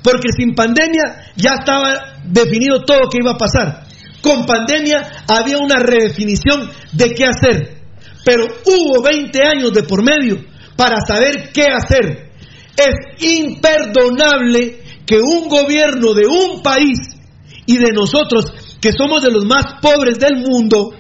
[0.02, 3.86] Porque sin pandemia ya estaba definido todo lo que iba a pasar.
[4.20, 7.82] Con pandemia había una redefinición de qué hacer.
[8.24, 10.44] Pero hubo 20 años de por medio
[10.76, 12.25] para saber qué hacer.
[12.76, 16.98] Es imperdonable que un gobierno de un país
[17.64, 20.92] y de nosotros, que somos de los más pobres del mundo,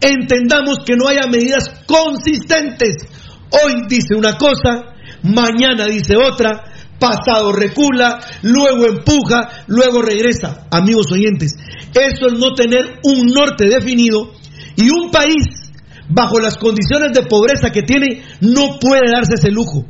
[0.00, 2.96] entendamos que no haya medidas consistentes.
[3.50, 6.64] Hoy dice una cosa, mañana dice otra,
[6.98, 10.66] pasado recula, luego empuja, luego regresa.
[10.70, 11.52] Amigos oyentes,
[11.94, 14.32] eso es no tener un norte definido
[14.76, 15.72] y un país
[16.08, 19.84] bajo las condiciones de pobreza que tiene no puede darse ese lujo.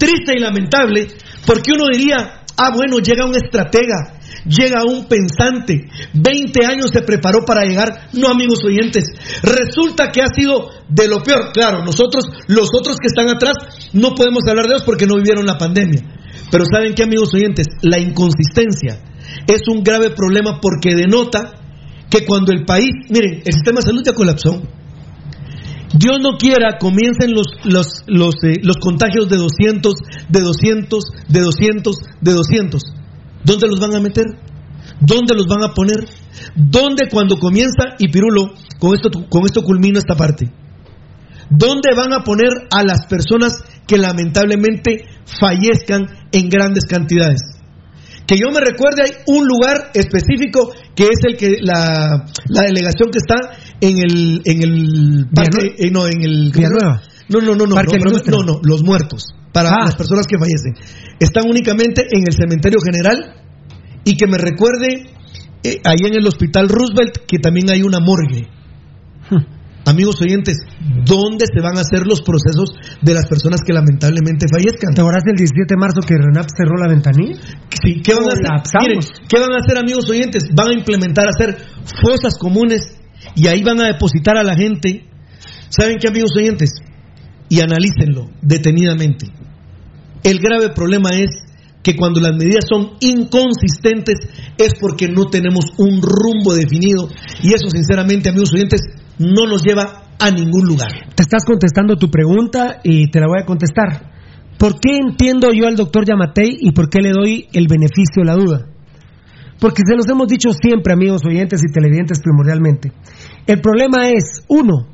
[0.00, 1.08] Triste y lamentable
[1.46, 4.16] porque uno diría, ah bueno, llega un estratega,
[4.46, 9.04] llega un pensante, 20 años se preparó para llegar, no amigos oyentes,
[9.42, 13.54] resulta que ha sido de lo peor, claro, nosotros, los otros que están atrás,
[13.92, 16.00] no podemos hablar de ellos porque no vivieron la pandemia,
[16.50, 17.66] pero ¿saben qué amigos oyentes?
[17.82, 19.02] La inconsistencia
[19.46, 21.60] es un grave problema porque denota
[22.10, 24.62] que cuando el país, miren, el sistema de salud ya colapsó,
[25.92, 29.94] Dios no quiera, comiencen los, los, los, eh, los contagios de 200,
[30.28, 32.82] de 200, de 200, de 200.
[33.44, 34.26] ¿Dónde los van a meter?
[35.00, 36.06] ¿Dónde los van a poner?
[36.54, 40.52] ¿Dónde cuando comienza, y Pirulo, con esto, con esto culmino esta parte,
[41.50, 45.04] ¿dónde van a poner a las personas que lamentablemente
[45.40, 47.40] fallezcan en grandes cantidades?
[48.26, 53.10] Que yo me recuerde, hay un lugar específico que es el que la, la delegación
[53.10, 57.02] que está en el en el parque, eh, no en el Villanueva.
[57.28, 59.84] no no no no Parque no, no, no, los muertos para Ah.
[59.86, 60.74] las personas que fallecen
[61.18, 63.42] están únicamente en el cementerio general
[64.04, 65.10] y que me recuerde
[65.62, 68.48] eh, ahí en el hospital Roosevelt que también hay una morgue
[69.86, 70.58] amigos oyentes
[71.04, 75.24] dónde se van a hacer los procesos de las personas que lamentablemente fallezcan ¿Te acuerdas
[75.26, 77.40] el 17 de marzo que Renap cerró la ventanilla?
[77.82, 78.80] Sí, ¿qué van a hacer?
[78.82, 80.44] Miren, ¿qué van a hacer, amigos oyentes?
[80.54, 81.56] Van a implementar hacer
[82.04, 82.99] fosas comunes
[83.34, 85.04] y ahí van a depositar a la gente.
[85.68, 86.70] ¿Saben qué, amigos oyentes?
[87.48, 89.26] Y analícenlo detenidamente.
[90.22, 91.30] El grave problema es
[91.82, 94.16] que cuando las medidas son inconsistentes
[94.58, 97.08] es porque no tenemos un rumbo definido
[97.42, 98.80] y eso, sinceramente, amigos oyentes,
[99.18, 100.90] no nos lleva a ningún lugar.
[101.14, 104.10] Te estás contestando tu pregunta y te la voy a contestar.
[104.58, 108.24] ¿Por qué entiendo yo al doctor Yamatei y por qué le doy el beneficio de
[108.26, 108.69] la duda?
[109.60, 112.92] Porque se los hemos dicho siempre, amigos oyentes y televidentes primordialmente.
[113.46, 114.86] El problema es, uno,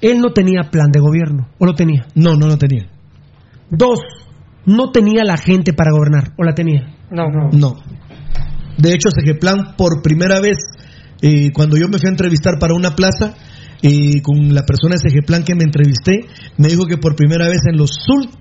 [0.00, 2.06] él no tenía plan de gobierno, ¿o lo tenía?
[2.14, 2.88] No, no lo tenía.
[3.70, 4.00] Dos,
[4.66, 6.94] no tenía la gente para gobernar, ¿o la tenía?
[7.10, 7.50] No, no.
[7.52, 7.76] No.
[8.78, 9.08] De hecho,
[9.40, 10.58] Plan por primera vez,
[11.20, 13.34] eh, cuando yo me fui a entrevistar para una plaza,
[13.82, 16.26] y con la persona de Plan que me entrevisté,
[16.56, 17.90] me dijo que por primera vez en los,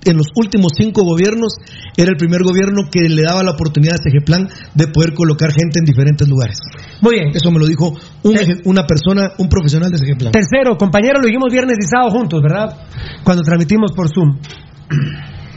[0.05, 1.55] en los últimos cinco gobiernos
[1.97, 5.80] era el primer gobierno que le daba la oportunidad a Plan de poder colocar gente
[5.80, 6.59] en diferentes lugares.
[7.01, 7.30] Muy bien.
[7.34, 7.91] Eso me lo dijo
[8.23, 8.35] un
[8.65, 10.31] una persona, un profesional de Plan.
[10.31, 12.77] Tercero, compañero, lo dijimos viernes y sábado juntos, ¿verdad?
[13.23, 14.38] Cuando transmitimos por Zoom.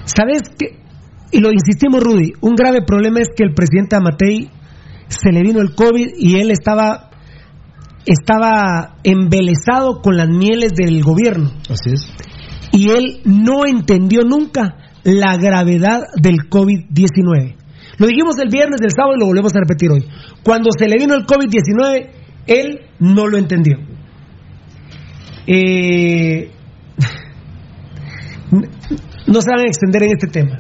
[0.04, 0.80] ¿Sabes qué?
[1.30, 4.50] Y lo insistimos, Rudy, un grave problema es que el presidente Amatei
[5.08, 7.10] se le vino el COVID y él estaba
[8.06, 12.06] estaba embelesado con las mieles del gobierno Así es.
[12.72, 17.56] y él no entendió nunca la gravedad del COVID-19.
[17.98, 20.04] Lo dijimos el viernes del sábado y lo volvemos a repetir hoy.
[20.42, 22.08] Cuando se le vino el COVID-19,
[22.46, 23.78] él no lo entendió.
[25.46, 26.50] Eh,
[29.26, 30.56] no se van a extender en este tema.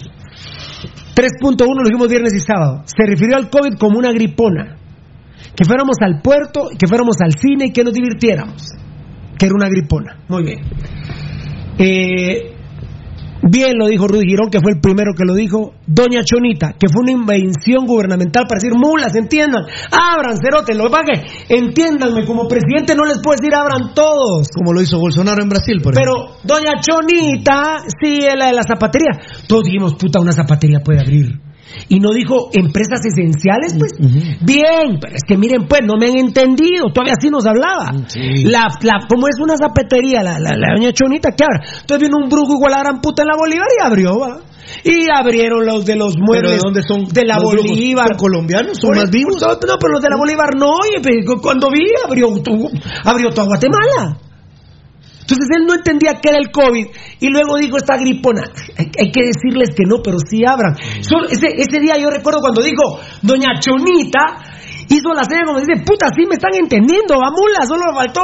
[1.14, 2.82] 3.1 lo dijimos viernes y sábado.
[2.84, 4.76] Se refirió al COVID como una gripona.
[5.54, 8.70] Que fuéramos al puerto, que fuéramos al cine y que nos divirtiéramos.
[9.38, 10.18] Que era una gripona.
[10.28, 10.60] Muy bien.
[11.78, 12.54] Eh,
[13.42, 15.74] bien lo dijo Rudy Girón, que fue el primero que lo dijo.
[15.86, 21.54] Doña Chonita, que fue una invención gubernamental para decir mulas, entiendan, abran, cerote, lo que
[21.54, 24.48] entiéndanme, como presidente no les puedo decir abran todos.
[24.54, 26.38] Como lo hizo Bolsonaro en Brasil, por ejemplo.
[26.42, 29.20] Pero Doña Chonita, sí, es la de la zapatería.
[29.46, 31.40] Todos dijimos, puta, una zapatería puede abrir.
[31.88, 33.92] Y no dijo empresas esenciales, pues.
[34.40, 36.86] Bien, pero es que miren, pues, no me han entendido.
[36.92, 37.90] Todavía así nos hablaba.
[38.44, 41.60] La, la, como es una zapatería, la, la, la doña Chonita, ¿qué abra?
[41.80, 44.38] Entonces vino un brujo igual a la gran puta en la Bolívar y abrió, va.
[44.82, 46.52] Y abrieron los de los muebles.
[46.52, 47.38] ¿de dónde son De la?
[47.38, 48.08] Bolívar.
[48.08, 48.78] ¿Son colombianos?
[48.78, 49.36] ¿Son más vivos?
[49.40, 50.76] No, pero los de la Bolívar no.
[50.76, 52.70] Oye, pues, cuando vi, abrió, tu-
[53.04, 54.18] abrió toda Guatemala.
[55.24, 56.86] Entonces él no entendía qué era el COVID
[57.20, 58.44] y luego dijo esta gripona.
[58.76, 60.76] Hay, hay que decirles que no, pero sí abran.
[61.00, 64.20] Ese, ese día yo recuerdo cuando dijo Doña Chonita,
[64.88, 68.20] hizo la seña como dice, puta, sí me están entendiendo, va mula, solo me faltó.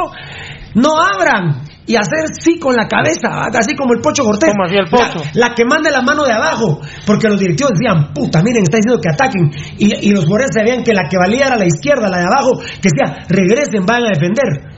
[0.75, 1.65] No abran.
[1.87, 4.51] Y hacer sí con la cabeza, así como el Pocho Cortés.
[4.51, 5.25] Como el Pocho.
[5.33, 8.77] La, la que manda la mano de abajo, porque los directivos decían, puta, miren, está
[8.77, 9.49] diciendo que ataquen.
[9.79, 12.61] Y, y los jugadores sabían que la que valía era la izquierda, la de abajo,
[12.79, 14.70] que decía, regresen, vayan a defender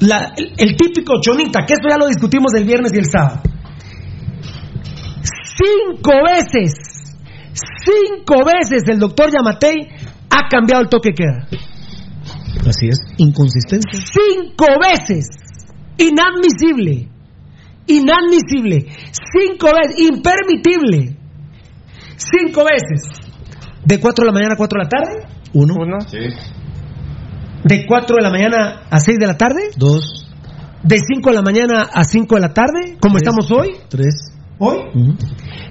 [0.00, 3.40] la- el, el típico chonita, que esto ya lo discutimos el viernes y el sábado.
[5.56, 6.74] Cinco veces,
[7.84, 9.74] cinco veces el doctor Yamatei
[10.30, 11.46] ha cambiado el toque que queda.
[12.68, 12.98] Así es.
[13.18, 13.92] Inconsistencia.
[13.92, 15.26] Cinco veces.
[15.98, 17.08] Inadmisible.
[17.86, 18.86] Inadmisible.
[19.32, 20.00] Cinco veces.
[20.00, 21.16] Impermitible.
[22.16, 23.20] Cinco veces.
[23.84, 25.28] ¿De 4 de la mañana a 4 de la tarde?
[25.52, 25.74] Uno.
[25.78, 25.98] Uno.
[27.64, 29.60] ¿De 4 de la mañana a 6 de la tarde?
[29.76, 30.28] Dos.
[30.82, 32.96] ¿De 5 de la mañana a 5 de la tarde?
[33.00, 33.22] ¿Como Tres.
[33.28, 33.76] estamos hoy?
[33.88, 34.32] Tres.
[34.58, 34.78] ¿Hoy?
[34.94, 35.14] Ujú.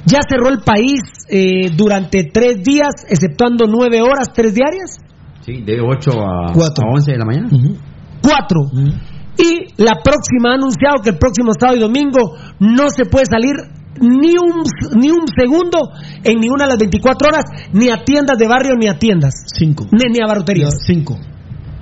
[0.06, 1.00] Ya cerró el país
[1.30, 4.98] eh, durante tres días, exceptuando nueve horas, tres diarias.
[5.46, 6.86] Sí, de 8 a, Cuatro.
[6.88, 7.48] a 11 de la mañana.
[7.52, 7.78] Ujú.
[8.22, 8.62] Cuatro.
[8.74, 8.92] Ujú.
[9.38, 13.56] Y la próxima ha anunciado que el próximo sábado y domingo no se puede salir
[14.02, 14.64] ni un,
[15.00, 15.80] ni un segundo
[16.24, 19.86] en ninguna de las 24 horas, ni a tiendas de barrio, ni a tiendas, Cinco.
[19.92, 20.74] ni, ni a barroterías.
[20.86, 21.18] Cinco.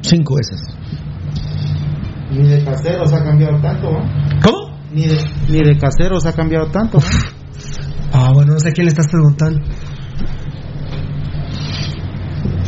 [0.01, 0.61] Cinco veces.
[2.31, 3.99] Ni de caseros ha cambiado tanto, ¿no?
[4.43, 4.77] ¿Cómo?
[4.93, 5.17] Ni de,
[5.49, 6.97] ni de caseros ha cambiado tanto.
[6.97, 7.05] ¿no?
[8.13, 9.61] Ah, bueno, no sé a quién le estás preguntando.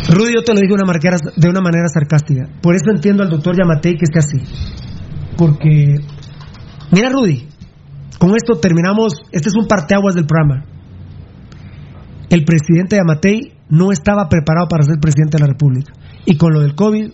[0.10, 2.44] Rudy, yo te lo digo de una, manera, de una manera sarcástica.
[2.62, 4.38] Por eso entiendo al doctor Yamatei que esté así.
[5.38, 5.96] Porque,
[6.92, 7.48] mira, Rudy,
[8.20, 9.14] con esto terminamos.
[9.32, 10.66] Este es un parteaguas del programa.
[12.30, 15.94] El presidente Yamatei no estaba preparado para ser presidente de la República.
[16.26, 17.12] Y con lo del COVID,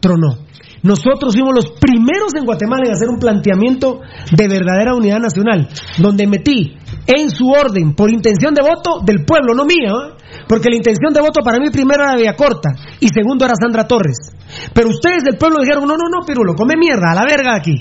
[0.00, 0.38] tronó.
[0.82, 4.00] Nosotros fuimos los primeros en Guatemala en hacer un planteamiento
[4.32, 5.68] de verdadera unidad nacional,
[5.98, 6.76] donde metí
[7.06, 10.44] en su orden, por intención de voto del pueblo, no mía, ¿eh?
[10.48, 14.34] porque la intención de voto para mí primero era Villacorta y segundo era Sandra Torres.
[14.74, 17.78] Pero ustedes del pueblo dijeron, no, no, no, Pirulo, come mierda, a la verga aquí.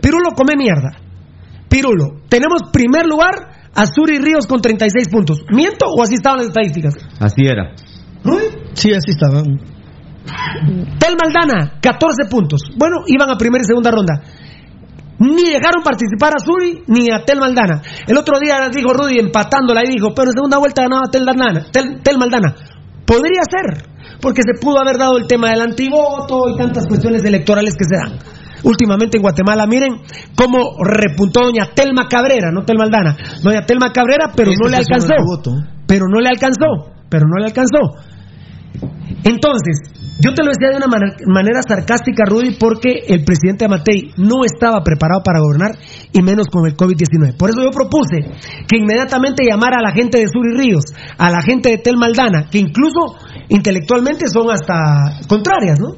[0.00, 0.92] Pirulo, come mierda.
[1.68, 5.44] Pirulo, tenemos primer lugar a Suri Ríos con 36 puntos.
[5.50, 6.94] ¿Miento o así estaban las estadísticas?
[7.18, 7.74] Así era.
[8.22, 8.46] ¿Rudy?
[8.74, 9.73] Sí, así estaban.
[10.98, 12.60] Tel Maldana, 14 puntos.
[12.76, 14.22] Bueno, iban a primera y segunda ronda.
[15.18, 17.82] Ni dejaron participar a Suri ni a Tel Maldana.
[18.06, 21.66] El otro día dijo Rudy empatándola y dijo, pero en segunda vuelta ganaba Tel Maldana.
[21.70, 22.54] Tel, Tel Maldana.
[23.06, 23.86] Podría ser,
[24.20, 27.96] porque se pudo haber dado el tema del antivoto y tantas cuestiones electorales que se
[27.96, 28.18] dan.
[28.64, 29.66] últimamente en Guatemala.
[29.66, 30.00] Miren
[30.34, 34.76] cómo repuntó doña Telma Cabrera, no Telma Aldana, doña Telma Cabrera, pero Este no le
[34.78, 35.14] alcanzó.
[35.86, 36.66] Pero no le alcanzó,
[37.10, 38.13] pero no le alcanzó.
[39.24, 39.80] Entonces,
[40.20, 44.44] yo te lo decía de una man- manera sarcástica, Rudy, porque el presidente Amatei no
[44.44, 45.72] estaba preparado para gobernar
[46.12, 47.36] y menos con el COVID-19.
[47.36, 48.20] Por eso yo propuse
[48.68, 50.84] que inmediatamente llamara a la gente de Sur y Ríos,
[51.18, 53.16] a la gente de Tel Maldana, que incluso
[53.48, 55.96] intelectualmente son hasta contrarias, ¿no?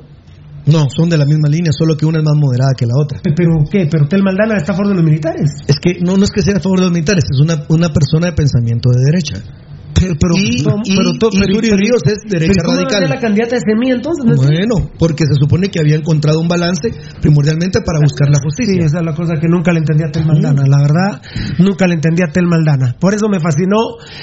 [0.66, 3.20] No, son de la misma línea, solo que una es más moderada que la otra.
[3.22, 3.86] ¿Pero qué?
[3.90, 5.48] ¿Pero Tel Maldana está a favor de los militares?
[5.68, 7.88] Es que no, no es que sea a favor de los militares, es una, una
[7.92, 9.65] persona de pensamiento de derecha.
[9.98, 13.08] Pero, pero, y, pero y pero- pero- Ríos es derecha ¿cómo radical.
[13.08, 14.24] la candidata de semilla entonces?
[14.24, 18.36] ¿No es- Bueno, porque se supone que había encontrado un balance primordialmente para buscar la
[18.36, 18.84] Sí, justicia.
[18.86, 21.22] esa es la cosa que nunca le entendí a Tel Maldana, la verdad,
[21.58, 22.96] nunca le entendí a Tel Maldana.
[23.00, 23.76] Por eso me fascinó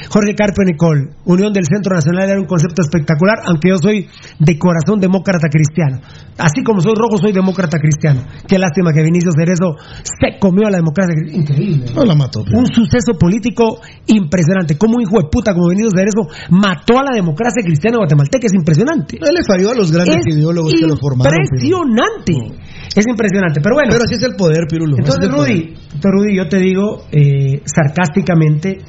[0.10, 1.16] Jorge Carpe Nicol.
[1.26, 4.08] Unión del Centro Nacional era un concepto espectacular, aunque yo soy
[4.40, 6.02] de corazón demócrata cristiano.
[6.38, 8.24] Así como soy rojo, soy demócrata cristiano.
[8.48, 11.14] Qué lástima que Vinicio Cerezo se comió a la democracia.
[11.32, 11.86] Increíble.
[11.96, 12.44] No la mató.
[12.44, 14.78] pero- Un suceso político impresionante.
[14.78, 18.48] Como un hijo de puta como Vinicio Cerezo mató a la democracia cristiana guatemalteca.
[18.48, 19.18] Es impresionante.
[19.20, 21.32] No le falló a los grandes Es ideólogos que lo formaron.
[21.34, 21.44] Pirulo.
[21.44, 22.34] Impresionante.
[22.96, 23.62] Es impresionante.
[23.62, 23.90] Pero bueno.
[23.92, 24.98] Pero así es el poder, Pirulo.
[24.98, 28.80] Entonces, Rudy, entonces, Rudy, yo te digo eh, sarcásticamente,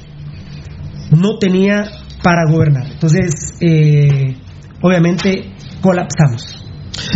[1.11, 1.89] no tenía
[2.23, 2.87] para gobernar.
[2.91, 4.35] Entonces, eh,
[4.81, 6.63] obviamente, colapsamos.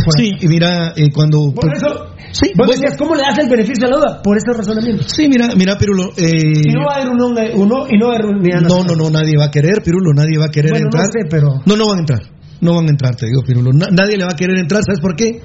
[0.06, 0.18] poder.
[0.18, 1.52] Sí, y mira, eh, cuando...
[1.54, 4.22] Por eso, Sí, vos decías, ¿cómo le das el beneficio a la duda?
[4.24, 5.04] Por ese razonamiento.
[5.08, 6.10] Sí, mira, mira, Pirulo.
[6.18, 8.84] eh, Y no va a haber uno, uno y no va a haber unidad no,
[8.84, 11.06] no, no, nadie va a querer, Pirulo, nadie va a querer Bueno, no entrar.
[11.12, 12.22] sé, pero- No, no van a entrar.
[12.62, 13.72] No van a entrar, te digo, Pirulo.
[13.74, 15.42] Na- nadie le va a querer entrar, ¿sabes por qué?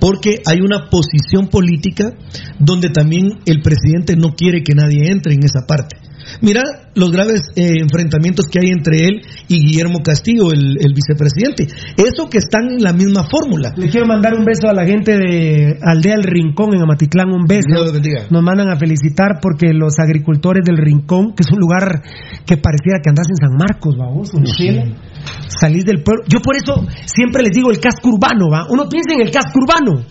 [0.00, 2.12] Porque hay una posición política
[2.58, 5.96] donde también el presidente no quiere que nadie entre en esa parte.
[6.40, 6.62] Mira
[6.94, 11.68] los graves eh, enfrentamientos que hay entre él y Guillermo Castillo, el, el vicepresidente.
[11.96, 13.72] Eso que están en la misma fórmula.
[13.76, 17.46] Le quiero mandar un beso a la gente de Aldea El Rincón en Amatitlán, un
[17.46, 17.68] beso.
[17.68, 18.26] Dios los bendiga.
[18.30, 22.02] Nos mandan a felicitar porque los agricultores del Rincón, que es un lugar
[22.46, 24.32] que pareciera que andas en San Marcos, vamos,
[25.58, 26.24] salís del pueblo.
[26.28, 28.66] Yo por eso siempre les digo el casco urbano, va.
[28.68, 30.04] Uno piensa en el casco urbano.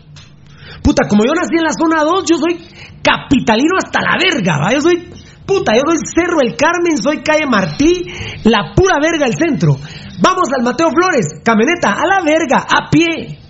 [0.82, 2.58] Puta, como yo nací en la zona 2, yo soy
[3.04, 4.74] capitalino hasta la verga, va.
[4.74, 5.04] Yo soy,
[5.46, 8.06] puta, yo soy Cerro El Carmen, soy calle Martí,
[8.46, 9.76] la pura verga del centro.
[10.22, 13.42] Vamos al Mateo Flores, camioneta, a la verga, a pie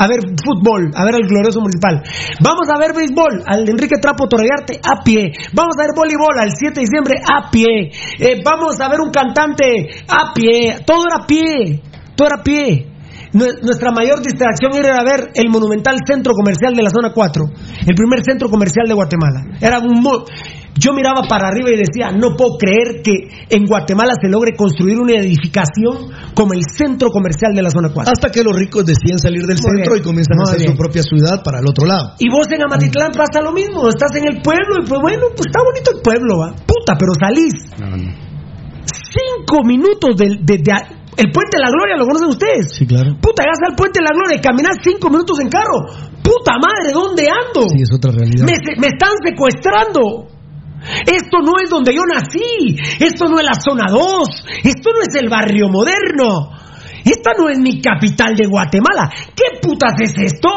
[0.00, 2.00] a ver fútbol, a ver al glorioso municipal.
[2.40, 5.32] Vamos a ver béisbol, al Enrique Trapo Torrearte a pie.
[5.52, 7.92] Vamos a ver voleibol al 7 de diciembre a pie.
[8.18, 10.78] Eh, vamos a ver un cantante a pie.
[10.86, 11.82] Todo era a pie.
[12.16, 12.86] Todo era a pie.
[13.32, 17.12] Nue- Nuestra mayor distracción era ir a ver el monumental centro comercial de la zona
[17.12, 17.44] 4,
[17.86, 19.42] el primer centro comercial de Guatemala.
[19.60, 20.24] Era un mo-
[20.74, 24.98] yo miraba para arriba y decía, no puedo creer que en Guatemala se logre construir
[24.98, 28.10] una edificación como el centro comercial de la zona 4.
[28.12, 30.02] Hasta que los ricos deciden salir del Muy centro bien.
[30.02, 30.72] y comienzan Muy a hacer bien.
[30.72, 32.14] su propia ciudad para el otro lado.
[32.18, 35.46] Y vos en Amatitlán pasa lo mismo, estás en el pueblo y pues bueno, pues
[35.46, 36.50] está bonito el pueblo, va.
[36.66, 37.54] Puta, pero salís
[39.10, 42.72] cinco minutos del de, de- el puente de la gloria, ¿lo conocen ustedes?
[42.72, 43.16] Sí, claro.
[43.20, 45.86] Puta, llegas al puente de la gloria y caminas cinco minutos en carro.
[46.22, 47.68] Puta madre, ¿dónde ando?
[47.68, 48.46] Sí, es otra realidad.
[48.46, 50.28] Me, me están secuestrando.
[50.80, 52.76] Esto no es donde yo nací.
[53.00, 54.00] Esto no es la zona 2.
[54.64, 56.52] Esto no es el barrio moderno.
[57.04, 59.10] Esta no es mi capital de Guatemala.
[59.34, 60.48] ¿Qué putas es esto?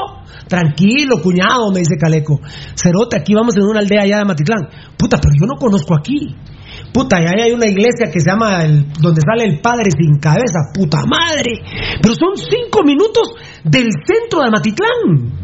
[0.48, 2.40] Tranquilo, cuñado, me dice Caleco.
[2.76, 4.70] Cerote, aquí vamos en una aldea allá de Matitlán.
[4.98, 6.36] Puta, pero yo no conozco aquí.
[6.94, 10.20] Puta, y ahí hay una iglesia que se llama el, donde sale el padre sin
[10.20, 10.70] cabeza.
[10.74, 11.60] Puta madre.
[12.02, 13.34] Pero son cinco minutos
[13.64, 15.42] del centro de Matitlán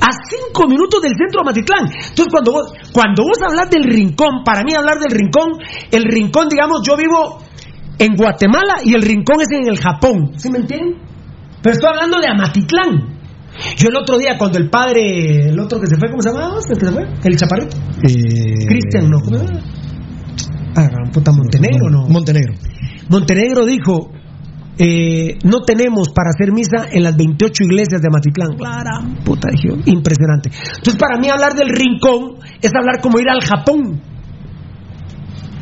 [0.00, 1.84] a cinco minutos del centro de Matitlán.
[1.90, 5.58] Entonces, cuando vos, cuando vos hablas del rincón, para mí hablar del rincón,
[5.90, 7.42] el rincón, digamos, yo vivo
[7.98, 10.32] en Guatemala y el rincón es en el Japón.
[10.36, 11.02] ¿Sí me entienden?
[11.62, 13.18] Pero estoy hablando de Amatitlán.
[13.76, 16.58] Yo el otro día, cuando el padre, el otro que se fue, ¿cómo se llamaba?
[16.58, 17.02] ¿El que se fue?
[17.24, 17.76] El chaparrito.
[18.06, 19.18] Eh, Cristian, ¿no?
[19.20, 19.60] ¿Cómo se llama?
[20.76, 22.06] Ah, puta Montenegro, ¿no?
[22.08, 22.54] Montenegro.
[23.08, 24.10] Montenegro dijo,
[24.78, 28.56] eh, no tenemos para hacer misa en las 28 iglesias de Matitlán.
[28.56, 30.50] Clara, puta, dije impresionante.
[30.50, 34.00] Entonces, para mí hablar del rincón es hablar como ir al Japón.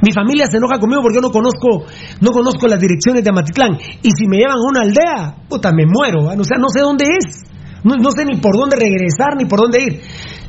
[0.03, 1.87] Mi familia se enoja conmigo porque yo no conozco,
[2.21, 3.79] no conozco las direcciones de Matitlán.
[4.03, 6.27] Y si me llevan a una aldea, puta, me muero.
[6.27, 6.35] ¿va?
[6.35, 7.43] O sea, no sé dónde es.
[7.87, 10.01] No, no sé ni por dónde regresar ni por dónde ir.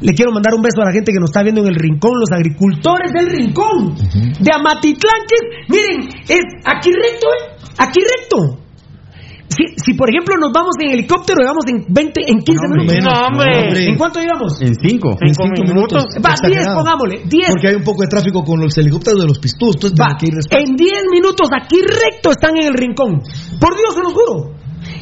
[0.02, 2.14] Le quiero mandar un beso a la gente que nos está viendo en el rincón,
[2.20, 7.56] los agricultores del rincón, de Amatitlán, que es, miren, es aquí recto, ¿eh?
[7.78, 8.62] Aquí recto.
[9.50, 12.84] Si, si, por ejemplo nos vamos en helicóptero, llegamos en 20, en 15 No, hombre,
[12.84, 13.14] minutos.
[13.14, 13.86] no, hombre.
[13.88, 14.62] ¿En cuánto llegamos?
[14.62, 15.16] En cinco.
[15.18, 16.04] Cinco minutos.
[16.20, 16.78] Va, 10, Exagerado.
[16.78, 17.48] pongámosle, 10.
[17.48, 19.76] Porque hay un poco de tráfico con los helicópteros de los pistús.
[19.76, 23.22] Entonces Va, que ir en 10 minutos aquí recto están en el rincón.
[23.60, 24.57] Por Dios se los juro.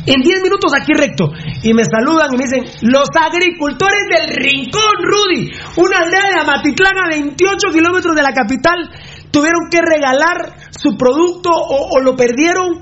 [0.05, 1.31] En 10 minutos aquí recto.
[1.63, 6.97] Y me saludan y me dicen, los agricultores del Rincón, Rudy, una aldea de Amatitlán
[6.97, 8.89] a 28 kilómetros de la capital,
[9.31, 12.81] tuvieron que regalar su producto o, lo perdieron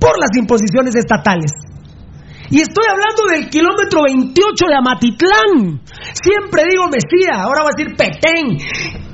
[0.00, 1.52] por las imposiciones estatales.
[2.50, 5.80] Y estoy hablando del kilómetro 28 de Amatitlán.
[6.12, 8.58] Siempre digo Mesía, ahora va a decir Petén,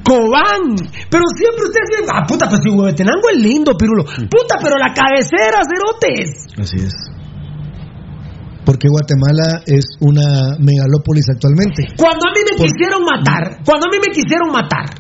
[0.02, 0.74] Cobán.
[1.10, 4.04] Pero siempre ustedes dicen, ah, puta, pues si Huehuetenango es lindo, Pirulo.
[4.04, 6.46] Puta, pero la cabecera, cerotes.
[6.58, 7.07] Así es.
[8.68, 11.88] Porque Guatemala es una megalópolis actualmente.
[11.96, 14.92] Cuando a mí me quisieron matar, cuando a mí me quisieron matar,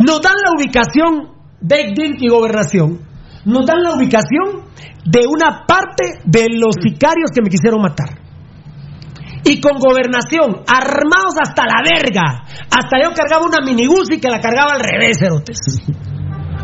[0.00, 3.02] nos dan la ubicación de DIRC y Gobernación,
[3.44, 4.72] nos dan la ubicación
[5.04, 8.24] de una parte de los sicarios que me quisieron matar.
[9.44, 12.40] Y con gobernación, armados hasta la verga.
[12.72, 15.58] Hasta yo cargaba una minibús y que la cargaba al revés, cerotes.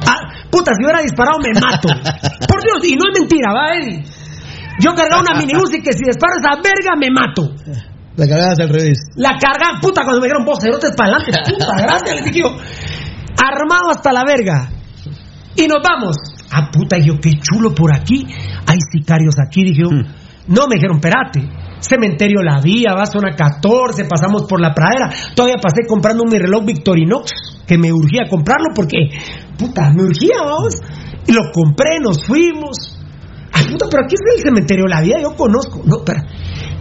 [0.05, 1.87] Ah, puta, si hubiera disparado me mato.
[2.49, 4.03] Por Dios, y no es mentira, va, Eddie.
[4.81, 7.55] Yo cargaba una minibús y que si disparo esa verga me mato.
[8.17, 8.99] La cargabas al revés.
[9.17, 11.33] La cargaba, puta, cuando me dijeron vos, cerotes para adelante.
[11.53, 12.57] Puta, gracias, le dije yo.
[13.37, 14.69] Armado hasta la verga.
[15.57, 16.17] Y nos vamos.
[16.51, 18.27] Ah, puta, y yo, qué chulo por aquí.
[18.67, 19.91] Hay sicarios aquí, dije yo.
[20.49, 21.49] No, me dijeron, espérate.
[21.81, 25.11] Cementerio La Vía, va a zona 14, pasamos por la pradera.
[25.35, 27.33] Todavía pasé comprando mi reloj Victorinox,
[27.67, 29.09] que me urgía comprarlo porque,
[29.59, 30.75] puta, me urgía, vamos.
[31.27, 33.02] Y lo compré, nos fuimos.
[33.73, 35.81] Puta, pero aquí es el cementerio La Vía, yo conozco.
[35.85, 36.23] No, espera.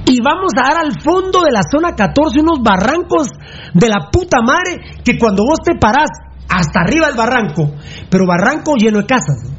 [0.06, 3.30] Y vamos a dar al fondo de la zona 14 unos barrancos
[3.74, 6.10] de la puta madre que cuando vos te parás
[6.50, 7.72] hasta arriba del barranco,
[8.10, 9.50] pero barranco lleno de casas.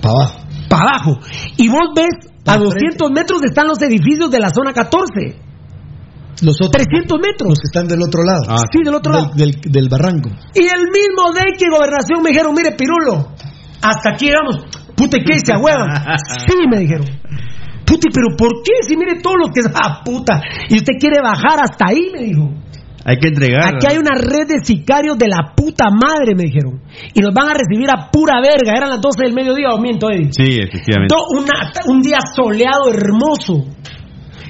[0.00, 0.38] Para abajo.
[0.68, 1.20] Para abajo.
[1.56, 5.44] Y vos ves, a 200 metros están los edificios de la zona 14.
[6.42, 6.70] Los otros.
[6.70, 7.48] 300 metros.
[7.50, 8.44] Los que están del otro lado.
[8.72, 9.30] Sí, del otro lado.
[9.34, 10.30] Del, del barranco.
[10.54, 13.32] Y el mismo de que gobernación me dijeron, mire, Pirulo,
[13.82, 14.85] hasta aquí llegamos.
[14.96, 15.88] Puta, ¿qué se huevan?
[16.46, 17.06] Sí, me dijeron.
[17.84, 18.72] Puta, pero ¿por qué?
[18.88, 19.60] Si mire todos los que...
[19.74, 20.40] Ah, puta.
[20.68, 22.50] Y usted quiere bajar hasta ahí, me dijo.
[23.04, 23.76] Hay que entregar.
[23.76, 26.80] Aquí hay una red de sicarios de la puta madre, me dijeron.
[27.14, 28.72] Y nos van a recibir a pura verga.
[28.76, 30.32] Eran las 12 del mediodía, o miento, Eddie.
[30.32, 31.14] Sí, efectivamente.
[31.38, 33.70] Una- un día soleado, hermoso.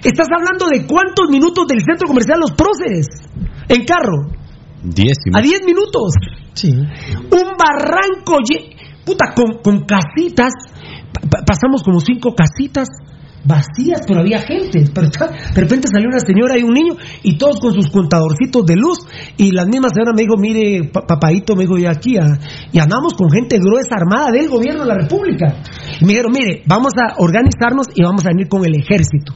[0.02, 3.06] Estás hablando de cuántos minutos del centro comercial Los Próceres.
[3.68, 4.32] En carro.
[4.82, 6.14] Diez y A 10 minutos.
[6.55, 6.70] Sí.
[6.70, 8.73] Un barranco, lle-
[9.07, 10.53] puta, con, con casitas.
[11.15, 12.89] Pa- pa- pasamos como cinco casitas
[13.49, 14.85] vacías, pero había gente.
[14.93, 15.09] Pero
[15.55, 18.99] de repente salió una señora y un niño, y todos con sus contadorcitos de luz.
[19.37, 22.37] Y la misma señora me dijo: Mire, pa- papadito, me dijo, y aquí, ah,
[22.73, 25.62] y andamos con gente gruesa armada del gobierno de la República.
[26.01, 29.33] Y me dijeron: Mire, vamos a organizarnos y vamos a venir con el ejército.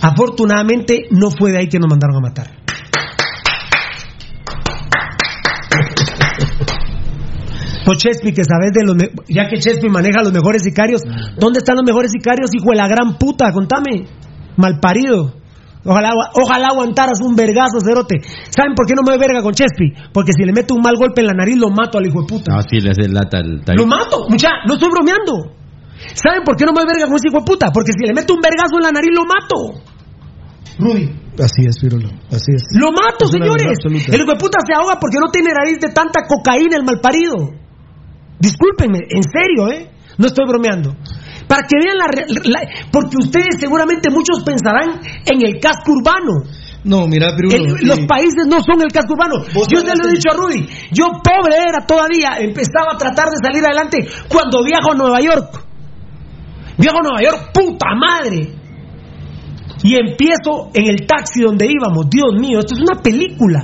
[0.00, 2.63] Afortunadamente, no fue de ahí que nos mandaron a matar.
[7.84, 8.96] Pues Chespi, que sabes de los.
[9.28, 11.02] Ya que Chespi maneja los mejores sicarios,
[11.38, 13.52] ¿dónde están los mejores sicarios, hijo de la gran puta?
[13.52, 14.06] Contame.
[14.56, 15.34] Malparido.
[15.84, 18.22] Ojalá, ojalá aguantaras un vergazo, cerote.
[18.48, 19.92] ¿Saben por qué no me doy verga con Chespi?
[20.12, 22.26] Porque si le meto un mal golpe en la nariz, lo mato al hijo de
[22.26, 22.56] puta.
[22.56, 25.52] No, sí, le hace lata el Lo mato, mucha, no estoy bromeando.
[26.14, 27.68] ¿Saben por qué no me doy verga con ese hijo de puta?
[27.72, 29.84] Porque si le meto un vergazo en la nariz, lo mato.
[30.78, 31.04] Rudy.
[31.38, 32.08] Así es, Pirulo.
[32.30, 32.64] Así es.
[32.72, 33.78] Lo mato, Es señores.
[34.08, 37.63] El hijo de puta se ahoga porque no tiene nariz de tanta cocaína, el malparido.
[38.44, 39.90] Discúlpenme, en serio, ¿eh?
[40.18, 40.94] No estoy bromeando.
[41.48, 42.06] Para que vean la,
[42.50, 46.44] la- Porque ustedes seguramente muchos pensarán en el casco urbano.
[46.84, 47.28] No, mira.
[47.56, 47.84] El- sí.
[47.86, 49.42] Los países no son el casco urbano.
[49.72, 50.68] Yo te lo he dicho a Rudy.
[50.92, 52.36] Yo pobre era todavía.
[52.38, 53.98] Empezaba a tratar de salir adelante
[54.28, 55.64] cuando viajo a Nueva York.
[56.78, 58.52] Viajo a Nueva York, puta madre.
[59.82, 62.08] Y empiezo en el taxi donde íbamos.
[62.08, 63.60] Dios mío, esto es una película.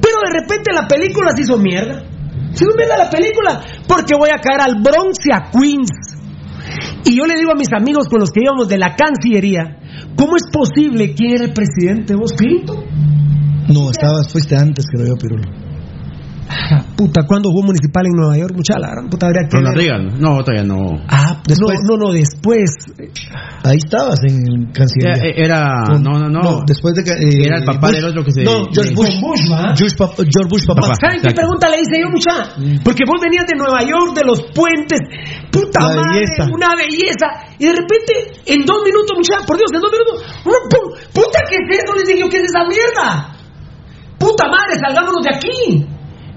[0.00, 2.02] Pero de repente la película se hizo mierda.
[2.56, 5.90] Se hizo mierda la película porque voy a caer al Bronx y a Queens.
[7.04, 9.78] Y yo le digo a mis amigos con los que íbamos de la Cancillería,
[10.16, 12.82] ¿cómo es posible que era el presidente vos, Clinton?
[13.68, 15.65] No, estabas, fuiste antes, creo yo, Pirulo.
[16.96, 18.52] Puta, ¿cuándo jugó municipal en Nueva York?
[18.54, 19.76] Mucha la gran puta habría que Ronald.
[19.76, 20.04] Reagan.
[20.20, 20.96] No, todavía no.
[21.08, 21.78] Ah, Después.
[21.84, 22.70] no, no, no, después.
[23.64, 25.22] Ahí estabas en Cancillería.
[25.36, 25.90] Era.
[25.90, 26.60] era- no, no, no.
[26.66, 27.12] después de que.
[27.12, 29.20] eh, Era el papá del otro que se- No, George Bush.
[29.20, 29.44] Bush.
[29.76, 30.82] George, pap- George Bush, papá.
[30.82, 30.94] Papá.
[31.00, 31.40] ¿Saben qué Exacto.
[31.42, 32.32] pregunta le hice yo, mucha?
[32.84, 35.00] Porque vos venías de Nueva York, de los puentes,
[35.52, 36.42] puta La madre, belleza.
[36.48, 37.26] una belleza.
[37.58, 38.12] Y de repente,
[38.46, 40.16] en dos minutos, mucha, por Dios, en dos minutos,
[41.12, 41.92] puta, ¿qué es eso?
[41.94, 43.36] Les digo, ¿qué es esa mierda?
[44.18, 45.86] Puta madre, salgámonos de aquí.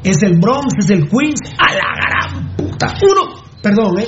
[0.04, 2.94] Es el Bronx, es el Queens, a la gran puta.
[3.04, 4.06] Uno, perdón, ¿eh?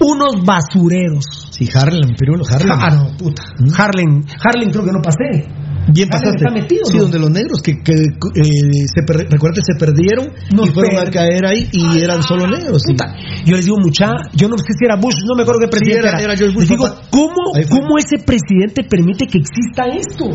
[0.00, 1.24] Unos basureros.
[1.50, 2.70] Sí, Harlem, Pirulo, Harlem.
[2.72, 3.42] Ah, no, puta.
[3.76, 5.46] Harlem, Harlem creo que no pasé.
[5.92, 6.36] Bien ¿Alguien pasaste.
[6.44, 7.02] está metido, sí, no?
[7.04, 11.08] donde los negros que, que eh, se per- recuerda que se perdieron y fueron per-
[11.08, 12.82] a caer ahí y eran solo negros.
[12.86, 15.68] Puta, Yo les digo, mucha, yo no sé si era Bush, no me acuerdo qué
[15.68, 16.34] presidente era- era.
[16.34, 17.00] Bush, les digo, papá.
[17.10, 17.34] ¿cómo.
[17.70, 20.26] ¿cómo ese presidente permite que exista esto?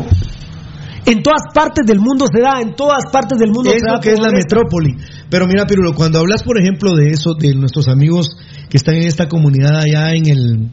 [1.06, 3.94] En todas partes del mundo se da, en todas partes del mundo Es se da.
[3.94, 4.94] lo que es la metrópoli.
[5.30, 8.36] Pero mira, Pirulo, cuando hablas, por ejemplo, de eso, de nuestros amigos
[8.68, 10.70] que están en esta comunidad allá en el,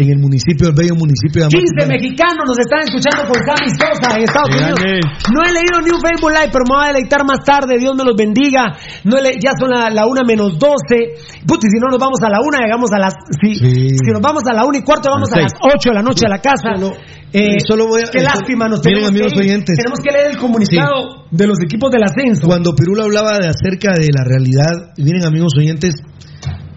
[0.00, 1.88] en el municipio, el bello municipio de 15 Amatitlán.
[1.92, 4.50] mexicanos nos están escuchando por Sammy Sosa en Estados.
[4.56, 4.80] Unidos.
[5.28, 7.76] No he leído ni un Facebook Live, pero me voy a deleitar más tarde.
[7.76, 8.72] Dios me los bendiga.
[9.04, 11.44] No he le- ya son la, la una menos 12.
[11.44, 13.12] Puti, si no nos vamos a la una, llegamos a las.
[13.40, 13.98] Si, Sí.
[14.00, 16.02] si nos vamos a la una y cuarto, vamos A las las 8 de la
[16.02, 16.72] noche a la casa.
[16.76, 16.96] Solo-
[17.32, 19.44] Eh, solo voy a- qué eh, lástima, nos miren, tenemos amigos que ir.
[19.54, 19.76] oyentes.
[19.78, 22.46] Tenemos que leer el comunicado de los equipos del ascenso.
[22.46, 25.94] Cuando Pirulo hablaba de acerca de la realidad, miren, amigos oyentes,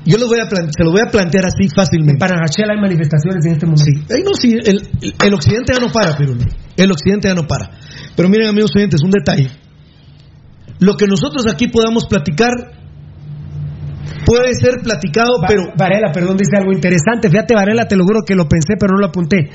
[0.05, 2.19] yo los voy a se lo voy a plantear así fácilmente.
[2.19, 3.83] Para Rachel hay manifestaciones en este momento.
[3.85, 6.43] Sí, Ay, no, sí, el, el- el occidente ya no para, Pirulo.
[6.75, 7.69] El occidente ya no para.
[8.15, 9.49] Pero miren, amigos oyentes, un detalle.
[10.79, 12.51] Lo que nosotros aquí podamos platicar
[14.25, 17.29] puede ser platicado, Va- pero Varela, perdón, dice algo interesante.
[17.29, 19.49] Fíjate, Varela, te lo juro que lo pensé, pero no lo apunté.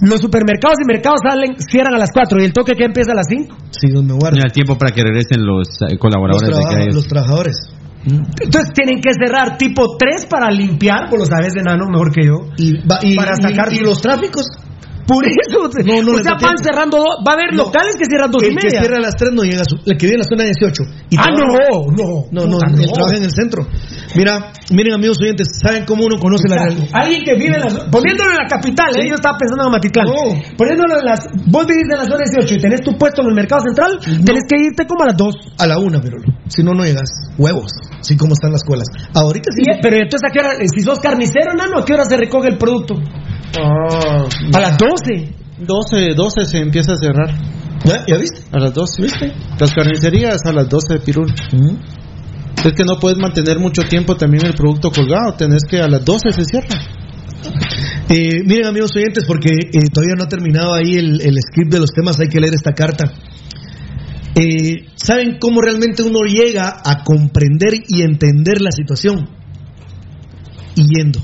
[0.00, 3.14] Los supermercados y mercados salen, cierran a las 4 y el toque que empieza a
[3.16, 3.56] las 5.
[3.70, 4.38] sí, Dios me No guarde.
[4.44, 6.94] hay tiempo para que regresen los eh, Los, colaboradores de trabaja- calles.
[6.94, 7.56] los trabajadores.
[8.08, 12.38] Entonces tienen que cerrar tipo 3 para limpiar, vos lo sabes, enano, mejor que yo.
[12.56, 14.46] Y, va- y- Para y- sacar- y los tráficos.
[15.08, 17.64] Por eso, No, no o sea, van cerrando, do- va a haber No.
[17.64, 18.80] locales que cierran dos y El que media.
[18.84, 19.76] cierra a las 3 no llega a su.
[19.88, 20.84] El que vive en la zona 18.
[21.08, 21.48] Y ah, no,
[21.96, 22.28] no.
[22.30, 23.64] No, no, él trabaja en el centro.
[24.14, 26.88] Mira, miren amigos oyentes, ¿saben cómo uno conoce la realidad?
[26.92, 29.08] Alguien que vive en la poniéndolo en la capital, ¿eh?
[29.08, 30.06] yo estaba pensando en Amatitlán.
[30.06, 30.56] No.
[30.60, 33.34] Poniéndolo en las vos vivís en la zona 18 y tenés tu puesto en el
[33.34, 35.34] mercado central, tenés que irte como a las 2.
[35.58, 36.18] A la una, pero
[36.48, 37.08] si no, no llegas.
[37.38, 38.88] Huevos, así como están las colas.
[39.14, 39.62] Ahorita sí.
[39.80, 42.58] pero entonces a qué hora, si sos carnicero, nano, ¿a qué hora se recoge el
[42.58, 42.94] producto?
[43.58, 45.34] Ah, A las 12.
[45.58, 47.34] 12, 12 se empieza a cerrar.
[47.84, 48.40] ¿Ya, ¿Ya viste?
[48.52, 49.06] A las 12.
[49.58, 51.32] Las carnicerías a las 12 de Pirul.
[52.64, 55.34] Es que no puedes mantener mucho tiempo también el producto colgado.
[55.34, 56.76] Tenés que a las 12 se cierra.
[58.08, 61.80] Eh, miren amigos oyentes, porque eh, todavía no ha terminado ahí el, el script de
[61.80, 63.12] los temas, hay que leer esta carta.
[64.34, 69.28] Eh, ¿Saben cómo realmente uno llega a comprender y entender la situación?
[70.74, 71.20] Yendo.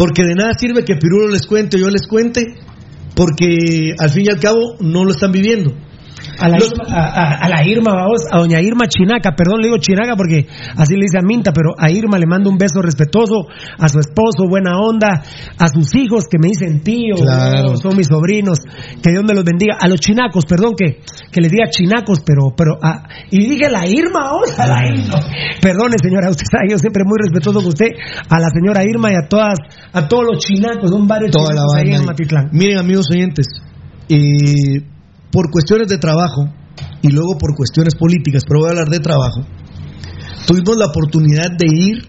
[0.00, 2.42] Porque de nada sirve que Pirulo les cuente yo les cuente,
[3.14, 5.74] porque al fin y al cabo no lo están viviendo.
[6.38, 9.60] A la, Los- Irma, a, a- a la Irma, vamos, a doña Irma Chinaca, perdón,
[9.60, 12.58] le digo Chinaca porque así le dice a Minta, pero a Irma le mando un
[12.58, 13.46] beso respetuoso,
[13.78, 15.22] a su esposo, buena onda,
[15.58, 17.76] a sus hijos que me dicen tío, Claro.
[17.76, 18.58] son mis sobrinos,
[19.02, 22.52] que Dios me los bendiga, a los chinacos, perdón, que, que les diga chinacos, pero,
[22.56, 25.20] pero, a- y dije la Irma, vamos, a la Irma.
[25.60, 27.88] Perdone señora, usted sabe, yo siempre muy respetuoso con usted,
[28.28, 29.58] a la señora Irma y a todas,
[29.92, 32.06] a todos los chinacos, son varios toda la chinacos ahí banda en ahí.
[32.06, 32.48] Matitlán.
[32.52, 33.46] Miren, amigos oyentes,
[34.08, 34.82] eh,
[35.32, 36.52] por cuestiones de trabajo
[37.02, 39.40] y luego por cuestiones políticas, pero voy a hablar de trabajo,
[40.46, 42.08] tuvimos la oportunidad de ir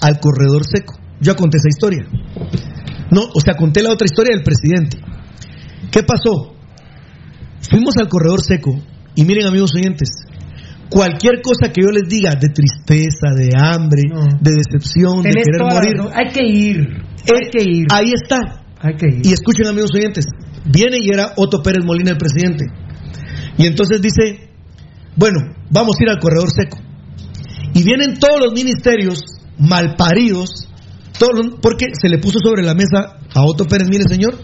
[0.00, 0.94] al corredor seco.
[1.20, 2.06] Yo conté esa historia.
[3.10, 4.98] No, o sea, conté la otra historia del presidente.
[5.90, 6.54] ¿Qué pasó?
[7.70, 8.70] Fuimos al corredor seco
[9.14, 10.10] y miren, amigos oyentes,
[10.90, 14.24] cualquier cosa que yo les diga de tristeza, de hambre, No.
[14.40, 18.38] de decepción, de querer la morir, hay que ir, hay que ir, ahí está.
[18.80, 19.26] hay que ir.
[19.26, 20.26] Y escuchen amigos oyentes,
[20.64, 22.64] viene y era Otto Pérez Molina el presidente.
[23.56, 24.50] Y entonces dice,
[25.16, 25.40] bueno,
[25.70, 26.78] vamos a ir al corredor seco.
[27.74, 29.20] Y vienen todos los ministerios
[29.58, 30.68] malparidos,
[31.18, 34.38] todos los- porque se le puso sobre la mesa a Otto Pérez, mire señor,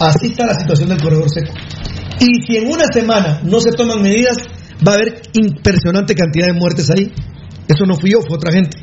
[0.00, 1.52] así está la situación del corredor seco.
[2.20, 4.38] Y si en una semana no se toman medidas,
[4.86, 7.12] va a haber impresionante cantidad de muertes ahí.
[7.68, 8.78] Eso no fui yo, fue otra gente.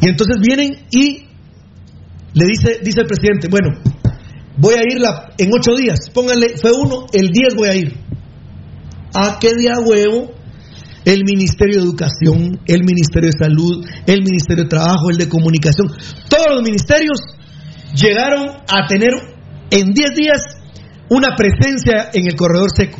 [0.00, 1.24] Y entonces vienen y
[2.34, 3.68] le dice, dice el presidente, bueno,
[4.56, 4.98] voy a ir
[5.38, 7.94] en ocho días, pónganle, fue uno, el 10 voy a ir.
[9.14, 10.32] ¿A qué día huevo?
[11.04, 15.88] El Ministerio de Educación, el Ministerio de Salud, el Ministerio de Trabajo, el de Comunicación,
[16.28, 17.18] todos los ministerios
[17.94, 19.10] llegaron a tener
[19.70, 20.42] en 10 días
[21.08, 22.98] una presencia en el corredor seco.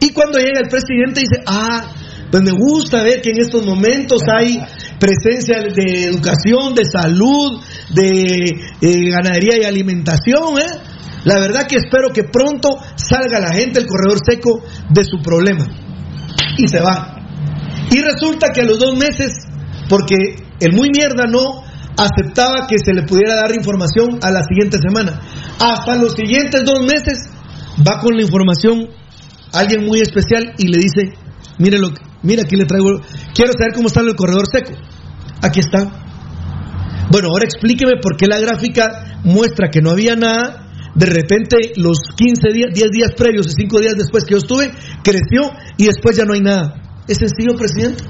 [0.00, 1.94] Y cuando llega el presidente dice, ah,
[2.30, 4.58] pues me gusta ver que en estos momentos hay
[4.98, 10.58] presencia de educación, de salud, de eh, ganadería y alimentación.
[10.58, 10.80] ¿eh?
[11.24, 15.66] La verdad que espero que pronto salga la gente del corredor seco de su problema.
[16.56, 17.16] Y se va.
[17.90, 19.32] Y resulta que a los dos meses,
[19.88, 20.14] porque
[20.60, 21.64] el muy mierda no
[21.96, 25.20] aceptaba que se le pudiera dar información a la siguiente semana.
[25.58, 27.28] Hasta los siguientes dos meses
[27.86, 28.88] va con la información
[29.52, 31.12] alguien muy especial y le dice,
[31.58, 33.00] mire lo que, mira aquí le traigo,
[33.34, 34.72] quiero saber cómo está el corredor seco.
[35.42, 35.90] Aquí está.
[37.10, 41.98] Bueno, ahora explíqueme por qué la gráfica muestra que no había nada, De repente, los
[42.16, 44.72] 15 días, 10 días previos y 5 días después que yo estuve,
[45.04, 45.42] creció
[45.76, 46.82] y después ya no hay nada.
[47.06, 48.02] ¿Es sencillo, presidente?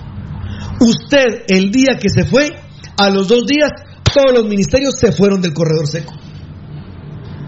[0.81, 2.49] Usted, el día que se fue,
[2.97, 3.71] a los dos días,
[4.15, 6.15] todos los ministerios se fueron del corredor seco.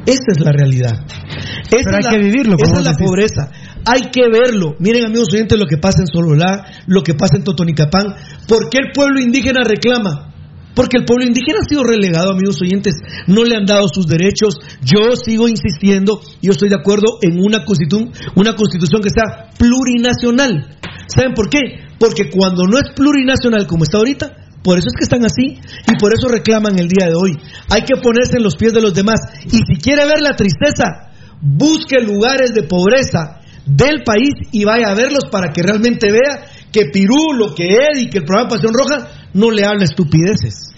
[0.04, 0.92] Esa es la realidad.
[1.00, 3.06] Esa Pero hay es la- que vivirlo, Esa es la decís.
[3.06, 3.50] pobreza.
[3.84, 4.74] Hay que verlo.
[4.78, 8.14] Miren, amigos oyentes, lo que pasa en Sololá, lo que pasa en Totonicapán.
[8.46, 10.32] ¿Por qué el pueblo indígena reclama?
[10.74, 12.94] Porque el pueblo indígena ha sido relegado, amigos oyentes.
[13.26, 14.54] No le han dado sus derechos.
[14.82, 20.78] Yo sigo insistiendo, yo estoy de acuerdo en una constitución, una constitución que sea plurinacional.
[21.08, 21.58] ¿Saben por qué?
[21.98, 24.32] Porque cuando no es plurinacional como está ahorita,
[24.62, 25.58] por eso es que están así
[25.92, 27.36] y por eso reclaman el día de hoy.
[27.68, 29.20] Hay que ponerse en los pies de los demás.
[29.44, 31.10] Y si quiere ver la tristeza,
[31.42, 36.86] busque lugares de pobreza del país y vaya a verlos para que realmente vea que
[36.92, 40.72] Pirulo, que Eddie, que el programa Pasión Roja no le habla estupideces.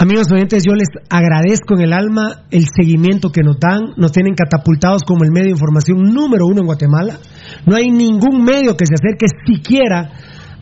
[0.00, 3.94] Amigos oyentes, yo les agradezco en el alma el seguimiento que nos dan.
[3.96, 7.18] Nos tienen catapultados como el medio de información número uno en Guatemala.
[7.66, 10.12] No hay ningún medio que se acerque siquiera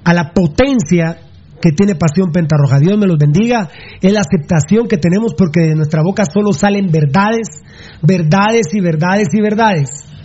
[0.03, 1.19] a la potencia
[1.61, 2.79] que tiene Pasión Pentarroja.
[2.79, 3.69] Dios me los bendiga.
[4.01, 7.49] Es la aceptación que tenemos porque de nuestra boca solo salen verdades,
[8.01, 10.16] verdades y verdades y verdades.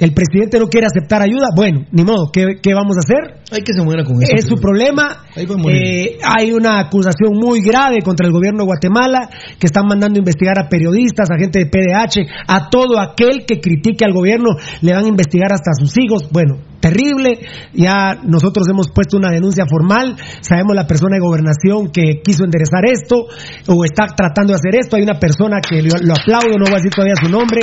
[0.00, 1.48] El presidente no quiere aceptar ayuda.
[1.54, 2.30] Bueno, ni modo.
[2.32, 3.42] ¿Qué, qué vamos a hacer?
[3.52, 4.32] Hay que se muera con eso.
[4.34, 5.24] Es su problema.
[5.36, 9.28] Eh, hay una acusación muy grave contra el gobierno de Guatemala
[9.58, 13.60] que están mandando a investigar a periodistas, a gente de PDH, a todo aquel que
[13.60, 16.30] critique al gobierno, le van a investigar hasta a sus hijos.
[16.32, 17.38] Bueno, terrible.
[17.72, 20.16] Ya nosotros hemos puesto una denuncia formal.
[20.40, 23.26] Sabemos la persona de gobernación que quiso enderezar esto
[23.68, 24.96] o está tratando de hacer esto.
[24.96, 27.62] Hay una persona que lo, aplaudo, no voy a decir todavía su nombre,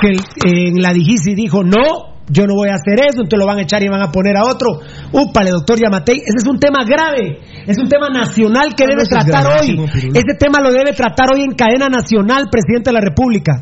[0.00, 2.11] que eh, en la Digisi dijo no.
[2.32, 4.36] Yo no voy a hacer eso, entonces lo van a echar y van a poner
[4.38, 4.80] a otro.
[5.12, 6.16] Úpale, doctor Yamatei.
[6.16, 7.38] Ese es un tema grave.
[7.66, 9.76] Es un tema nacional que Ah, no, debe tratar hoy.
[10.14, 13.52] Ese tema lo debe tratar hoy en cadena nacional, presidente de la República.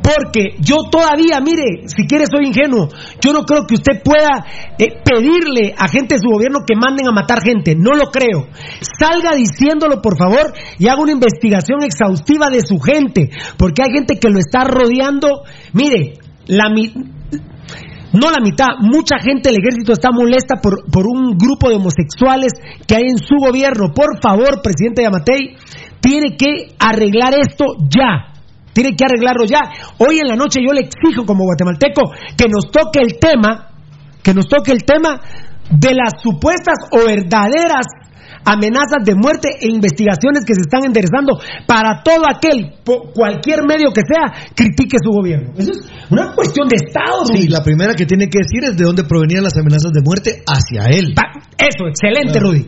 [0.00, 2.88] Porque yo todavía, mire, si quiere soy ingenuo,
[3.20, 4.46] yo no creo que usted pueda
[4.78, 8.46] eh, pedirle a gente de su gobierno que manden a matar gente, no lo creo.
[8.98, 14.20] Salga diciéndolo, por favor, y haga una investigación exhaustiva de su gente, porque hay gente
[14.20, 15.42] que lo está rodeando.
[15.72, 16.14] Mire,
[16.46, 16.94] la mi-
[18.16, 22.52] no la mitad, mucha gente del ejército está molesta por, por un grupo de homosexuales
[22.86, 23.92] que hay en su gobierno.
[23.94, 25.56] Por favor, presidente Yamatei,
[26.00, 28.32] tiene que arreglar esto ya.
[28.72, 29.60] Tiene que arreglarlo ya.
[29.98, 33.68] Hoy en la noche yo le exijo como guatemalteco que nos toque el tema,
[34.22, 35.20] que nos toque el tema
[35.70, 37.86] de las supuestas o verdaderas
[38.46, 42.78] amenazas de muerte e investigaciones que se están enderezando para todo aquel,
[43.12, 45.52] cualquier medio que sea, critique su gobierno.
[45.58, 47.26] Eso es una cuestión de Estado.
[47.26, 47.48] Sí, Rudy.
[47.48, 50.86] la primera que tiene que decir es de dónde provenían las amenazas de muerte hacia
[50.86, 51.14] él.
[51.58, 52.66] Eso, excelente, Rudy.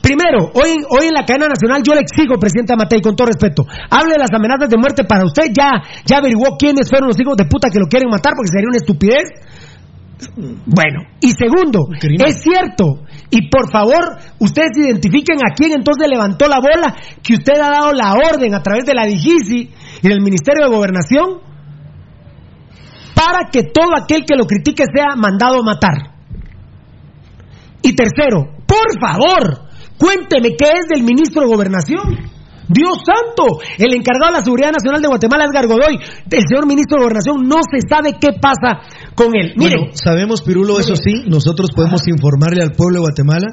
[0.00, 3.66] Primero, hoy, hoy en la cadena nacional yo le exijo, presidente Matei, con todo respeto,
[3.90, 5.50] hable de las amenazas de muerte para usted.
[5.50, 8.68] Ya, ya averiguó quiénes fueron los hijos de puta que lo quieren matar porque sería
[8.68, 9.26] una estupidez.
[10.64, 16.58] Bueno, y segundo, es cierto, y por favor, ustedes identifiquen a quién entonces levantó la
[16.58, 19.70] bola que usted ha dado la orden a través de la DIGISI
[20.02, 21.40] y del Ministerio de Gobernación
[23.14, 26.16] para que todo aquel que lo critique sea mandado a matar.
[27.82, 29.68] Y tercero, por favor,
[29.98, 32.35] cuénteme qué es del ministro de Gobernación.
[32.68, 36.98] Dios santo, el encargado de la Seguridad Nacional de Guatemala, Edgar Godoy, el señor ministro
[36.98, 38.82] de Gobernación, no se sabe qué pasa
[39.14, 39.54] con él.
[39.56, 43.46] Mire, Bueno, sabemos, Pirulo, eso sí, nosotros podemos informarle al pueblo de Guatemala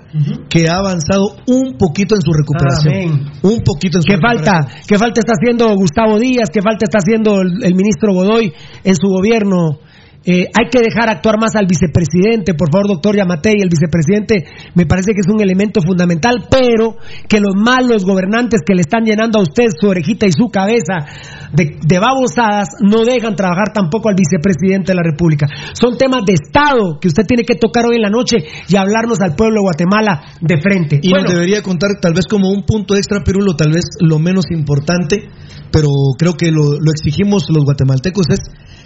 [0.50, 3.32] que ha avanzado un poquito en su recuperación.
[3.44, 4.68] Un poquito en su ¿Qué falta?
[4.88, 6.50] ¿Qué falta está haciendo Gustavo Díaz?
[6.52, 8.52] ¿Qué falta está haciendo el, el ministro Godoy
[8.84, 9.80] en su gobierno?
[10.26, 13.56] Eh, hay que dejar actuar más al vicepresidente, por favor, doctor Yamatei.
[13.60, 16.96] El vicepresidente me parece que es un elemento fundamental, pero
[17.28, 21.06] que los malos gobernantes que le están llenando a usted su orejita y su cabeza
[21.52, 25.48] de, de babosadas no dejan trabajar tampoco al vicepresidente de la República.
[25.74, 28.38] Son temas de Estado que usted tiene que tocar hoy en la noche
[28.70, 31.00] y hablarnos al pueblo de Guatemala de frente.
[31.02, 34.20] Y Bueno, nos debería contar tal vez como un punto extra, Pirulo, tal vez lo
[34.20, 35.28] menos importante,
[35.70, 38.40] pero creo que lo, lo exigimos los guatemaltecos, es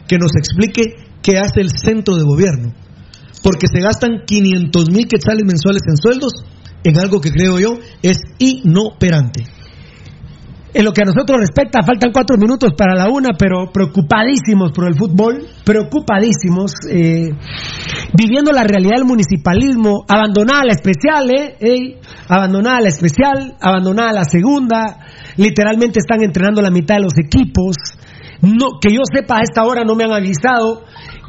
[0.08, 0.84] que nos explique
[1.22, 2.74] qué hace el centro de gobierno.
[3.44, 6.34] Porque se gastan 500 mil quetzales mensuales en sueldos
[6.84, 9.44] en algo que creo yo es inoperante.
[10.74, 14.88] En lo que a nosotros respecta, faltan cuatro minutos para la una, pero preocupadísimos por
[14.88, 17.30] el fútbol, preocupadísimos, eh,
[18.14, 22.00] viviendo la realidad del municipalismo, abandonada la especial, ¿eh?
[22.28, 25.00] Abandonada la especial, abandonada la segunda,
[25.38, 27.76] literalmente están entrenando la mitad de los equipos,
[28.42, 30.84] no, que yo sepa a esta hora no me han avisado,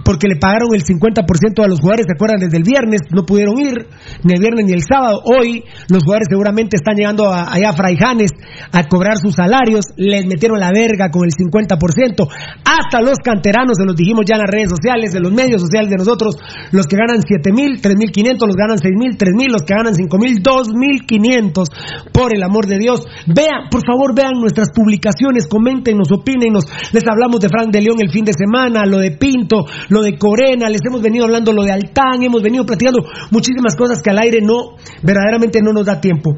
[0.04, 2.40] porque le pagaron el 50% a los jugadores, ¿se acuerdan?
[2.40, 3.86] Desde el viernes no pudieron ir,
[4.24, 5.20] ni el viernes ni el sábado.
[5.24, 8.30] Hoy los jugadores seguramente están llegando allá a Fraijanes
[8.72, 12.28] a cobrar sus salarios, les metieron la verga con el 50%,
[12.64, 15.90] hasta los canteranos, se los dijimos ya en las redes sociales, en los medios sociales
[15.90, 16.36] de nosotros,
[16.72, 19.62] los que ganan 7 mil, 3 mil 500, los ganan 6 mil, 3 mil, los
[19.62, 21.68] que ganan 5 mil, 2 mil 500,
[22.12, 23.04] por el amor de Dios.
[23.26, 26.64] Vean, por favor, vean nuestras publicaciones, coméntenos, opínenos.
[26.92, 30.16] Les hablamos de Frank de León el fin de semana, lo de Pinto, lo de
[30.16, 34.18] Corena, les hemos venido hablando lo de Altán, hemos venido platicando muchísimas cosas que al
[34.18, 36.34] aire no, verdaderamente no nos da tiempo.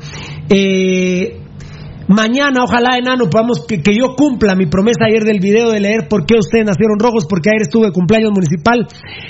[0.49, 1.37] Eh,
[2.13, 6.09] Mañana, ojalá, enano, podamos que, que, yo cumpla mi promesa ayer del video de leer
[6.09, 8.83] por qué ustedes nacieron rojos, porque ayer estuve de cumpleaños municipal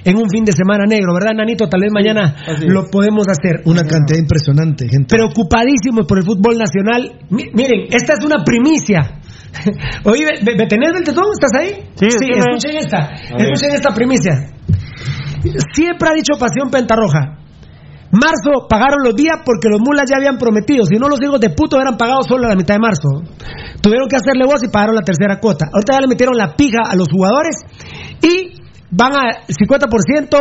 [0.02, 1.68] en un fin de semana negro, ¿verdad, Nanito?
[1.68, 3.60] Tal vez mañana Sí, lo podemos hacer.
[3.66, 5.14] Una cantidad impresionante, gente.
[5.14, 7.20] Preocupadísimos por el fútbol nacional.
[7.28, 9.19] Mi- miren, esta es una primicia.
[10.04, 11.24] Oye, ¿me, me tenés del tetón?
[11.32, 11.90] ¿Estás ahí?
[11.96, 13.12] Sí, sí, escuchen esta.
[13.36, 14.32] Escuchen esta primicia.
[15.74, 17.40] Siempre ha dicho Pasión Pentarroja.
[18.12, 20.84] Marzo pagaron los días porque los mulas ya habían prometido.
[20.84, 23.22] Si no, los hijos de puto eran pagados solo a la mitad de marzo.
[23.80, 25.66] Tuvieron que hacerle voz y pagaron la tercera cuota.
[25.72, 27.56] Ahorita ya le metieron la pija a los jugadores
[28.20, 28.60] y
[28.90, 30.38] van a 50%.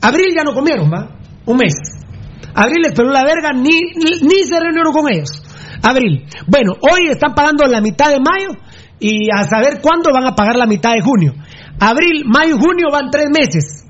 [0.00, 1.18] Abril ya no comieron, ¿va?
[1.44, 1.74] Un mes.
[2.54, 5.28] Abril les peló la verga, ni, ni, ni se reunieron con ellos.
[5.82, 6.24] Abril.
[6.46, 8.58] Bueno, hoy están pagando la mitad de mayo
[8.98, 11.34] y a saber cuándo van a pagar la mitad de junio.
[11.78, 13.84] Abril, mayo junio van tres meses.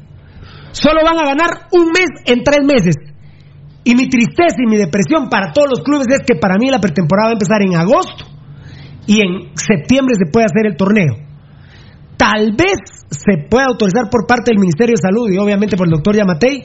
[0.72, 2.96] Solo van a ganar un mes en tres meses.
[3.84, 6.80] Y mi tristeza y mi depresión para todos los clubes es que para mí la
[6.80, 8.24] pretemporada va a empezar en agosto
[9.06, 11.14] y en septiembre se puede hacer el torneo.
[12.16, 15.92] Tal vez se pueda autorizar por parte del Ministerio de Salud y obviamente por el
[15.92, 16.64] doctor Yamatei.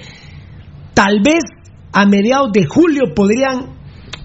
[0.96, 1.44] Tal vez
[1.94, 3.81] a mediados de julio podrían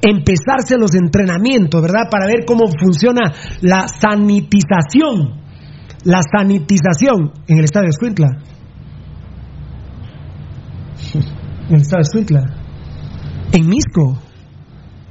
[0.09, 2.09] empezarse los entrenamientos, ¿verdad?
[2.11, 5.45] Para ver cómo funciona la sanitización.
[6.05, 8.29] La sanitización en el estadio de Escuintla.
[11.69, 12.43] En el estado de Escuintla.
[13.53, 14.19] En Misco.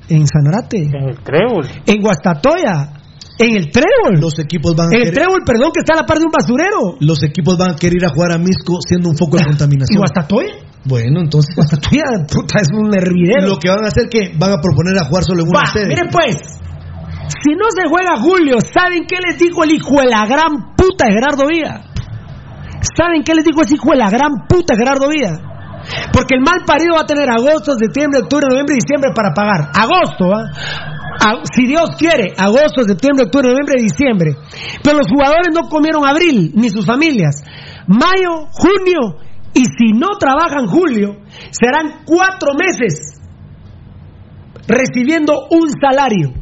[0.07, 0.77] En Sanarate.
[0.77, 1.67] En el Trébol.
[1.85, 2.93] En Guastatoya.
[3.38, 4.22] En el Trébol.
[4.22, 6.26] Los equipos van a En el querer, Trébol, perdón, que está a la par de
[6.26, 6.95] un basurero.
[7.01, 9.47] los equipos van a querer ir a jugar a Misco siendo un foco de ¿Y
[9.47, 9.97] contaminación.
[9.99, 10.64] Guastatoya?
[10.85, 13.47] Bueno, entonces Guastatoya, puta, es un hervidero.
[13.47, 15.87] lo que van a hacer que van a proponer a jugar solo en una sede.
[15.87, 16.37] miren pues.
[17.41, 21.07] Si no se juega Julio, ¿saben qué les dijo el hijo de la gran puta
[21.07, 21.81] de Gerardo Villa?
[22.95, 25.33] ¿Saben qué les dijo ese hijo de la gran puta de Gerardo Villa?
[26.13, 29.69] Porque el mal parido va a tener agosto, septiembre, octubre, noviembre y diciembre para pagar.
[29.73, 30.49] Agosto, ¿va?
[31.53, 34.35] Si Dios quiere, agosto, septiembre, octubre, noviembre y diciembre.
[34.83, 37.43] Pero los jugadores no comieron abril, ni sus familias.
[37.87, 39.17] Mayo, junio,
[39.56, 41.15] y si no trabajan julio,
[41.49, 43.22] serán cuatro meses
[44.68, 46.34] recibiendo un salario.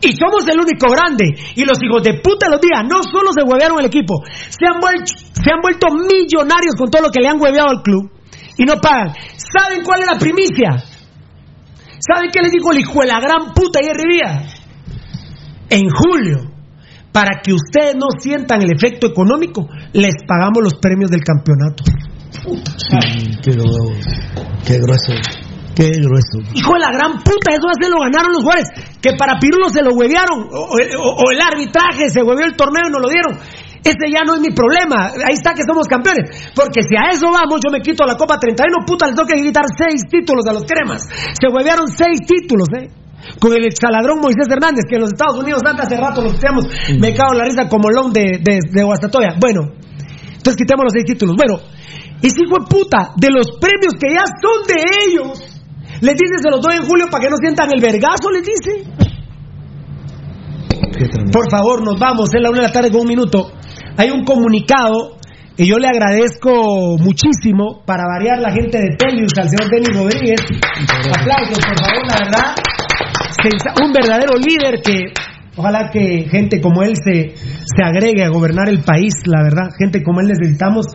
[0.00, 1.38] Y somos el único grande.
[1.54, 4.80] Y los hijos de puta los días no solo se huevearon el equipo, se han,
[4.80, 8.10] vuelto, millonarios con todo lo que le han hueveado al club.
[8.56, 9.14] Y no pagan.
[9.36, 10.82] ¿Saben cuál es la primicia?
[12.00, 14.48] ¿Saben qué les dijo el hijo de la gran puta ayer Rivía?
[15.70, 16.47] En julio,
[17.18, 21.82] para que ustedes no sientan el efecto económico, les pagamos los premios del campeonato.
[22.78, 23.90] Sí, qué, grueso,
[24.64, 25.12] qué grueso.
[25.74, 26.38] Qué grueso.
[26.54, 28.68] Hijo de la gran puta, eso se lo ganaron los jugadores.
[29.02, 30.46] Que para Pirulo se lo huevearon.
[30.50, 33.34] O, o- o el arbitraje se hueveó el torneo y no lo dieron.
[33.82, 35.06] Ese ya no es mi problema.
[35.14, 36.50] Ahí está que somos campeones.
[36.54, 39.40] Porque si a eso vamos, yo me quito la Copa 31, puta, les tengo que
[39.42, 41.02] quitar seis títulos a los cremas.
[41.34, 42.90] Se huevearon seis títulos, ¿eh?
[43.40, 46.66] Con el exaladrón Moisés Hernández, que en los Estados Unidos antes hace rato los quitamos.
[46.98, 49.36] Me cago en la risa como Long de, de, de Guastatoya.
[49.40, 49.72] Bueno,
[50.36, 51.36] entonces quitemos los seis títulos.
[51.36, 51.60] Bueno,
[52.22, 55.38] ese hijo de puta, de los premios que ya son de ellos,
[56.00, 58.84] les dice se los doy en julio para que no sientan el vergazo, les dice.
[61.32, 63.52] Por favor, nos vamos, es la una de la tarde con un minuto.
[63.96, 65.18] Hay un comunicado
[65.56, 70.40] y yo le agradezco muchísimo para variar la gente de Telius al señor Denis Rodríguez.
[71.20, 72.54] Aplausos, por favor, la verdad.
[73.84, 75.12] Un verdadero líder que
[75.56, 79.68] ojalá que gente como él se, se agregue a gobernar el país, la verdad.
[79.78, 80.86] Gente como él necesitamos.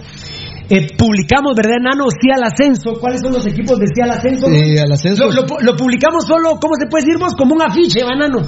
[0.70, 2.06] Eh, publicamos, ¿verdad, Nano?
[2.10, 2.94] Sí al ascenso.
[3.00, 4.48] ¿Cuáles son los equipos de sí al ascenso?
[4.50, 5.26] Eh, al ascenso.
[5.30, 7.34] Lo, lo- lo publicamos solo, ¿cómo se puede decir vos?
[7.38, 8.40] Como un afiche, ¿va, Nano?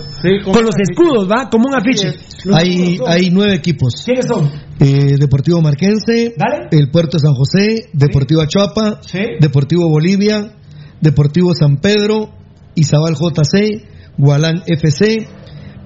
[0.46, 1.50] como Con los escudos, ¿va?
[1.50, 2.14] Como un afiche.
[2.54, 4.02] Hay, hay nueve equipos.
[4.06, 4.50] ¿Quiénes son?
[4.80, 6.68] Eh, Deportivo Marquense, Dale.
[6.72, 9.20] el Puerto de San José, Deportivo Achuapa, Sí.
[9.40, 10.54] Deportivo Bolivia,
[11.02, 12.30] Deportivo San Pedro,
[12.76, 13.88] Izabal JC,
[14.18, 15.28] Gualán FC,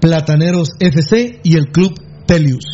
[0.02, 1.94] Plataneros FC y el Club
[2.26, 2.66] Telius.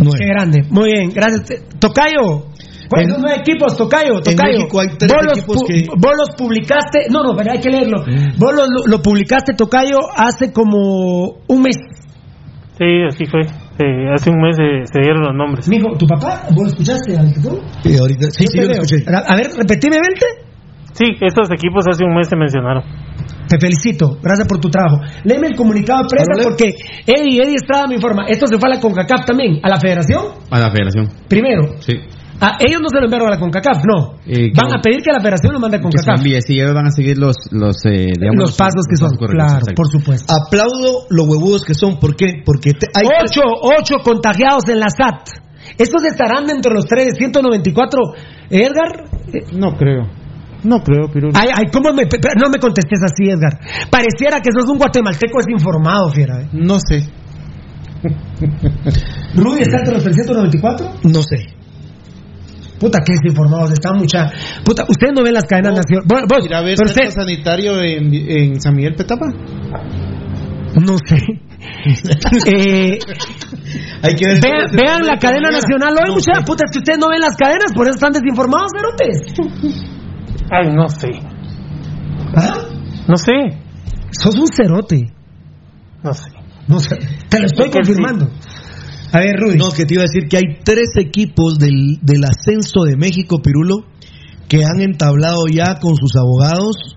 [0.00, 0.18] Nueve.
[0.18, 0.62] Qué grande.
[0.70, 1.62] Muy bien, gracias.
[1.78, 2.46] Tocayo.
[2.88, 4.14] ¿Cuáles son los equipos, Tocayo?
[4.16, 4.58] en Tocayo.
[4.60, 6.98] México hay tres vos, los equipos que- vos los publicaste.
[7.10, 7.98] No, no, pero hay que leerlo.
[8.38, 11.76] Vos lo, lo- lo publicaste, Tocayo, hace como un mes.
[12.78, 13.42] Sí, así fue.
[13.42, 15.68] Eh, hace un mes se, se dieron los nombres.
[15.68, 16.46] Mijo, ¿tu papá?
[16.54, 17.60] ¿Vos escuchaste al tú?
[17.82, 19.04] Sí, ahorita, sí, sí, yo lo escuché.
[19.08, 20.47] A ver, repetime, Belte.
[20.92, 22.82] Sí, estos equipos hace un mes se mencionaron.
[23.48, 24.98] Te felicito, gracias por tu trabajo.
[25.24, 26.74] Léeme el comunicado de prensa porque
[27.06, 28.26] Eddie, Eddie Estrada me informa.
[28.28, 31.08] Esto se fue a la CONCACAF también, a la federación, A la federación.
[31.28, 31.76] primero.
[31.80, 31.94] Sí.
[32.40, 34.14] A ellos no se lo enviaron a la CONCACAF, no.
[34.26, 36.20] Eh, Van a pedir que la federación lo mande a CONCACAF.
[36.20, 39.88] sí, ellos van a seguir los, los, eh, digamos, Los pasos que son, claro, por
[39.90, 40.32] supuesto.
[40.32, 41.98] Aplaudo los huevudos que son.
[41.98, 42.42] ¿Por qué?
[42.44, 45.30] Porque te- hay Ocho, ocho contagiados en la SAT.
[45.78, 48.00] ¿Estos estarán dentro de los 394,
[48.50, 49.04] Edgar?
[49.32, 50.06] Eh, No creo.
[50.64, 51.32] No creo, Pirulo.
[51.36, 53.58] Ay, ay, ¿cómo me, no me contestes así, Edgar?
[53.90, 56.40] Pareciera que sos un guatemalteco desinformado, fiera.
[56.42, 56.48] ¿eh?
[56.52, 57.04] No sé.
[59.34, 60.86] ¿Rudy está entre los 394?
[61.04, 61.46] No sé.
[62.80, 64.30] Puta, que desinformados están mucha.
[64.64, 66.06] Puta, ustedes no ven las cadenas nacionales.
[66.08, 69.26] Vos, vos, Ir a ver pero centro usted- sanitario en, en San Miguel Petapa.
[70.80, 71.16] No sé.
[72.46, 72.98] Eh,
[74.02, 74.40] Hay que ver.
[74.40, 77.72] vean, vean la cadena nacional hoy, mucha puta, es que ustedes no ven las cadenas,
[77.74, 79.18] por eso están desinformados, cerotes.
[80.50, 81.08] Ay, no sé.
[82.34, 82.52] ¿Ah?
[83.06, 83.32] No sé.
[84.10, 85.12] Sos un cerote.
[86.02, 86.30] No sé.
[86.66, 86.96] No sé.
[87.28, 88.30] Te lo estoy confirmando.
[89.12, 89.58] A ver, Rudy.
[89.58, 93.40] No, que te iba a decir que hay tres equipos del, del ascenso de México,
[93.42, 93.86] Pirulo,
[94.48, 96.96] que han entablado ya con sus abogados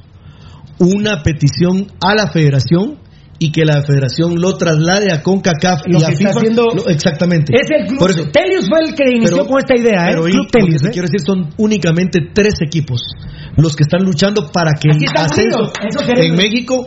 [0.80, 2.98] una petición a la federación
[3.44, 6.40] y que la federación lo traslade a CONCACAF Lo y a que está FIFA.
[6.40, 7.54] haciendo- Lo- exactamente.
[7.56, 7.98] Es el club.
[8.00, 10.10] Por eso, Telius fue el que inició Pero- con esta idea, ¿eh?
[10.12, 10.92] pero Club y- lo que Telius, te ¿eh?
[10.92, 13.02] quiero decir son únicamente tres equipos
[13.58, 15.74] los que están luchando para que Aquí el están ascenso
[16.22, 16.86] en México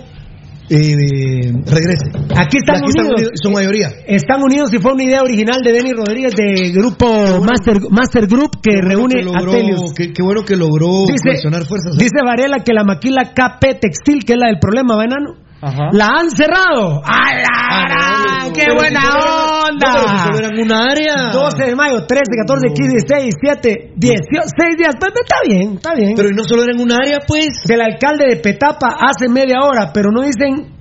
[0.70, 2.08] eh, regrese.
[2.36, 3.12] Aquí están unidos.
[3.18, 3.88] unidos, son mayoría.
[4.06, 7.06] Están unidos y fue una idea original de Denis Rodríguez de grupo
[7.44, 9.92] Master, Master Group que bueno reúne que logró- a Telius.
[9.94, 11.36] Qué, qué bueno que logró Dice,
[11.68, 11.98] fuerzas.
[11.98, 15.34] dice Varela que la maquila KP Textil, que es la del problema, ¿va, enano?
[15.64, 15.88] Ajá.
[15.92, 17.00] La han cerrado.
[17.04, 18.52] ¡A la gran!
[18.52, 19.92] ¡Qué buena eran- onda!
[20.08, 21.30] si solo eran una área.
[21.32, 24.94] 12 de mayo, 13, 14, 15, 16, 17, 18, 6 días.
[25.00, 26.12] Pues, está bien, está bien.
[26.16, 27.64] Pero no solo era en un área, pues.
[27.66, 30.72] Del alcalde de Petapa hace media hora, pero no dicen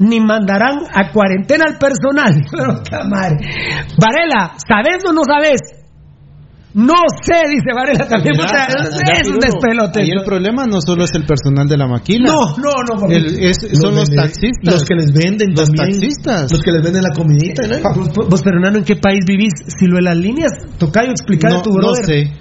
[0.00, 2.34] ni mandarán a cuarentena al personal.
[2.50, 3.36] Pero qué madre.
[3.96, 5.60] Varela, ¿sabes o no sabes?
[6.74, 8.34] No sé, dice Varela también.
[8.36, 10.02] Mira, puta, mira, es un despelote.
[10.02, 12.26] ahí el problema no solo es el personal de la maquila.
[12.32, 13.00] No, no, no.
[13.00, 13.12] papá.
[13.14, 14.74] El- es- son los taxistas.
[14.74, 16.00] Los que les venden Los también.
[16.00, 16.50] taxistas.
[16.50, 17.62] Los que les venden la comidita.
[17.68, 17.94] ¿no?
[17.94, 19.52] Vos, vos, pero Nano, ¿en qué país vivís?
[19.78, 22.04] Si lo de las líneas, tocayo explicar no, a tu no brother.
[22.04, 22.32] sé.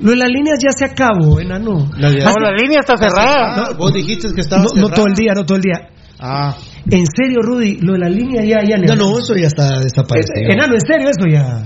[0.00, 1.88] Lo de las líneas ya se acabó, enano.
[1.96, 3.54] La de- No, la línea está cerrada.
[3.64, 4.94] Ah, vos dijiste que estaba No, no cerrada.
[4.94, 5.88] todo el día, no todo el día.
[6.18, 6.54] Ah,
[6.90, 10.50] En serio, Rudy, lo de la línea ya, ya No, no, eso ya está desaparecido.
[10.50, 11.62] Enano, en serio, eso ya.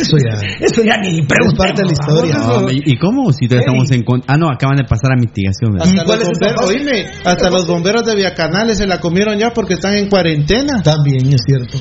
[0.00, 0.40] Eso ya.
[0.60, 2.34] Eso ya ni Es preguntemos, parte de la historia.
[2.38, 3.32] No, ¿Y cómo?
[3.32, 4.02] Si todavía estamos en...
[4.04, 5.72] con- Ah, no, acaban de pasar a mitigación.
[5.72, 5.88] ¿verdad?
[5.88, 9.74] hasta cuál los bomberos, oíme, hasta los bomberos de Viacanales se la comieron ya porque
[9.74, 10.82] están en cuarentena.
[10.82, 11.78] También es cierto.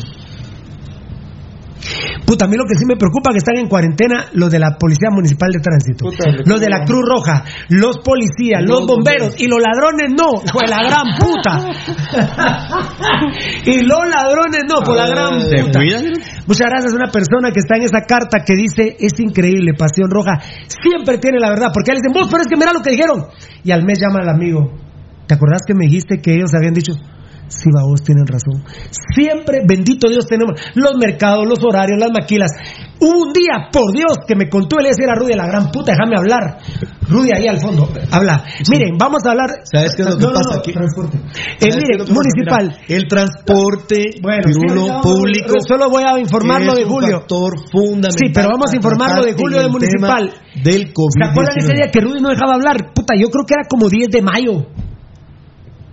[2.25, 4.59] Puta, a mí lo que sí me preocupa es que están en cuarentena los de
[4.59, 8.87] la Policía Municipal de Tránsito, Puta, los de la Cruz Roja, los policías, los, Los
[8.87, 11.71] bomberos y los ladrones no, pues la gran puta.
[13.65, 15.79] y los ladrones no, por la gran ¿Se puta.
[16.47, 20.09] Muchas gracias a una persona que está en esa carta que dice, es increíble, Pasión
[20.09, 22.91] Roja, siempre tiene la verdad, porque le dicen, vos, pero es que mira lo que
[22.91, 23.25] dijeron.
[23.63, 24.71] Y al mes llama al amigo,
[25.27, 26.93] ¿te acordás que me dijiste que ellos habían dicho?
[27.49, 28.63] Sí, va, vos tienen razón.
[29.15, 32.51] Siempre, bendito Dios, tenemos los mercados, los horarios, las maquilas.
[33.01, 35.93] Hubo un día, por Dios, que me contó, le decía a Rudy, la gran puta,
[35.93, 36.59] déjame hablar.
[37.07, 38.43] Rudy, ahí al fondo, habla.
[38.69, 39.49] Miren, vamos a hablar.
[39.63, 40.71] ¿Sabes qué es lo que No, pasa no, aquí?
[40.73, 41.17] transporte.
[41.17, 42.65] Eh, ¿Sabes qué es miren, municipal.
[42.87, 45.53] Mira, el transporte Bueno, pirulo, sí, no, público.
[45.67, 47.17] Solo voy a informarlo de un Julio.
[47.19, 48.11] factor fundamental.
[48.19, 50.33] Sí, pero vamos a informarlo de Julio en de el Municipal.
[50.63, 51.09] Del COVID.
[51.23, 52.93] ¿Se acuerdan ese día que Rudy no dejaba hablar?
[52.93, 54.67] Puta, yo creo que era como 10 de mayo.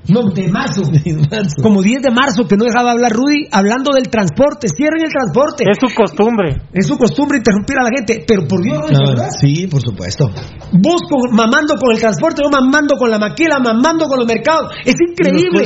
[0.08, 0.82] No, de marzo.
[1.62, 4.68] Como 10 de marzo que no dejaba hablar Rudy hablando del transporte.
[4.68, 5.64] Cierren el transporte.
[5.70, 6.62] Es su costumbre.
[6.72, 8.24] Es su costumbre interrumpir a la gente.
[8.26, 9.28] Pero por Dios, Rudy, ¿verdad?
[9.40, 10.30] sí, por supuesto.
[10.72, 14.72] Vos con- mamando con el transporte, yo mamando con la maquila, mamando con los mercados.
[14.84, 15.64] Es increíble.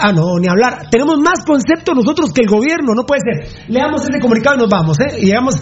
[0.00, 0.88] Ah, no, ni hablar.
[0.90, 2.94] Tenemos más conceptos nosotros que el gobierno.
[2.94, 3.68] No puede ser.
[3.68, 5.16] Leamos ese comunicado y nos vamos, ¿eh?
[5.20, 5.60] Y llegamos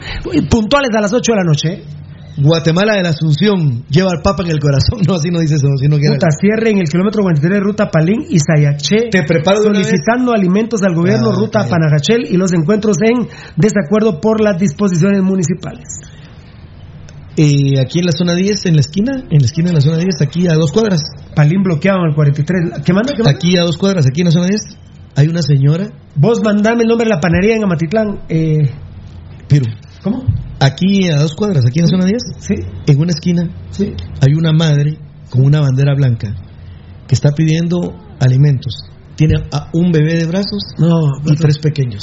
[0.51, 1.84] puntuales a las 8 de la noche, ¿eh?
[2.39, 5.01] Guatemala de la Asunción lleva al Papa en el corazón.
[5.07, 6.09] No, así no dice eso, sino que.
[6.09, 9.11] Puta, cierre en el kilómetro 43 de Ruta Palín y Sayaché.
[9.11, 11.67] Te preparo solicitando alimentos al gobierno Ah, Ruta.
[11.69, 15.85] Panagachel y los encuentros en desacuerdo por las disposiciones municipales.
[17.37, 19.97] Eh, aquí en la zona 10, en la esquina, en la esquina de la zona
[19.99, 21.03] 10, aquí a dos cuadras.
[21.35, 22.83] Palín bloqueado en el 43.
[22.85, 23.15] ¿Qué manda?
[23.15, 23.31] ¿Qué manda?
[23.31, 24.61] Aquí a dos cuadras, aquí en la zona 10,
[25.17, 28.21] hay una señora, Vos mandame el nombre de la panadería en Amatitlán.
[28.29, 28.71] Eh,
[29.49, 29.65] Piru.
[30.03, 30.25] ¿Cómo?
[30.62, 32.55] Aquí a dos cuadras, aquí en la zona 10, Sí,
[32.86, 33.94] en una esquina, sí.
[34.20, 34.97] hay una madre
[35.28, 36.34] con una bandera blanca
[37.09, 38.72] que está pidiendo alimentos.
[39.16, 42.02] Tiene a un bebé de brazos No, y tres pequeños.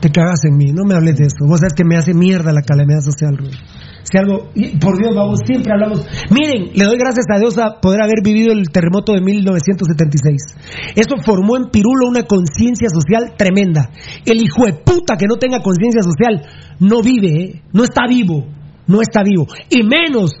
[0.00, 1.44] Te cagas en mí, no me hables de eso.
[1.46, 3.58] Vos sabes que me hace mierda la calamidad social, Rubén.
[4.02, 4.50] Si algo,
[4.80, 6.06] por Dios, vamos, siempre hablamos.
[6.30, 10.94] Miren, le doy gracias a Dios a poder haber vivido el terremoto de 1976.
[10.96, 13.90] Eso formó en Pirulo una conciencia social tremenda.
[14.24, 16.42] El hijo de puta que no tenga conciencia social
[16.80, 17.62] no vive, ¿eh?
[17.72, 18.46] no está vivo,
[18.86, 19.46] no está vivo.
[19.68, 20.32] Y menos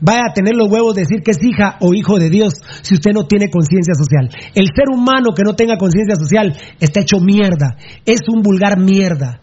[0.00, 2.94] vaya a tener los huevos de decir que es hija o hijo de Dios si
[2.94, 4.30] usted no tiene conciencia social.
[4.54, 9.40] El ser humano que no tenga conciencia social está hecho mierda, es un vulgar mierda.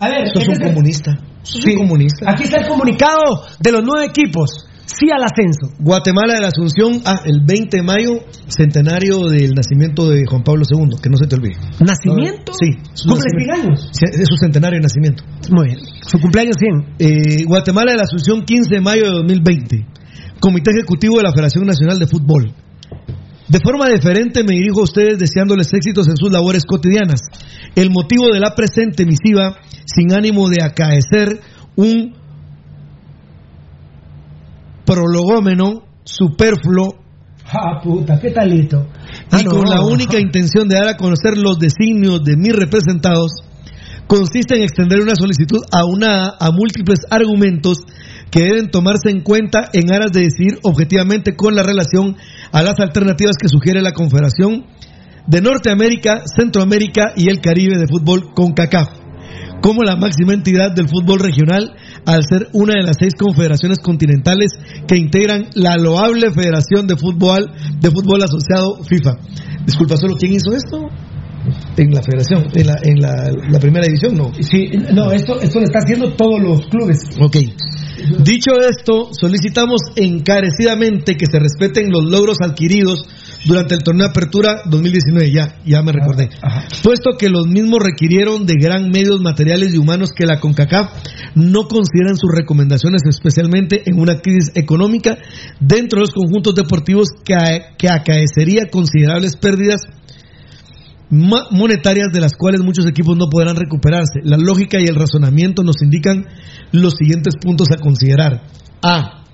[0.00, 1.12] A ver, Sos un comunista.
[1.42, 2.30] Sos un comunista.
[2.30, 4.66] Aquí está el comunicado de los nueve equipos.
[4.86, 5.76] Sí al ascenso.
[5.78, 10.64] Guatemala de la Asunción, ah, el 20 de mayo, centenario del nacimiento de Juan Pablo
[10.68, 11.54] II, que no se te olvide.
[11.78, 12.52] ¿Nacimiento?
[12.54, 12.72] Sí.
[13.06, 13.54] ¿Cumple nacimiento.
[13.54, 13.90] 100 años?
[13.92, 15.22] Sí, Es su centenario de nacimiento.
[15.50, 15.78] Muy bien.
[16.02, 16.96] Su cumpleaños 100.
[16.98, 19.86] Eh, Guatemala de la Asunción, 15 de mayo de 2020.
[20.40, 22.52] Comité Ejecutivo de la Federación Nacional de Fútbol.
[23.50, 27.20] De forma diferente me dirijo a ustedes deseándoles éxitos en sus labores cotidianas.
[27.74, 31.40] El motivo de la presente misiva, sin ánimo de acaecer
[31.74, 32.14] un
[34.86, 37.00] prologómeno superfluo
[37.52, 38.86] Ah, puta, qué talito.
[39.36, 43.32] y con la única intención de dar a conocer los designios de mis representados,
[44.06, 47.78] consiste en extender una solicitud aunada a múltiples argumentos
[48.30, 52.16] que deben tomarse en cuenta en aras de decidir objetivamente con la relación
[52.52, 54.66] a las alternativas que sugiere la Confederación
[55.26, 59.00] de Norteamérica, Centroamérica y el Caribe de Fútbol con CACAF
[59.60, 61.74] como la máxima entidad del fútbol regional
[62.06, 64.52] al ser una de las seis confederaciones continentales
[64.86, 69.18] que integran la loable Federación de Fútbol de Fútbol Asociado FIFA.
[69.66, 70.88] Disculpa, solo quién hizo esto?
[71.76, 74.32] En la federación, en la, en la, la primera división, no.
[74.40, 76.98] Sí, no, esto, esto lo está haciendo todos los clubes.
[77.20, 77.36] Ok.
[78.24, 83.06] Dicho esto, solicitamos encarecidamente que se respeten los logros adquiridos
[83.44, 86.30] durante el torneo de apertura 2019, ya, ya me recordé.
[86.82, 90.90] Puesto que los mismos requirieron de gran medios materiales y humanos que la CONCACAF
[91.34, 95.18] no consideran sus recomendaciones, especialmente en una crisis económica
[95.58, 97.34] dentro de los conjuntos deportivos que,
[97.78, 99.82] que acaecería considerables pérdidas
[101.10, 104.20] monetarias de las cuales muchos equipos no podrán recuperarse.
[104.22, 106.26] La lógica y el razonamiento nos indican
[106.72, 108.42] los siguientes puntos a considerar.
[108.82, 109.24] A.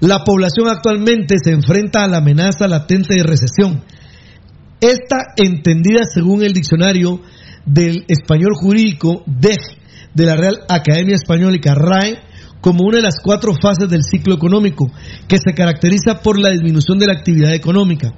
[0.00, 3.82] La población actualmente se enfrenta a la amenaza latente de recesión.
[4.80, 7.20] Esta entendida según el diccionario
[7.64, 9.60] del español jurídico DEG
[10.12, 12.18] de la Real Academia Españólica RAE
[12.60, 14.90] como una de las cuatro fases del ciclo económico
[15.28, 18.12] que se caracteriza por la disminución de la actividad económica.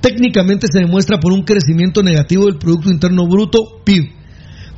[0.00, 4.12] Técnicamente se demuestra por un crecimiento negativo del Producto Interno Bruto, PIB.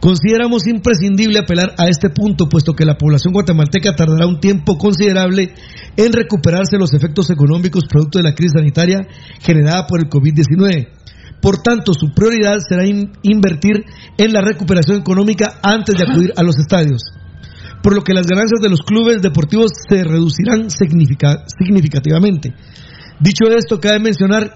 [0.00, 5.52] Consideramos imprescindible apelar a este punto, puesto que la población guatemalteca tardará un tiempo considerable
[5.96, 9.00] en recuperarse los efectos económicos producto de la crisis sanitaria
[9.40, 10.88] generada por el COVID-19.
[11.42, 13.84] Por tanto, su prioridad será in- invertir
[14.16, 17.02] en la recuperación económica antes de acudir a los estadios
[17.80, 22.52] por lo que las ganancias de los clubes deportivos se reducirán significa- significativamente.
[23.20, 24.52] Dicho esto, cabe mencionar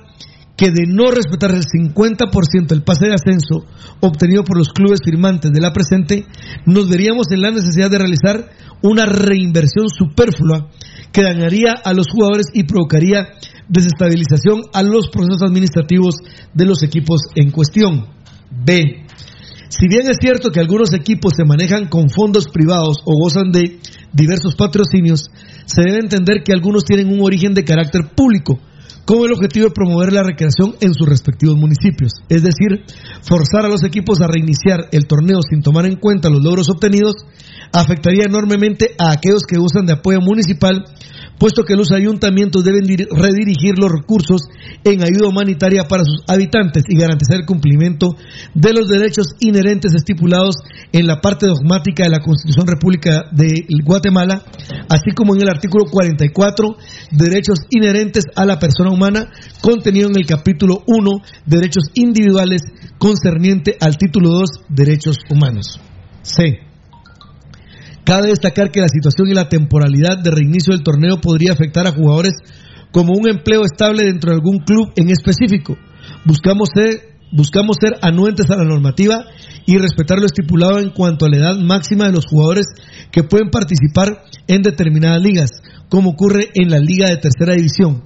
[0.56, 3.64] que de no respetar el 50% del pase de ascenso
[4.00, 6.26] obtenido por los clubes firmantes de la presente,
[6.66, 8.50] nos veríamos en la necesidad de realizar
[8.82, 10.68] una reinversión superflua
[11.12, 13.28] que dañaría a los jugadores y provocaría
[13.68, 16.16] desestabilización a los procesos administrativos
[16.52, 18.06] de los equipos en cuestión.
[18.50, 19.06] B.
[19.68, 23.78] Si bien es cierto que algunos equipos se manejan con fondos privados o gozan de
[24.12, 25.30] diversos patrocinios,
[25.64, 28.58] se debe entender que algunos tienen un origen de carácter público,
[29.04, 32.12] con el objetivo de promover la recreación en sus respectivos municipios.
[32.28, 32.84] Es decir,
[33.22, 37.14] forzar a los equipos a reiniciar el torneo sin tomar en cuenta los logros obtenidos
[37.72, 40.84] afectaría enormemente a aquellos que gozan de apoyo municipal,
[41.42, 44.42] puesto que los ayuntamientos deben dir- redirigir los recursos
[44.84, 48.14] en ayuda humanitaria para sus habitantes y garantizar el cumplimiento
[48.54, 50.54] de los derechos inherentes estipulados
[50.92, 54.44] en la parte dogmática de la Constitución República de Guatemala,
[54.88, 56.76] así como en el artículo 44,
[57.10, 59.26] derechos inherentes a la persona humana,
[59.62, 61.10] contenido en el capítulo 1,
[61.44, 62.62] derechos individuales,
[62.98, 65.80] concerniente al título 2, derechos humanos.
[66.22, 66.71] C.
[68.04, 71.92] Cabe destacar que la situación y la temporalidad de reinicio del torneo podría afectar a
[71.92, 72.34] jugadores
[72.90, 75.76] como un empleo estable dentro de algún club en específico.
[76.24, 79.24] Buscamos ser, buscamos ser anuentes a la normativa
[79.66, 82.66] y respetar lo estipulado en cuanto a la edad máxima de los jugadores
[83.12, 85.50] que pueden participar en determinadas ligas,
[85.88, 88.02] como ocurre en la liga de tercera división.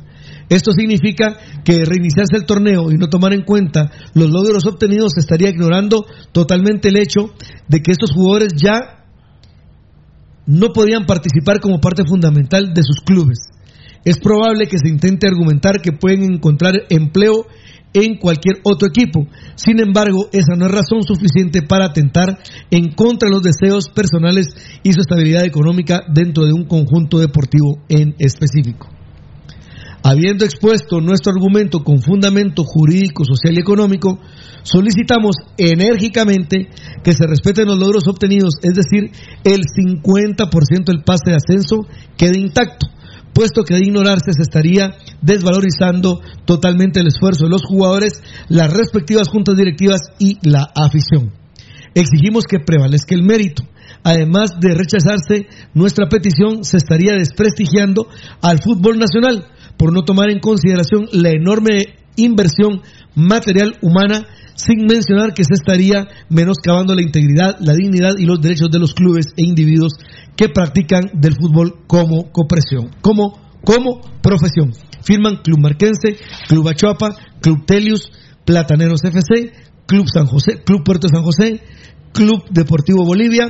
[0.49, 5.49] Esto significa que reiniciarse el torneo y no tomar en cuenta los logros obtenidos estaría
[5.49, 7.35] ignorando totalmente el hecho
[7.67, 8.96] de que estos jugadores ya
[10.47, 13.39] no podían participar como parte fundamental de sus clubes.
[14.05, 17.47] Es probable que se intente argumentar que pueden encontrar empleo
[17.93, 19.27] en cualquier otro equipo.
[19.57, 22.39] Sin embargo, esa no es razón suficiente para atentar
[22.71, 24.47] en contra de los deseos personales
[24.83, 28.96] y su estabilidad económica dentro de un conjunto deportivo en específico.
[30.09, 34.21] Habiendo expuesto nuestro argumento con fundamento jurídico, social y económico,
[34.63, 36.69] solicitamos enérgicamente
[37.03, 39.11] que se respeten los logros obtenidos, es decir,
[39.43, 42.87] el 50% del pase de ascenso quede intacto,
[43.33, 49.27] puesto que de ignorarse se estaría desvalorizando totalmente el esfuerzo de los jugadores, las respectivas
[49.27, 51.33] juntas directivas y la afición.
[51.97, 53.65] Exigimos que prevalezca el mérito.
[54.05, 58.07] Además de rechazarse nuestra petición, se estaría desprestigiando
[58.41, 62.83] al fútbol nacional por no tomar en consideración la enorme inversión
[63.15, 68.71] material humana, sin mencionar que se estaría menoscabando la integridad, la dignidad y los derechos
[68.71, 69.95] de los clubes e individuos
[70.35, 74.73] que practican del fútbol como copresión, como, como profesión.
[75.03, 76.17] Firman Club Marquense,
[76.49, 78.11] Club Achuapa, Club Telius,
[78.45, 79.53] Plataneros FC,
[79.87, 81.63] Club San José, Club Puerto San José,
[82.13, 83.49] Club Deportivo Bolivia,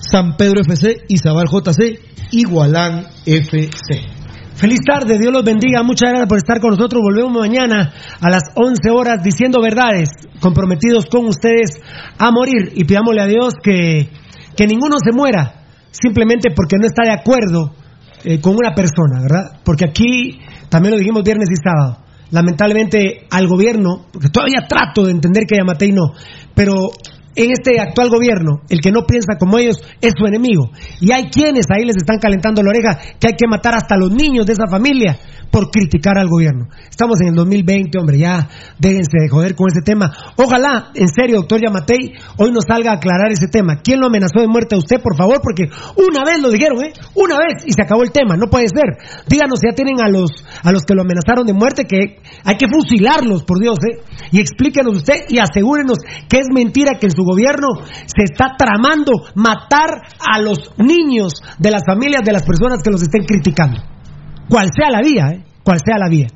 [0.00, 2.00] San Pedro FC, Izabal JC,
[2.32, 4.17] Igualán FC.
[4.58, 5.84] Feliz tarde, Dios los bendiga.
[5.84, 7.00] Muchas gracias por estar con nosotros.
[7.00, 10.08] Volvemos mañana a las 11 horas diciendo verdades,
[10.40, 11.80] comprometidos con ustedes
[12.18, 12.72] a morir.
[12.74, 14.10] Y pidámosle a Dios que,
[14.56, 15.62] que ninguno se muera
[15.92, 17.72] simplemente porque no está de acuerdo
[18.24, 19.60] eh, con una persona, ¿verdad?
[19.64, 22.04] Porque aquí también lo dijimos viernes y sábado.
[22.32, 26.14] Lamentablemente al gobierno, porque todavía trato de entender que Yamatei no,
[26.56, 26.90] pero
[27.38, 30.70] en este actual gobierno, el que no piensa como ellos es su enemigo.
[31.00, 34.10] Y hay quienes ahí les están calentando la oreja que hay que matar hasta los
[34.10, 35.16] niños de esa familia
[35.50, 36.68] por criticar al gobierno.
[36.88, 38.48] Estamos en el 2020, hombre, ya
[38.78, 40.12] déjense de joder con ese tema.
[40.36, 43.80] Ojalá, en serio, doctor Yamatei, hoy nos salga a aclarar ese tema.
[43.82, 45.40] ¿Quién lo amenazó de muerte a usted, por favor?
[45.42, 45.64] Porque
[45.96, 46.92] una vez lo dijeron, ¿eh?
[47.14, 48.36] Una vez y se acabó el tema.
[48.36, 48.98] No puede ser.
[49.26, 50.30] Díganos ya tienen a los,
[50.62, 54.02] a los que lo amenazaron de muerte que hay que fusilarlos, por Dios, ¿eh?
[54.32, 55.98] Y explíquenos usted y asegúrenos
[56.28, 57.68] que es mentira que en su gobierno
[58.06, 63.02] se está tramando matar a los niños de las familias de las personas que los
[63.02, 63.97] estén criticando.
[64.48, 65.44] Cual sea la vía, ¿eh?
[65.62, 66.26] Cual sea la vía.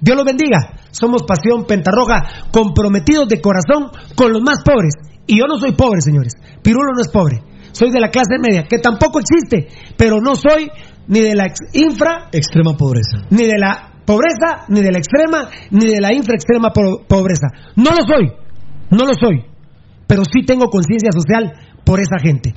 [0.00, 0.76] Dios los bendiga.
[0.90, 4.94] Somos Pasión Pentarroja, comprometidos de corazón con los más pobres.
[5.26, 6.32] Y yo no soy pobre, señores.
[6.62, 7.42] Pirulo no es pobre.
[7.72, 10.68] Soy de la clase media, que tampoco existe, pero no soy
[11.06, 13.18] ni de la infra, Extrema pobreza.
[13.30, 17.46] ni de la pobreza, ni de la extrema, ni de la infra extrema po- pobreza.
[17.76, 18.32] No lo soy,
[18.90, 19.44] no lo soy,
[20.08, 21.52] pero sí tengo conciencia social
[21.84, 22.52] por esa gente.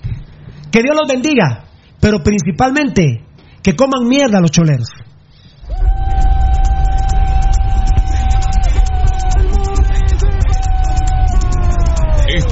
[0.71, 1.65] Que Dios los bendiga,
[1.99, 3.23] pero principalmente
[3.63, 4.89] que coman mierda los choleros.